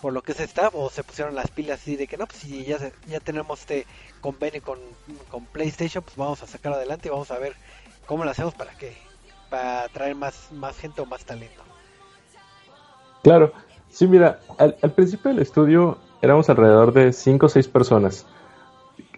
[0.00, 2.38] por lo que es staff o se pusieron las pilas así de que no, pues
[2.38, 3.86] si ya, ya tenemos este
[4.20, 4.78] convenio con,
[5.30, 7.54] con PlayStation, pues vamos a sacar adelante y vamos a ver
[8.06, 8.96] cómo lo hacemos para que
[9.50, 11.62] para traer más, más gente o más talento.
[13.22, 13.52] Claro,
[13.90, 18.26] sí, mira, al, principio del estudio éramos alrededor de 5 o 6 personas.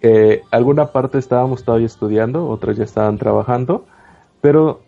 [0.00, 3.84] Eh, alguna parte estábamos todavía estudiando, otras ya estaban trabajando,
[4.40, 4.80] pero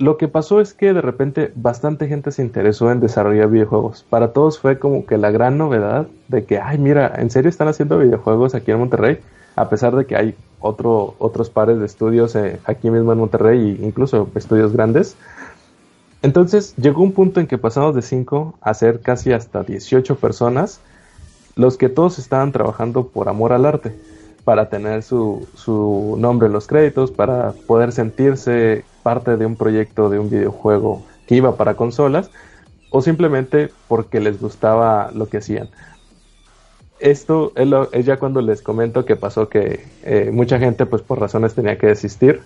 [0.00, 4.02] lo que pasó es que de repente bastante gente se interesó en desarrollar videojuegos.
[4.08, 7.68] Para todos fue como que la gran novedad de que, ay, mira, ¿en serio están
[7.68, 9.18] haciendo videojuegos aquí en Monterrey?
[9.56, 13.78] A pesar de que hay otro, otros pares de estudios eh, aquí mismo en Monterrey
[13.78, 15.16] e incluso estudios grandes.
[16.22, 20.80] Entonces llegó un punto en que pasamos de 5 a ser casi hasta 18 personas,
[21.56, 23.94] los que todos estaban trabajando por amor al arte,
[24.44, 30.08] para tener su, su nombre en los créditos, para poder sentirse parte de un proyecto
[30.08, 32.30] de un videojuego que iba para consolas
[32.90, 35.68] o simplemente porque les gustaba lo que hacían.
[36.98, 41.54] Esto es, ya cuando les comento que pasó que eh, mucha gente pues por razones
[41.54, 42.42] tenía que desistir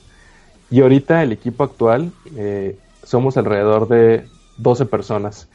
[0.70, 4.26] y ahorita el equipo actual eh, somos alrededor de
[4.58, 5.48] 12 personas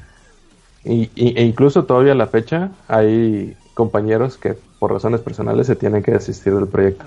[0.83, 6.03] y, e incluso todavía a la fecha hay compañeros que por razones personales se tienen
[6.03, 7.05] que desistir del proyecto.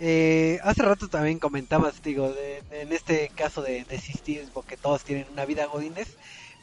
[0.00, 2.34] Eh, hace rato también comentabas, digo,
[2.70, 6.08] en este caso de desistir, porque todos tienen una vida godines,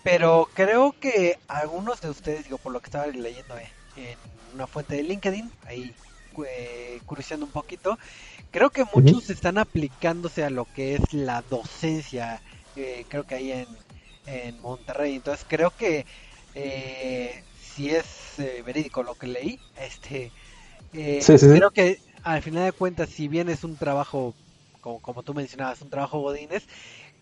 [0.04, 4.18] pero creo que algunos de ustedes, digo, por lo que estaba leyendo eh, en
[4.56, 5.94] una fuente de LinkedIn, ahí
[6.46, 7.98] eh, curioseando un poquito,
[8.52, 12.42] creo que muchos están aplicándose a lo que es la docencia,
[12.76, 13.68] eh, creo que ahí en,
[14.26, 16.06] en Monterrey, entonces creo que
[17.62, 18.06] si es
[18.66, 20.32] verídico lo que leí, este,
[20.92, 24.34] creo que al final de cuentas, si bien es un trabajo,
[24.82, 26.64] como, como tú mencionabas, un trabajo godines,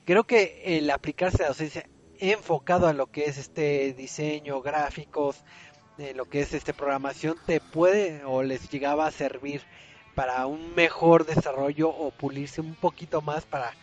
[0.05, 1.85] creo que el aplicarse a la docencia
[2.19, 5.37] enfocado a lo que es este diseño, gráficos,
[5.97, 9.61] de lo que es este programación, te puede o les llegaba a servir
[10.15, 13.73] para un mejor desarrollo o pulirse un poquito más para,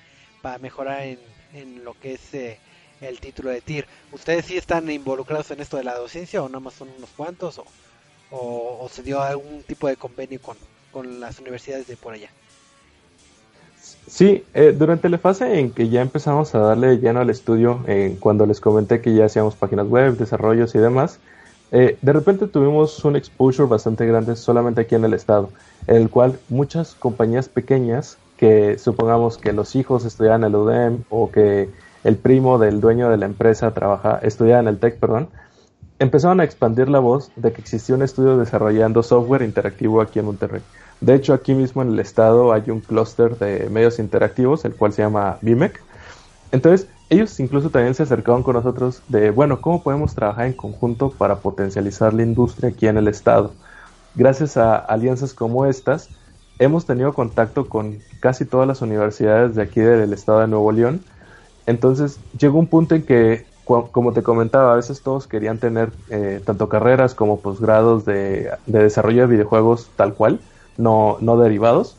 [0.42, 1.18] para mejorar en,
[1.52, 2.58] en lo que es eh,
[3.00, 3.86] el título de TIR.
[4.12, 7.58] ¿Ustedes sí están involucrados en esto de la docencia o nada más son unos cuantos
[7.58, 7.64] o,
[8.30, 10.56] o se dio algún tipo de convenio con,
[10.96, 12.30] con las universidades de por allá.
[14.06, 18.16] Sí, eh, durante la fase en que ya empezamos a darle lleno al estudio, eh,
[18.18, 21.18] cuando les comenté que ya hacíamos páginas web, desarrollos y demás,
[21.70, 25.50] eh, de repente tuvimos un exposure bastante grande solamente aquí en el estado,
[25.86, 31.30] en el cual muchas compañías pequeñas, que supongamos que los hijos estudian el UDEM o
[31.30, 31.68] que
[32.04, 35.28] el primo del dueño de la empresa trabaja, estudia en el TEC, perdón,
[35.98, 40.24] empezaron a expandir la voz de que existía un estudio desarrollando software interactivo aquí en
[40.24, 40.62] Monterrey.
[41.00, 44.92] De hecho, aquí mismo en el estado hay un clúster de medios interactivos, el cual
[44.92, 45.82] se llama BIMEC.
[46.52, 51.10] Entonces, ellos incluso también se acercaron con nosotros de, bueno, ¿cómo podemos trabajar en conjunto
[51.10, 53.52] para potencializar la industria aquí en el estado?
[54.14, 56.08] Gracias a alianzas como estas,
[56.58, 61.02] hemos tenido contacto con casi todas las universidades de aquí del estado de Nuevo León.
[61.66, 66.40] Entonces llegó un punto en que, como te comentaba, a veces todos querían tener eh,
[66.44, 70.40] tanto carreras como posgrados de, desarrollo de videojuegos tal cual,
[70.78, 71.96] no, no derivados.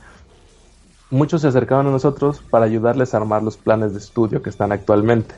[1.10, 4.72] Muchos se acercaban a nosotros para ayudarles a armar los planes de estudio que están
[4.72, 5.36] actualmente.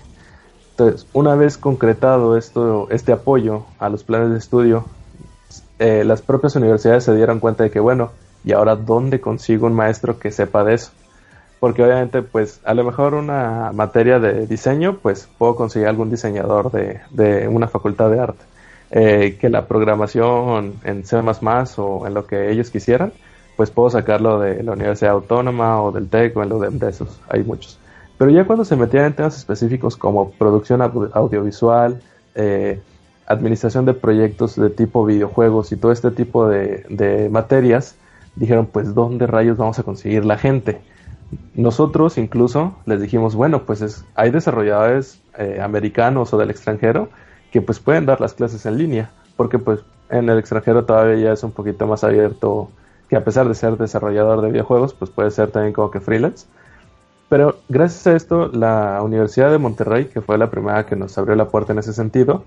[0.71, 4.85] Entonces, una vez concretado esto, este apoyo a los planes de estudio,
[5.77, 8.11] eh, las propias universidades se dieron cuenta de que, bueno,
[8.43, 10.91] y ahora dónde consigo un maestro que sepa de eso.
[11.59, 16.71] Porque obviamente, pues a lo mejor una materia de diseño, pues puedo conseguir algún diseñador
[16.71, 18.45] de, de una facultad de arte.
[18.91, 21.17] Eh, que la programación en C++
[21.77, 23.13] o en lo que ellos quisieran,
[23.59, 27.19] pues puedo sacarlo de la Universidad Autónoma o del TEC o en lo de, esos,
[27.27, 27.77] hay muchos.
[28.17, 32.01] Pero ya cuando se metían en temas específicos como producción audiovisual,
[32.35, 32.79] eh,
[33.25, 37.97] administración de proyectos de tipo videojuegos y todo este tipo de, de materias,
[38.37, 40.79] dijeron, pues, ¿dónde rayos vamos a conseguir la gente?
[41.53, 47.09] Nosotros incluso les dijimos, bueno, pues es, hay desarrolladores eh, americanos o del extranjero
[47.51, 51.33] que pues pueden dar las clases en línea, porque pues en el extranjero todavía ya
[51.33, 52.69] es un poquito más abierto,
[53.09, 56.47] que a pesar de ser desarrollador de videojuegos, pues puede ser también como que freelance.
[57.27, 61.35] Pero gracias a esto, la Universidad de Monterrey, que fue la primera que nos abrió
[61.35, 62.43] la puerta en ese sentido,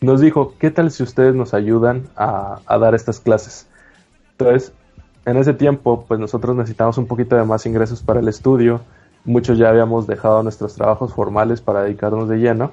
[0.00, 3.66] nos dijo, ¿qué tal si ustedes nos ayudan a, a dar estas clases?
[4.32, 4.72] Entonces,
[5.24, 8.80] en ese tiempo, pues nosotros necesitamos un poquito de más ingresos para el estudio.
[9.24, 12.70] Muchos ya habíamos dejado nuestros trabajos formales para dedicarnos de lleno.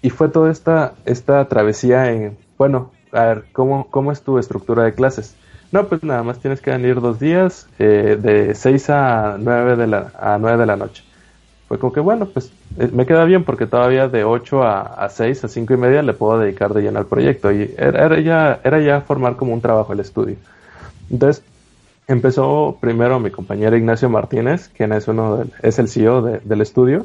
[0.00, 4.84] Y fue toda esta, esta travesía en, bueno, a ver, ¿cómo, ¿cómo es tu estructura
[4.84, 5.36] de clases?
[5.76, 9.86] No, pues nada más tienes que venir dos días, eh, de 6 a 9 de
[9.86, 11.04] la, a 9 de la noche.
[11.68, 15.10] Fue como que, bueno, pues eh, me queda bien porque todavía de 8 a, a
[15.10, 17.52] 6, a 5 y media le puedo dedicar de lleno al proyecto.
[17.52, 20.36] Y era, era, ya, era ya formar como un trabajo el estudio.
[21.10, 21.44] Entonces,
[22.08, 27.04] Empezó primero mi compañero Ignacio Martínez, quien es uno es el CEO del estudio.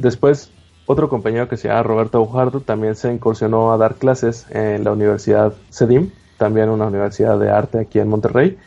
[0.00, 0.50] Después
[0.86, 4.90] otro compañero que se llama Roberto Bujardo también se incursionó a dar clases en la
[4.90, 8.58] Universidad CEDIM, también una universidad de arte aquí en Monterrey.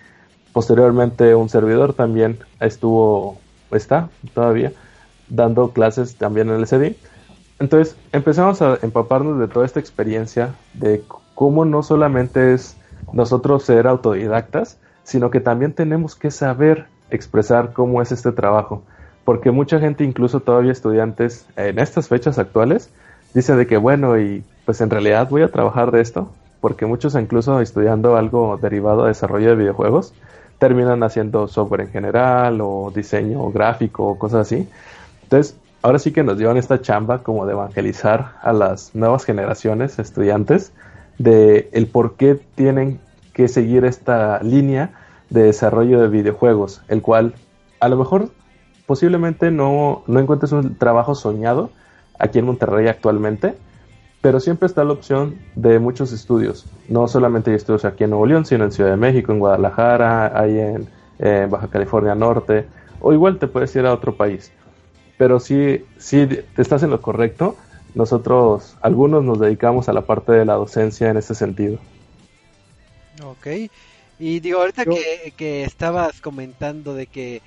[0.54, 3.38] Posteriormente un servidor también estuvo,
[3.72, 4.72] está todavía,
[5.30, 6.96] dando clases también en el CEDIM.
[7.60, 11.04] Entonces empezamos a empaparnos de toda esta experiencia de
[11.36, 12.78] cómo no solamente es
[13.14, 18.84] nosotros ser autodidactas, sino que también tenemos que saber expresar cómo es este trabajo,
[19.26, 22.92] porque mucha gente, incluso todavía estudiantes en estas fechas actuales,
[23.34, 27.16] dicen de que bueno, y pues en realidad voy a trabajar de esto, porque muchos
[27.16, 30.14] incluso estudiando algo derivado de desarrollo de videojuegos,
[30.58, 34.68] terminan haciendo software en general o diseño gráfico o cosas así.
[35.24, 40.00] Entonces, ahora sí que nos llevan esta chamba como de evangelizar a las nuevas generaciones
[40.00, 40.74] estudiantes
[41.18, 43.00] de el por qué tienen
[43.34, 44.92] que seguir esta línea
[45.30, 47.34] de desarrollo de videojuegos, el cual
[47.80, 48.30] a lo mejor
[48.86, 51.70] posiblemente no, no encuentres un trabajo soñado
[52.18, 53.56] aquí en Monterrey actualmente,
[54.22, 56.66] pero siempre está la opción de muchos estudios.
[56.90, 60.38] No solamente hay estudios aquí en Nuevo León, sino en Ciudad de México, en Guadalajara,
[60.40, 60.90] hay en,
[61.50, 62.66] Baja California Norte,
[63.02, 64.52] o igual te puedes ir a otro país.
[65.18, 67.58] Pero si, si te estás en lo correcto,
[67.94, 71.78] nosotros, algunos nos dedicamos a la parte de la docencia en ese sentido.
[73.22, 73.48] Ok,
[74.18, 77.42] y digo, ahorita que, que, estabas comentando de que,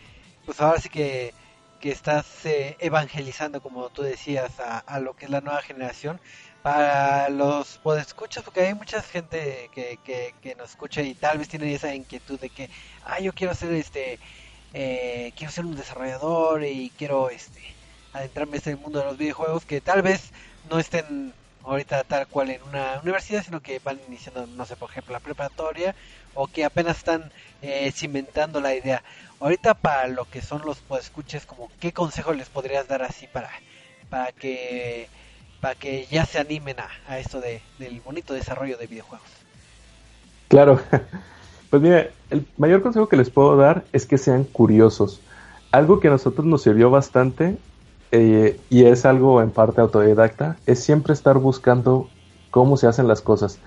[0.44, 1.32] pues ahora sí que,
[1.80, 6.20] que estás eh, evangelizando, como tú decías, a, a, lo que es la nueva generación,
[6.62, 11.48] para los escuchas, porque hay mucha gente que, que, que, nos escucha y tal vez
[11.48, 12.70] tiene esa inquietud de que,
[13.04, 14.18] ah, yo quiero ser este,
[14.72, 17.60] eh, quiero ser un desarrollador y quiero este
[18.12, 20.30] adentrarme en este mundo de los videojuegos, que tal vez
[20.70, 21.34] no estén
[21.64, 25.20] ahorita tal cual en una universidad, sino que van iniciando, no sé, por ejemplo, la
[25.20, 25.94] preparatoria
[26.34, 29.02] o que apenas están eh, cimentando la idea.
[29.40, 33.50] Ahorita para lo que son los escuches como qué consejo les podrías dar así para,
[34.08, 35.08] para que
[35.62, 39.28] para que ya se animen a, esto de, del bonito desarrollo de videojuegos.
[40.48, 40.80] Claro,
[41.70, 45.20] pues mire, el mayor consejo que les puedo dar es que sean curiosos.
[45.70, 47.56] Algo que a nosotros nos sirvió bastante
[48.10, 52.10] eh, y es algo en parte autodidacta, es siempre estar buscando
[52.50, 53.60] cómo se hacen las cosas.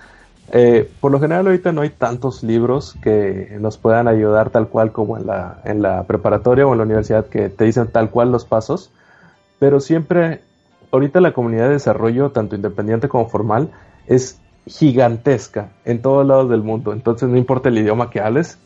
[0.52, 4.92] Eh, por lo general ahorita no hay tantos libros que nos puedan ayudar tal cual
[4.92, 8.30] como en la, en la preparatoria o en la universidad que te dicen tal cual
[8.30, 8.90] los pasos,
[9.58, 10.42] pero siempre,
[10.90, 13.70] ahorita la comunidad de desarrollo, tanto independiente como formal,
[14.06, 18.58] es gigantesca en todos lados del mundo, entonces no importa el idioma que hables,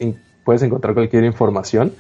[0.45, 1.93] puedes encontrar cualquier información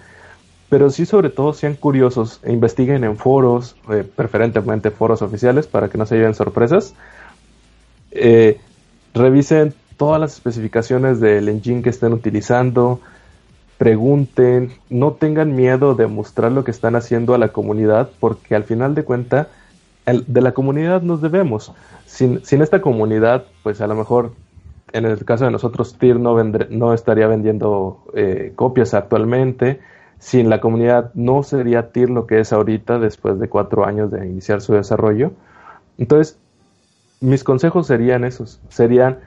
[0.70, 5.88] pero sí sobre todo sean curiosos e investiguen en foros, eh, preferentemente foros oficiales para
[5.88, 6.94] que no se lleven sorpresas.
[8.12, 8.60] Eh,
[9.12, 13.00] revisen todas las especificaciones del engine que estén utilizando.
[13.78, 18.64] pregunten, no tengan miedo de mostrar lo que están haciendo a la comunidad, porque al
[18.64, 19.48] final de cuentas,
[20.06, 21.72] de la comunidad nos debemos.
[22.06, 24.32] Sin, sin, esta comunidad, pues a lo mejor,
[24.92, 29.80] en el caso de nosotros, TIR no, no estaría vendiendo eh, copias actualmente.
[30.18, 34.26] Sin la comunidad no sería TIR lo que es ahorita, después de cuatro años de
[34.26, 35.32] iniciar su desarrollo.
[35.98, 36.38] Entonces,
[37.20, 39.18] mis consejos serían esos, serían,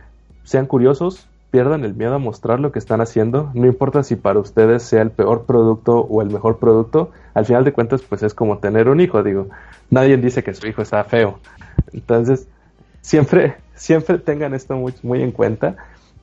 [0.44, 3.52] sean curiosos, pierdan el miedo a mostrar lo que están haciendo.
[3.54, 7.64] No importa si para ustedes sea el peor producto o el mejor producto, al final
[7.64, 9.22] de cuentas, pues es como tener un hijo.
[9.22, 9.50] Digo,
[9.92, 11.38] nadie dice que su hijo está feo.
[11.94, 12.48] Entonces,
[13.02, 15.76] siempre, siempre tengan esto muy, muy en cuenta.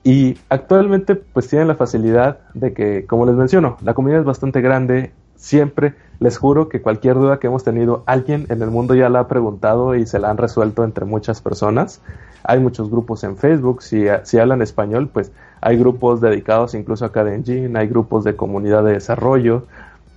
[0.03, 4.61] Y actualmente, pues tienen la facilidad de que, como les menciono, la comunidad es bastante
[4.61, 5.13] grande.
[5.41, 9.21] Siempre les juro que cualquier duda que hemos tenido, alguien en el mundo ya la
[9.21, 12.03] ha preguntado y se la han resuelto entre muchas personas.
[12.45, 17.13] Hay muchos grupos en Facebook, si, si hablan español, pues hay grupos dedicados incluso a
[17.13, 19.65] cada engine, hay grupos de comunidad de desarrollo.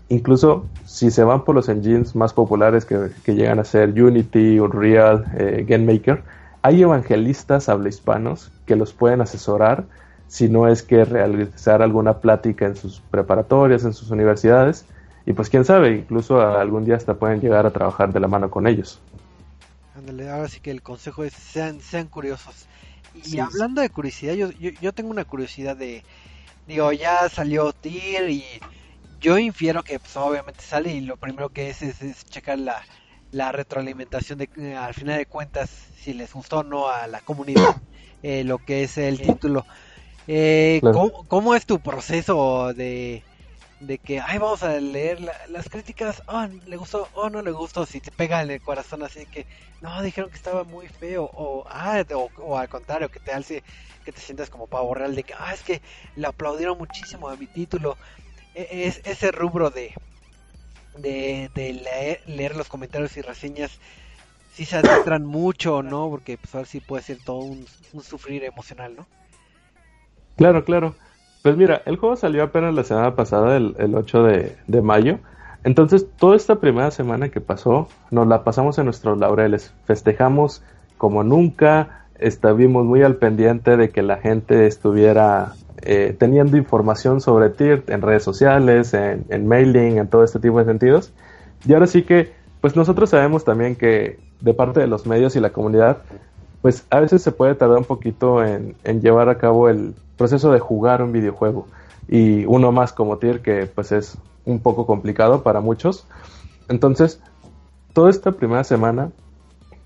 [0.09, 5.23] Incluso si se van por los engines más populares que, llegan a ser Unity, Unreal,
[5.37, 6.21] eh, GameMaker,
[6.63, 9.85] hay evangelistas habla hispanos que los pueden asesorar
[10.27, 14.85] si no es que realizar alguna plática en sus preparatorias, en sus universidades
[15.25, 18.51] y pues quién sabe, incluso algún día hasta pueden llegar a trabajar de la mano
[18.51, 18.99] con ellos.
[19.95, 22.67] Ándale, ahora sí que el consejo es sean, sean curiosos.
[23.13, 26.03] Y hablando de curiosidad, yo, yo, tengo una curiosidad de,
[26.67, 28.43] digo, ya salió TIR y
[29.21, 32.81] yo infiero que pues obviamente sale y lo primero que es es, checar la,
[33.31, 35.69] la retroalimentación de eh, al final de cuentas
[36.01, 37.75] si les gustó o no a la comunidad
[38.23, 39.65] eh, lo que es el título.
[40.27, 40.81] Eh,
[41.27, 43.23] ¿cómo, es tu proceso de,
[43.87, 45.19] de que, ay, vamos a leer
[45.49, 49.03] las críticas, oh, le gustó, oh, no le gustó, si te pega en el corazón
[49.03, 49.45] así que,
[49.81, 52.03] no, dijeron que estaba muy feo, o, ah,
[52.37, 53.63] o, al contrario, que te hace,
[54.05, 55.81] que te sientas como pavo real de que, ah, es que
[56.15, 57.97] le aplaudieron muchísimo a mi título,
[58.55, 59.93] e, es ese rubro de,
[60.97, 63.79] de, de leer, los comentarios y reseñas,
[64.53, 67.65] si se adentran mucho o no, porque pues ahora sí puede ser todo un
[68.01, 69.07] sufrir emocional, ¿no?
[70.37, 70.95] Claro, claro.
[71.43, 75.19] Pues mira, el juego salió apenas la semana pasada, el, 8 de, mayo.
[75.65, 79.73] Entonces, toda esta primera semana que pasó, nos la pasamos en nuestros laureles.
[79.83, 80.63] Festejamos
[80.97, 85.51] como nunca, estuvimos muy al pendiente de que la gente estuviera
[85.81, 90.59] eh, teniendo información sobre TIR en redes sociales, en, en, mailing, en todo este tipo
[90.59, 91.11] de sentidos.
[91.67, 95.41] Y ahora sí que, pues nosotros sabemos también que de parte de los medios y
[95.41, 96.03] la comunidad,
[96.61, 100.59] pues a veces se puede tardar un poquito en, llevar a cabo el proceso de
[100.59, 101.67] jugar un videojuego.
[102.07, 106.05] Y uno más como Tier, que pues es un poco complicado para muchos.
[106.69, 107.21] Entonces,
[107.93, 109.11] toda esta primera semana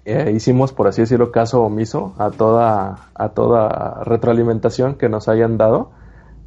[0.05, 5.57] eh, hicimos, por así decirlo, caso omiso a toda, a toda retroalimentación que nos hayan
[5.57, 5.91] dado.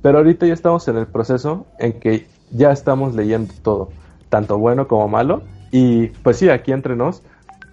[0.03, 3.91] Pero ahorita ya estamos en el proceso en que ya estamos leyendo todo,
[4.31, 5.43] tanto bueno como malo.
[5.71, 7.23] Y pues sí, aquí entre nos,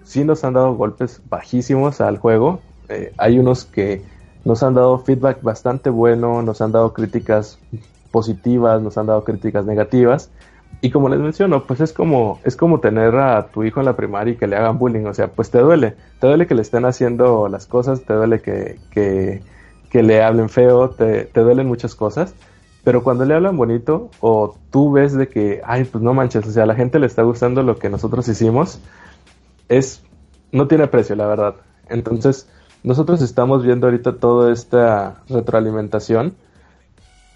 [0.04, 2.60] sí nos han dado golpes bajísimos al juego.
[2.90, 4.04] Eh, hay unos que
[4.48, 7.60] nos han dado feedback bastante bueno, nos han dado críticas
[8.12, 10.32] positivas, nos han dado críticas negativas.
[10.80, 13.98] Y como les menciono, pues es como, es como tener a tu hijo en la
[13.98, 15.06] primaria y que le hagan bullying.
[15.06, 15.96] O sea, pues te duele.
[16.22, 19.42] Te duele que le estén haciendo las cosas, te duele que, que,
[20.02, 22.34] le hablen feo, te, te duelen muchas cosas.
[22.86, 26.52] Pero cuando le hablan bonito o tú ves de que, ay, pues no manches, o
[26.52, 28.80] sea, a la gente le está gustando lo que nosotros hicimos,
[29.68, 30.04] es,
[30.54, 31.56] no tiene precio, la verdad.
[31.90, 32.48] Entonces,
[32.84, 36.36] nosotros estamos viendo ahorita toda esta retroalimentación.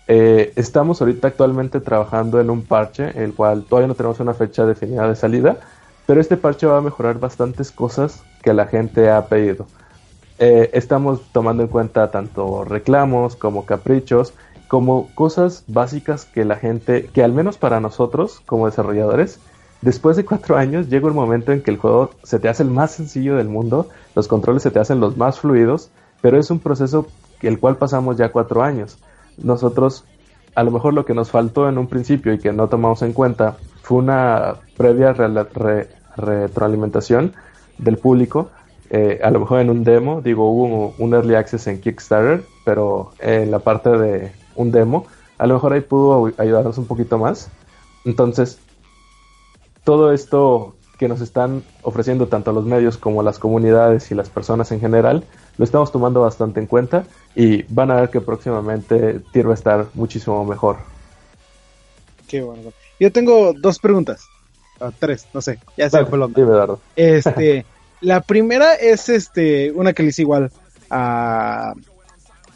[0.08, 4.66] Eh, estamos ahorita actualmente trabajando en un parche, el cual todavía no tenemos una fecha
[4.66, 5.58] definida de salida,
[6.06, 9.68] pero este parche va a mejorar bastantes cosas que la gente ha pedido.
[10.40, 14.34] Eh, estamos tomando en cuenta tanto reclamos como caprichos,
[14.68, 19.40] como cosas básicas que la gente, que al menos para nosotros como desarrolladores,
[19.82, 22.70] Después de cuatro años llega un momento en que el juego se te hace el
[22.70, 25.90] más sencillo del mundo, los controles se te hacen los más fluidos,
[26.22, 27.08] pero es un proceso
[27.42, 29.00] el cual pasamos ya cuatro años.
[29.38, 30.06] Nosotros,
[30.54, 33.14] a lo mejor lo que nos faltó en un principio y que no tomamos en
[33.14, 35.14] cuenta fue una previa
[36.16, 37.34] retroalimentación
[37.80, 38.52] del público.
[38.92, 43.12] Eh, a lo mejor en un demo, digo, hubo un early access en Kickstarter, pero
[43.20, 47.50] en la parte de un demo, a lo mejor ahí pudo ayudarnos un poquito más.
[48.06, 48.60] Entonces,
[49.84, 54.72] todo esto que nos están ofreciendo tanto los medios como las comunidades y las personas
[54.72, 55.24] en general,
[55.58, 57.06] lo estamos tomando bastante en cuenta
[57.36, 60.78] y van a ver que próximamente TIR va a estar muchísimo mejor.
[62.28, 62.72] Qué bueno.
[63.00, 64.28] Yo tengo dos preguntas,
[65.00, 66.06] tres, no sé, ya sé
[66.96, 67.66] Este,
[68.02, 70.52] la primera es este una que le hice igual
[70.92, 71.74] a,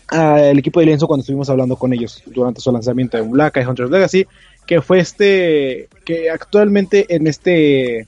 [0.09, 3.65] al equipo de Lienzo cuando estuvimos hablando con ellos durante su lanzamiento de Mulaka y
[3.65, 4.27] Hunter's Legacy,
[4.65, 8.07] que fue este, que actualmente en este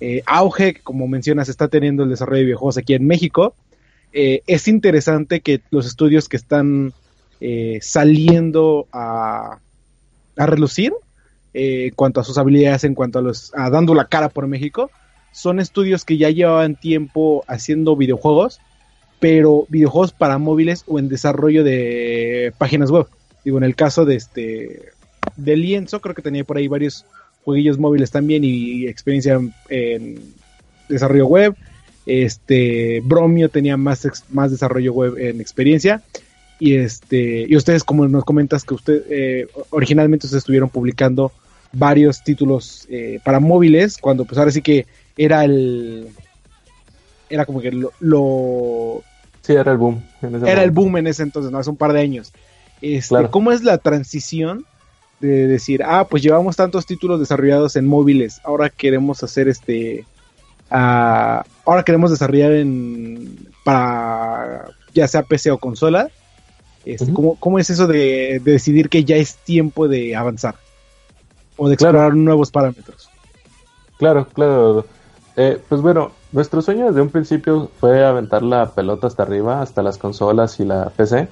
[0.00, 3.54] eh, auge, como mencionas, está teniendo el desarrollo de videojuegos aquí en México,
[4.12, 6.92] eh, es interesante que los estudios que están
[7.40, 9.58] eh, saliendo a,
[10.36, 10.92] a relucir
[11.52, 14.88] en cuanto a sus habilidades, en cuanto a los a dando la cara por México,
[15.32, 18.60] son estudios que ya llevaban tiempo haciendo videojuegos,
[19.18, 23.06] pero videojuegos para móviles o en desarrollo de páginas web.
[23.44, 24.92] Digo, en el caso de este
[25.36, 27.04] de Lienzo, creo que tenía por ahí varios
[27.44, 30.20] jueguillos móviles también y experiencia en,
[30.88, 31.54] desarrollo web.
[32.06, 36.02] Este Bromio tenía más, más desarrollo web en experiencia.
[36.58, 41.32] Y este, y ustedes, como nos comentas que usted eh, originalmente ustedes estuvieron publicando
[41.72, 44.86] varios títulos eh, para móviles, cuando pues ahora sí que
[45.16, 46.08] era el
[47.28, 47.70] era como que
[48.00, 49.02] lo,
[49.42, 50.02] sí era el boom
[50.46, 52.32] era el boom en ese entonces no hace un par de años
[52.82, 54.66] este, cómo es la transición
[55.20, 60.06] de decir, ah, pues llevamos tantos títulos desarrollados en móviles, ahora queremos hacer este,
[60.70, 66.08] uh, ahora queremos desarrollar en, para ya sea PC o consola.
[66.84, 70.56] Este, ¿cómo, es eso de, decidir que ya es tiempo de avanzar?
[71.56, 73.10] O de explorar nuevos parámetros.
[73.98, 74.86] Claro, claro.
[75.36, 79.82] Eh, pues bueno, nuestro sueño desde un principio fue aventar la pelota hasta arriba, hasta
[79.82, 81.28] las consolas y la PC.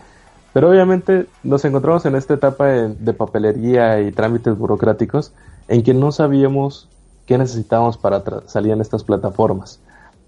[0.59, 5.33] Pero obviamente nos encontramos en esta etapa de, papelería y trámites burocráticos
[5.69, 6.89] en que no sabíamos
[7.27, 9.79] qué necesitábamos para salir en estas plataformas.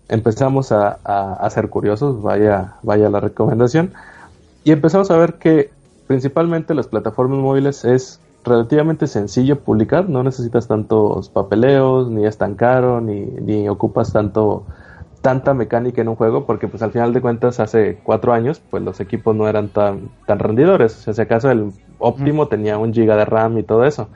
[0.09, 3.93] Empezamos a, a, ser curiosos, vaya, vaya la recomendación,
[4.63, 5.73] y empezamos a ver que
[6.07, 12.55] principalmente las plataformas móviles es relativamente sencillo publicar, no necesitas tantos papeleos, ni es tan
[12.55, 14.65] caro, ni, ni ocupas tanto
[15.21, 18.83] tanta mecánica en un juego porque pues al final de cuentas hace cuatro años pues
[18.83, 20.97] los equipos no eran tan, tan rendidores.
[20.97, 24.09] O sea, si acaso el óptimo tenía un giga de RAM y todo eso.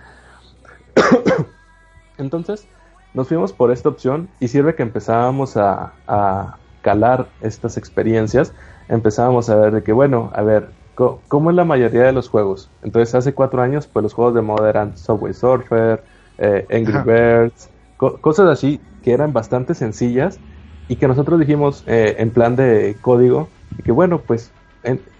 [2.18, 2.66] Entonces
[3.12, 8.54] nos fuimos por esta opción y sirve que empezábamos a, a calar estas experiencias.
[8.88, 12.70] Empezábamos a ver de que bueno, a ver, ¿cómo es la mayoría de los juegos?
[12.82, 16.02] Entonces hace cuatro años pues los juegos de moda eran Subway Surfer,
[16.38, 17.68] eh, Angry Birds,
[17.98, 20.40] cosas así que eran bastante sencillas
[20.88, 23.48] y que nosotros dijimos eh, en plan de código
[23.82, 24.52] que bueno, pues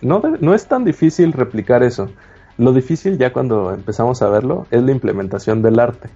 [0.01, 2.09] no, no es tan difícil replicar eso.
[2.59, 6.09] Lo difícil ya cuando empezamos a verlo es la implementación del arte.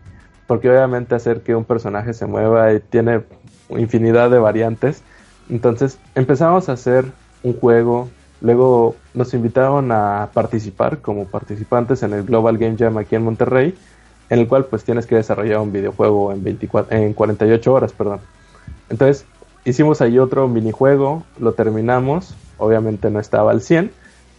[0.46, 3.22] Porque obviamente hacer que un personaje se mueva y tiene
[3.70, 5.02] infinidad de variantes.
[5.50, 7.06] Entonces empezamos a hacer
[7.42, 8.08] un juego.
[8.40, 13.74] Luego nos invitaron a participar como participantes en el Global Game Jam aquí en Monterrey.
[14.30, 17.92] En el cual pues tienes que desarrollar un videojuego en, 24, en 48 horas.
[17.92, 18.20] Perdón.
[18.90, 19.26] Entonces
[19.70, 23.90] hicimos ahí otro minijuego, lo terminamos, obviamente no estaba al 100,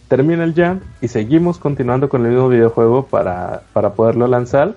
[0.08, 4.74] termina el jam y seguimos continuando con el mismo videojuego para, para poderlo lanzar.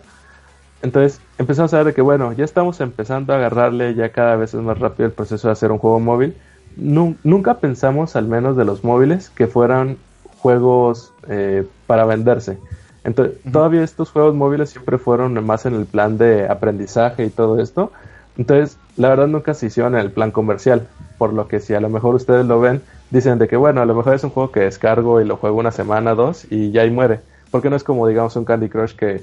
[0.82, 4.62] Entonces empezamos a ver que bueno, ya estamos empezando a agarrarle ya cada vez es
[4.62, 6.36] más rápido el proceso de hacer un juego móvil.
[6.76, 9.98] nunca pensamos, al menos de los móviles, que fueran
[10.40, 12.58] juegos eh, para venderse.
[13.04, 17.60] Entonces, todavía estos juegos móviles siempre fueron más en el plan de aprendizaje y todo
[17.60, 17.92] esto.
[18.38, 20.88] Entonces, la verdad nunca se hicieron el plan comercial,
[21.18, 22.82] por lo que si a lo mejor ustedes lo ven,
[23.12, 25.58] dicen de que bueno, a lo mejor es un juego que descargo y lo juego
[25.58, 27.20] una semana, dos y ya ahí muere,
[27.52, 29.22] porque no es como digamos un Candy Crush que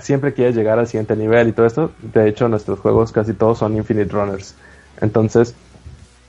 [0.00, 3.58] siempre quiere llegar al siguiente nivel y todo esto, de hecho nuestros juegos casi todos
[3.58, 4.54] son Infinite Runners.
[5.00, 5.54] Entonces,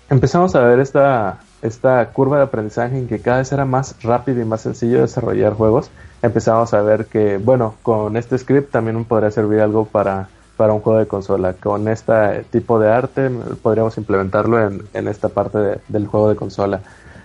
[0.09, 4.41] empezamos a ver esta, esta curva de aprendizaje en que cada vez era más rápido
[4.41, 5.89] y más sencillo desarrollar juegos.
[6.21, 10.29] Empezamos a ver que, bueno, con este script también podría servir algo para
[10.59, 11.53] para un juego de consola.
[11.53, 13.29] Con este tipo de arte
[13.63, 16.81] podríamos implementarlo en, esta parte del juego de consola.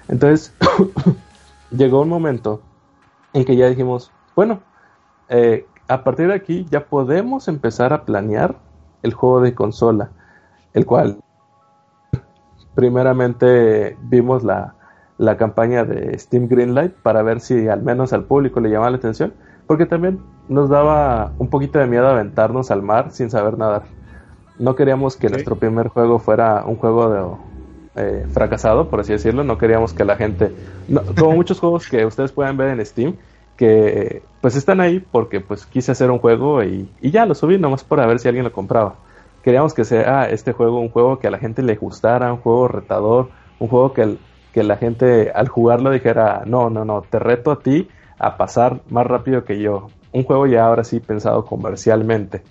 [0.06, 0.54] Entonces,
[1.72, 2.62] llegó un momento
[3.32, 4.60] en que ya dijimos, bueno,
[5.28, 8.54] eh, a partir de aquí ya podemos empezar a planear
[9.02, 10.12] el juego de consola,
[10.72, 11.18] el cual
[12.76, 14.76] primeramente vimos la,
[15.18, 18.98] la campaña de Steam Greenlight para ver si al menos al público le llamaba la
[18.98, 19.34] atención
[19.66, 23.82] porque también nos daba un poquito de miedo aventarnos al mar sin saber nadar.
[24.58, 29.44] No queríamos que nuestro primer juego fuera un juego de, eh, fracasado, por así decirlo.
[29.44, 30.52] No queríamos que la gente,
[31.18, 33.16] como muchos juegos que ustedes pueden ver en Steam,
[33.56, 37.84] que pues están ahí porque pues quise hacer un juego y, ya lo subí nomás
[37.84, 38.96] para ver si alguien lo compraba.
[39.42, 42.68] Queríamos que sea este juego un juego que a la gente le gustara, un juego
[42.68, 43.28] retador,
[43.58, 44.16] un juego que,
[44.52, 47.88] que la gente al jugarlo dijera, no, no, no, te reto a ti
[48.24, 49.88] a pasar más rápido que yo.
[50.12, 52.42] Un juego ya ahora sí pensado comercialmente.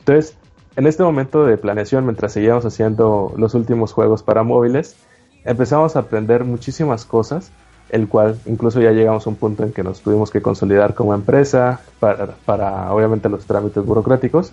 [0.00, 0.36] Entonces,
[0.74, 4.96] en este momento de planeación, mientras seguíamos haciendo los últimos juegos para móviles,
[5.44, 7.52] empezamos a aprender muchísimas cosas.
[7.90, 11.12] el cual incluso ya llegamos a un punto en que nos tuvimos que consolidar como
[11.12, 14.52] empresa para, para obviamente los trámites burocráticos.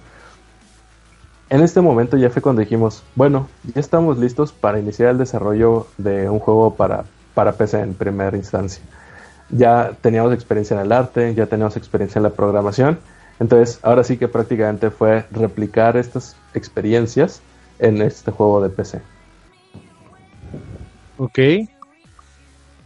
[1.49, 5.87] En este momento ya fue cuando dijimos, bueno, ya estamos listos para iniciar el desarrollo
[5.97, 8.83] de un juego para, para PC en primera instancia.
[9.51, 12.99] Ya teníamos experiencia en el arte, ya teníamos experiencia en la programación,
[13.39, 17.41] entonces ahora sí que prácticamente fue replicar estas experiencias
[17.79, 19.01] en este juego de PC.
[21.17, 21.39] Ok.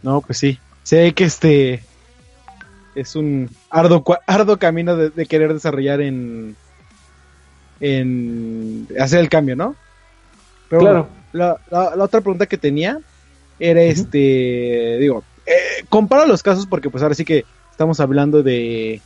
[0.02, 0.58] No, pues sí.
[0.82, 1.82] Sé que este
[2.94, 6.56] es un arduo, arduo camino de, querer desarrollar en,
[7.80, 9.74] en hacer el cambio, ¿no?
[10.68, 11.08] Pero claro.
[11.32, 11.58] la,
[11.98, 12.98] otra pregunta que tenía
[13.58, 19.00] era este, digo, eh, compara los casos porque pues ahora sí que estamos hablando de,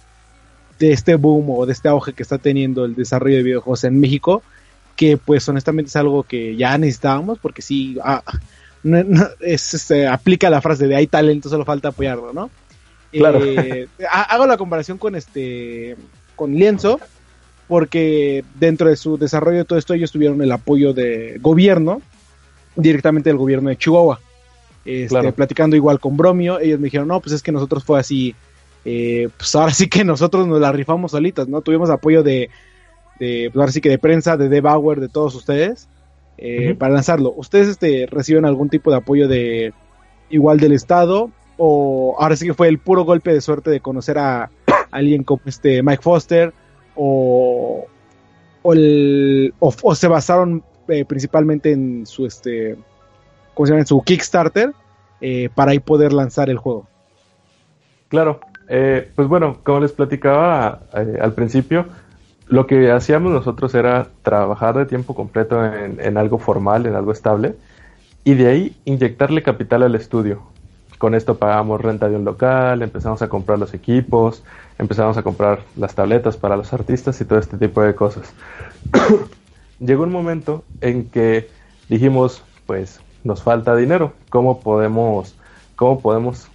[0.78, 3.98] de este boom o de este auge que está teniendo el desarrollo de videojuegos en
[3.98, 4.42] México,
[4.96, 8.22] que pues honestamente es algo que ya necesitábamos porque sí, ah,
[9.40, 12.50] es, este, aplica la frase de hay talento, solo falta apoyarlo, ¿no?
[13.12, 13.40] Claro.
[13.42, 15.96] Eh, hago la comparación con este,
[16.36, 17.00] con Lienzo,
[17.66, 22.02] porque dentro de su desarrollo de todo esto ellos tuvieron el apoyo de gobierno,
[22.76, 24.20] directamente del gobierno de Chihuahua.
[24.88, 28.34] Este, platicando igual con Bromio, ellos me dijeron, no, pues es que nosotros fue así,
[28.86, 31.60] eh, pues ahora sí que nosotros nos la rifamos solitas, ¿no?
[31.60, 32.48] Tuvimos apoyo de,
[33.20, 35.88] de pues ahora sí que de prensa, de Debauer, de todos ustedes,
[36.38, 37.34] eh, para lanzarlo.
[37.36, 39.74] ¿Ustedes este, reciben algún tipo de apoyo de
[40.30, 41.30] igual del Estado?
[41.58, 44.50] ¿O ahora sí que fue el puro golpe de suerte de conocer a
[44.90, 46.54] alguien como este Mike Foster?
[46.94, 47.84] ¿O,
[48.62, 52.78] o, el, o se basaron eh, principalmente en su este
[53.58, 53.80] ¿cómo se llama?
[53.80, 54.72] en su Kickstarter
[55.20, 56.86] eh, para ahí poder lanzar el juego.
[58.06, 61.86] Claro, eh, pues bueno, como les platicaba eh, al principio,
[62.46, 67.56] lo que hacíamos nosotros era trabajar de tiempo completo en, algo formal, en algo estable,
[68.22, 70.40] y de ahí inyectarle capital al estudio.
[70.98, 74.44] Con esto pagamos renta de un local, empezamos a comprar los equipos,
[74.78, 78.32] empezamos a comprar las tabletas para los artistas y todo este tipo de cosas.
[79.80, 81.48] Llegó un momento en que
[81.88, 84.14] dijimos, pues nos falta dinero.
[84.30, 85.36] ¿Cómo podemos,
[85.76, 86.48] cómo podemos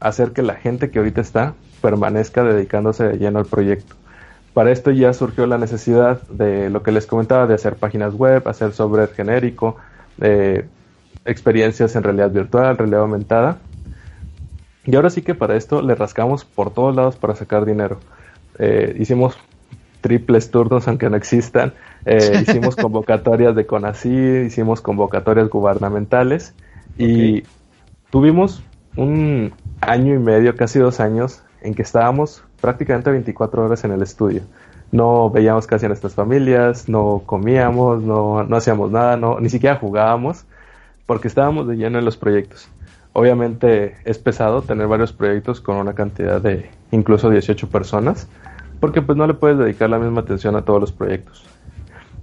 [0.00, 3.94] hacer que la gente que ahorita está permanezca dedicándose de lleno al proyecto?
[4.52, 8.46] Para esto ya surgió la necesidad de lo que les comentaba, de hacer páginas web,
[8.46, 9.76] hacer software genérico,
[11.24, 13.58] experiencias en realidad virtual, realidad aumentada.
[14.84, 18.00] Y ahora sí que para esto le rascamos por todos lados para sacar dinero.
[18.58, 19.38] Eh, hicimos
[20.02, 21.72] triples turnos aunque no existan.
[22.04, 26.54] Eh, hicimos convocatorias de CONACYT, hicimos convocatorias gubernamentales
[26.98, 27.44] y
[28.10, 28.62] tuvimos
[28.96, 34.02] un año y medio, casi dos años, en que estábamos prácticamente 24 horas en el
[34.02, 34.42] estudio.
[34.90, 39.76] No veíamos casi a nuestras familias, no comíamos, no, no hacíamos nada, no, ni siquiera
[39.76, 40.44] jugábamos,
[41.06, 42.68] porque estábamos de lleno en los proyectos.
[43.14, 48.28] Obviamente es pesado tener varios proyectos con una cantidad de incluso 18 personas,
[48.82, 51.44] porque pues no le puedes dedicar la misma atención a todos los proyectos.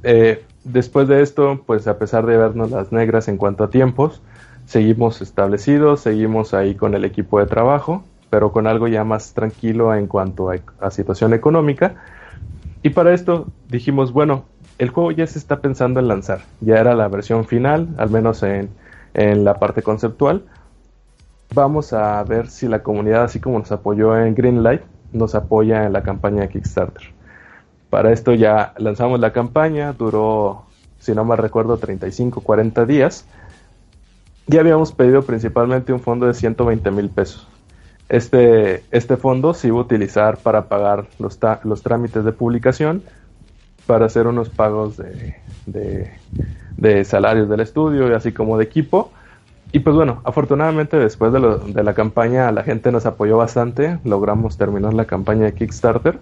[0.03, 4.22] Eh, después de esto, pues a pesar de vernos las negras en cuanto a tiempos,
[4.65, 9.95] seguimos establecidos, seguimos ahí con el equipo de trabajo, pero con algo ya más tranquilo
[9.95, 11.95] en cuanto a, situación económica.
[12.84, 14.44] Y para esto dijimos, bueno,
[14.80, 18.44] el juego ya se está pensando en lanzar, ya era la versión final, al menos
[18.44, 18.68] en,
[19.14, 20.44] en la parte conceptual.
[21.56, 24.81] Vamos a ver si la comunidad, así como nos apoyó en Greenlight,
[25.11, 27.03] nos apoya en la campaña de Kickstarter.
[27.90, 30.65] Para esto ya lanzamos la campaña, duró,
[30.99, 33.26] si no mal recuerdo, 35, 40 días.
[34.48, 37.48] Y habíamos pedido principalmente un fondo de 120 mil pesos.
[38.10, 43.03] Este, este fondo se iba a utilizar para pagar los, los trámites de publicación,
[43.86, 46.11] para hacer unos pagos de, de,
[46.77, 49.11] de salarios del estudio y así como de equipo
[49.72, 54.58] y pues bueno, afortunadamente después de, de, la campaña la gente nos apoyó bastante, logramos
[54.58, 56.20] terminar la campaña de Kickstarter.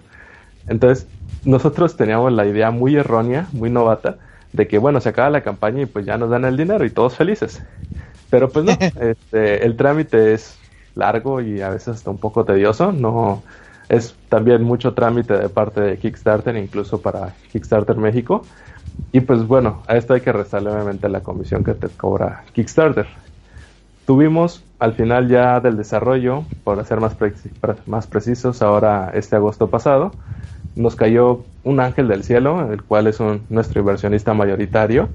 [0.66, 1.08] Entonces
[1.44, 4.18] nosotros teníamos la idea muy errónea, muy novata,
[4.52, 6.90] de que bueno, se acaba la campaña y pues ya nos dan el dinero y
[6.90, 7.62] todos felices.
[8.30, 10.58] Pero pues no, este, el trámite es
[10.94, 13.42] largo y a veces hasta un poco tedioso, no
[13.88, 18.44] es también mucho trámite de parte de Kickstarter, incluso para Kickstarter México.
[19.12, 23.06] Y pues bueno, a esto hay que restarle obviamente la comisión que te cobra Kickstarter.
[24.08, 27.14] Tuvimos al final ya del desarrollo, por ser más,
[27.84, 30.12] más precisos, ahora este agosto pasado,
[30.76, 33.18] nos cayó un ángel del cielo, el cual es
[33.50, 35.10] nuestro inversionista mayoritario,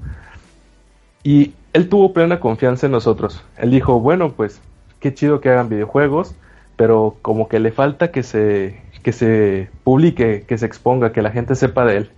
[1.24, 3.42] y él tuvo plena confianza en nosotros.
[3.56, 4.60] Él dijo, bueno, pues
[5.00, 6.36] qué chido que hagan videojuegos,
[6.76, 11.32] pero como que le falta que se, que se publique, que se exponga, que la
[11.32, 12.10] gente sepa de él.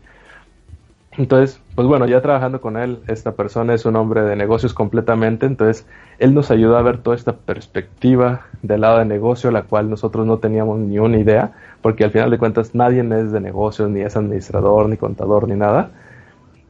[1.13, 5.45] Entonces, pues bueno, ya trabajando con él, esta persona es un hombre de negocios completamente,
[5.45, 5.87] entonces
[6.19, 10.27] él nos ayuda a ver toda esta perspectiva del lado de negocio, la cual nosotros
[10.27, 14.01] no teníamos ni una idea, porque al final de cuentas nadie es de negocios, ni
[14.01, 15.91] es administrador, ni contador, ni nada.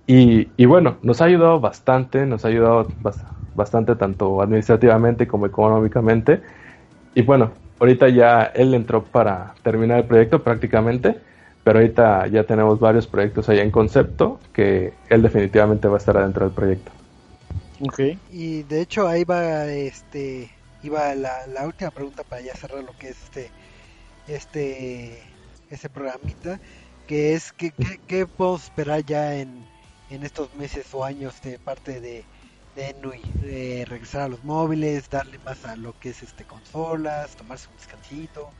[0.08, 2.88] Y bueno, nos ha ayudado bastante, nos ha ayudado
[3.54, 6.42] bastante tanto administrativamente como económicamente.
[7.14, 11.20] Y bueno, ahorita ya él entró para terminar el proyecto prácticamente
[11.66, 16.16] pero ahorita ya tenemos varios proyectos ahí en concepto que él definitivamente va a estar
[16.16, 16.92] adentro del proyecto.
[17.80, 18.20] Okay.
[18.30, 20.48] Y de hecho ahí va este
[20.84, 23.50] iba la, la última pregunta para ya cerrar lo que es este
[24.28, 25.20] este
[25.68, 26.60] ese programita
[27.08, 27.72] que es que,
[28.06, 29.66] qué podemos esperar ya en,
[30.10, 32.22] en estos meses o años de parte de,
[32.76, 37.34] de Enui, de regresar a los móviles, darle más a lo que es este consolas,
[37.34, 38.50] tomarse un descansito.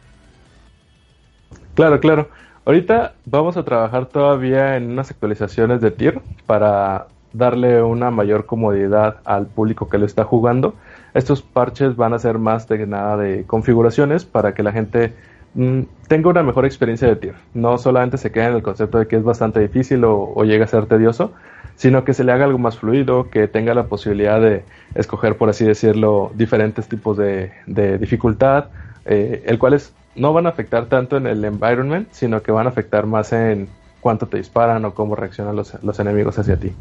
[1.77, 2.29] Claro, claro.
[2.67, 9.19] Ahorita vamos a trabajar todavía en unas actualizaciones de tier para darle una mayor comodidad
[9.25, 10.75] al público que lo está jugando.
[11.15, 15.15] Estos parches van a ser más de nada de configuraciones para que la gente
[15.55, 17.35] mm, tenga una mejor experiencia de tier.
[17.55, 20.69] No solamente se quede en el concepto de que es bastante difícil o, llega a
[20.69, 21.31] ser tedioso,
[21.77, 24.65] sino que se le haga algo más fluido, que tenga la posibilidad de
[24.97, 27.53] escoger, por así decirlo, diferentes tipos de,
[28.01, 28.71] dificultad,
[29.05, 32.67] eh, el cual es no van a afectar tanto en el environment, sino que van
[32.67, 33.69] a afectar más en
[34.01, 36.73] cuánto te disparan o cómo reaccionan los, enemigos hacia ti.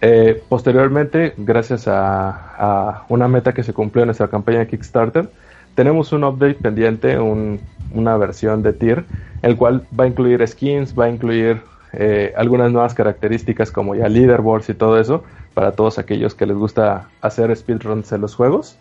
[0.00, 5.28] Eh, posteriormente, gracias a, una meta que se cumplió en nuestra campaña de Kickstarter,
[5.74, 9.04] tenemos un update pendiente, una versión de tier,
[9.42, 11.62] el cual va a incluir skins, va a incluir
[11.94, 15.24] eh, algunas nuevas características como ya leaderboards y todo eso,
[15.54, 18.78] para todos aquellos que les gusta hacer speedruns en los juegos.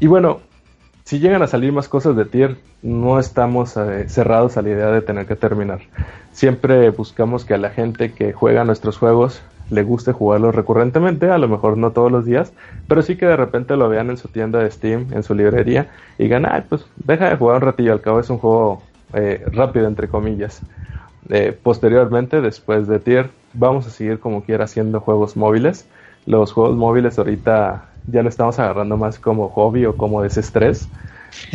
[0.00, 0.40] Y bueno,
[1.04, 4.90] si llegan a salir más cosas de tier, no estamos eh, cerrados a la idea
[4.90, 5.80] de tener que terminar.
[6.32, 11.38] Siempre buscamos que a la gente que juega nuestros juegos le guste jugarlos recurrentemente, a
[11.38, 12.52] lo mejor no todos los días,
[12.88, 15.88] pero sí que de repente lo vean en su tienda de Steam, en su librería,
[16.18, 18.82] y digan, ay, pues deja de jugar un ratillo, al cabo es un juego
[19.12, 20.60] eh, rápido, entre comillas.
[21.28, 25.86] Eh, posteriormente, después de tier, vamos a seguir como quiera haciendo juegos móviles.
[26.26, 30.88] Los juegos móviles ahorita ya lo estamos agarrando más como hobby o como desestrés,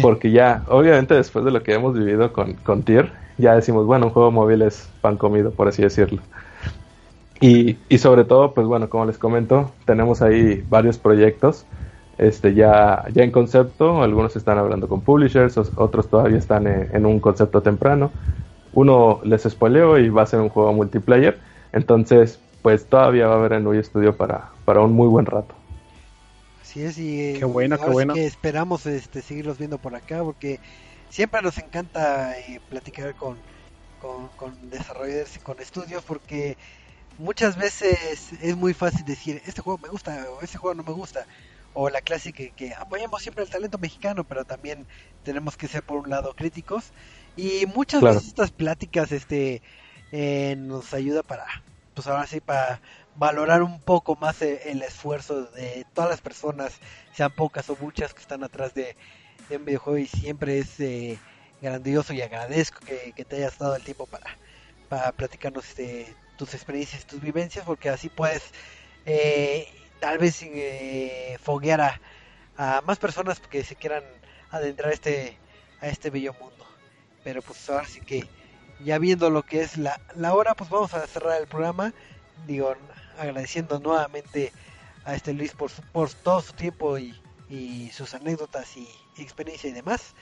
[0.01, 4.07] porque ya, obviamente después de lo que hemos vivido con, con Tier, ya decimos, bueno,
[4.07, 6.21] un juego móvil es pan comido, por así decirlo.
[7.41, 11.65] Y, y sobre todo, pues bueno, como les comento, tenemos ahí varios proyectos
[12.17, 17.19] este ya, ya en concepto, algunos están hablando con publishers, otros todavía están en, un
[17.19, 18.11] concepto temprano.
[18.73, 21.37] Uno les spoileo y va a ser un juego multiplayer,
[21.73, 25.53] entonces pues todavía va a haber en Wii Studio para, para un muy buen rato.
[26.75, 28.13] Así es, y qué bueno, qué bueno.
[28.13, 30.59] que esperamos este, seguirlos viendo por acá porque
[31.09, 33.37] siempre nos encanta eh, platicar con,
[34.35, 36.57] con, desarrolladores y con estudios porque
[37.17, 40.91] muchas veces es muy fácil decir este juego me gusta o este juego no me
[40.91, 41.25] gusta
[41.73, 44.85] o la clásica que, apoyamos siempre el talento mexicano pero también
[45.23, 46.91] tenemos que ser por un lado críticos
[47.37, 49.61] y muchas veces estas pláticas este
[50.11, 51.45] eh, nos ayuda para
[51.93, 52.81] pues ahora sí para
[53.15, 56.79] valorar un poco más e, el, esfuerzo de todas las personas,
[57.13, 58.95] sean pocas o muchas, que están atrás de,
[59.49, 61.19] un videojuego y siempre es eh,
[61.61, 64.37] grandioso y agradezco que, te hayas dado el tiempo para,
[64.89, 68.43] para platicarnos este, tus experiencias, tus vivencias, porque así puedes
[69.05, 69.67] eh,
[69.99, 71.81] tal vez eh, foguear
[72.57, 74.03] a, más personas que se quieran
[74.49, 75.37] adentrar este,
[75.81, 76.65] a este bello mundo.
[77.23, 78.27] Pero pues ahora sí que
[78.83, 81.93] ya viendo lo que es la, la hora, pues vamos a cerrar el programa.
[82.47, 82.75] Digo,
[83.17, 84.51] agradeciendo nuevamente
[85.05, 87.15] a este Luis por, por todo su tiempo y,
[87.49, 88.87] y sus anécdotas y,
[89.17, 90.13] experiencia y demás.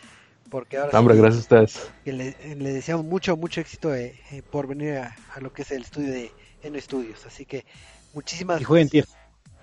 [0.50, 1.92] Porque ahora Hombre, gracias a ustedes.
[2.06, 5.84] le, le, deseamos mucho, mucho éxito eh, eh, por venir a, lo que es el
[5.84, 7.26] estudio de Eno Estudios.
[7.26, 7.66] Así que
[8.14, 9.04] muchísimas Y jueguen tío.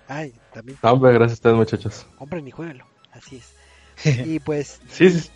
[0.07, 0.77] Ay, también.
[0.81, 2.05] Hombre, gracias a ustedes, muchachos.
[2.17, 2.85] Compren y jueguenlo.
[3.13, 4.25] Así es.
[4.27, 4.81] y pues.
[4.89, 5.29] sí,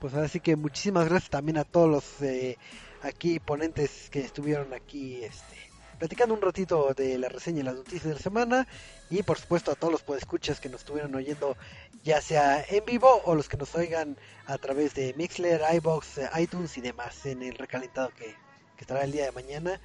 [0.00, 2.58] Pues así que muchísimas gracias también a todos los eh,
[3.02, 5.65] aquí ponentes que estuvieron aquí este
[5.98, 8.66] platicando un ratito de la reseña y las noticias de la semana
[9.10, 11.56] y por supuesto a todos los podescuchas que nos estuvieron oyendo
[12.04, 14.16] ya sea en vivo o los que nos oigan
[14.46, 18.34] a través de Mixler, iBox, iTunes y demás en el recalentado que,
[18.78, 19.80] estará el día de mañana.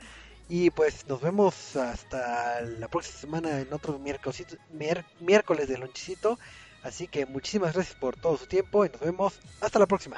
[0.49, 4.45] Y pues nos vemos hasta la próxima semana en otro miércoles,
[5.21, 6.37] miércoles de lonchicito
[6.83, 10.17] así que muchísimas gracias por todo su tiempo y nos vemos hasta la próxima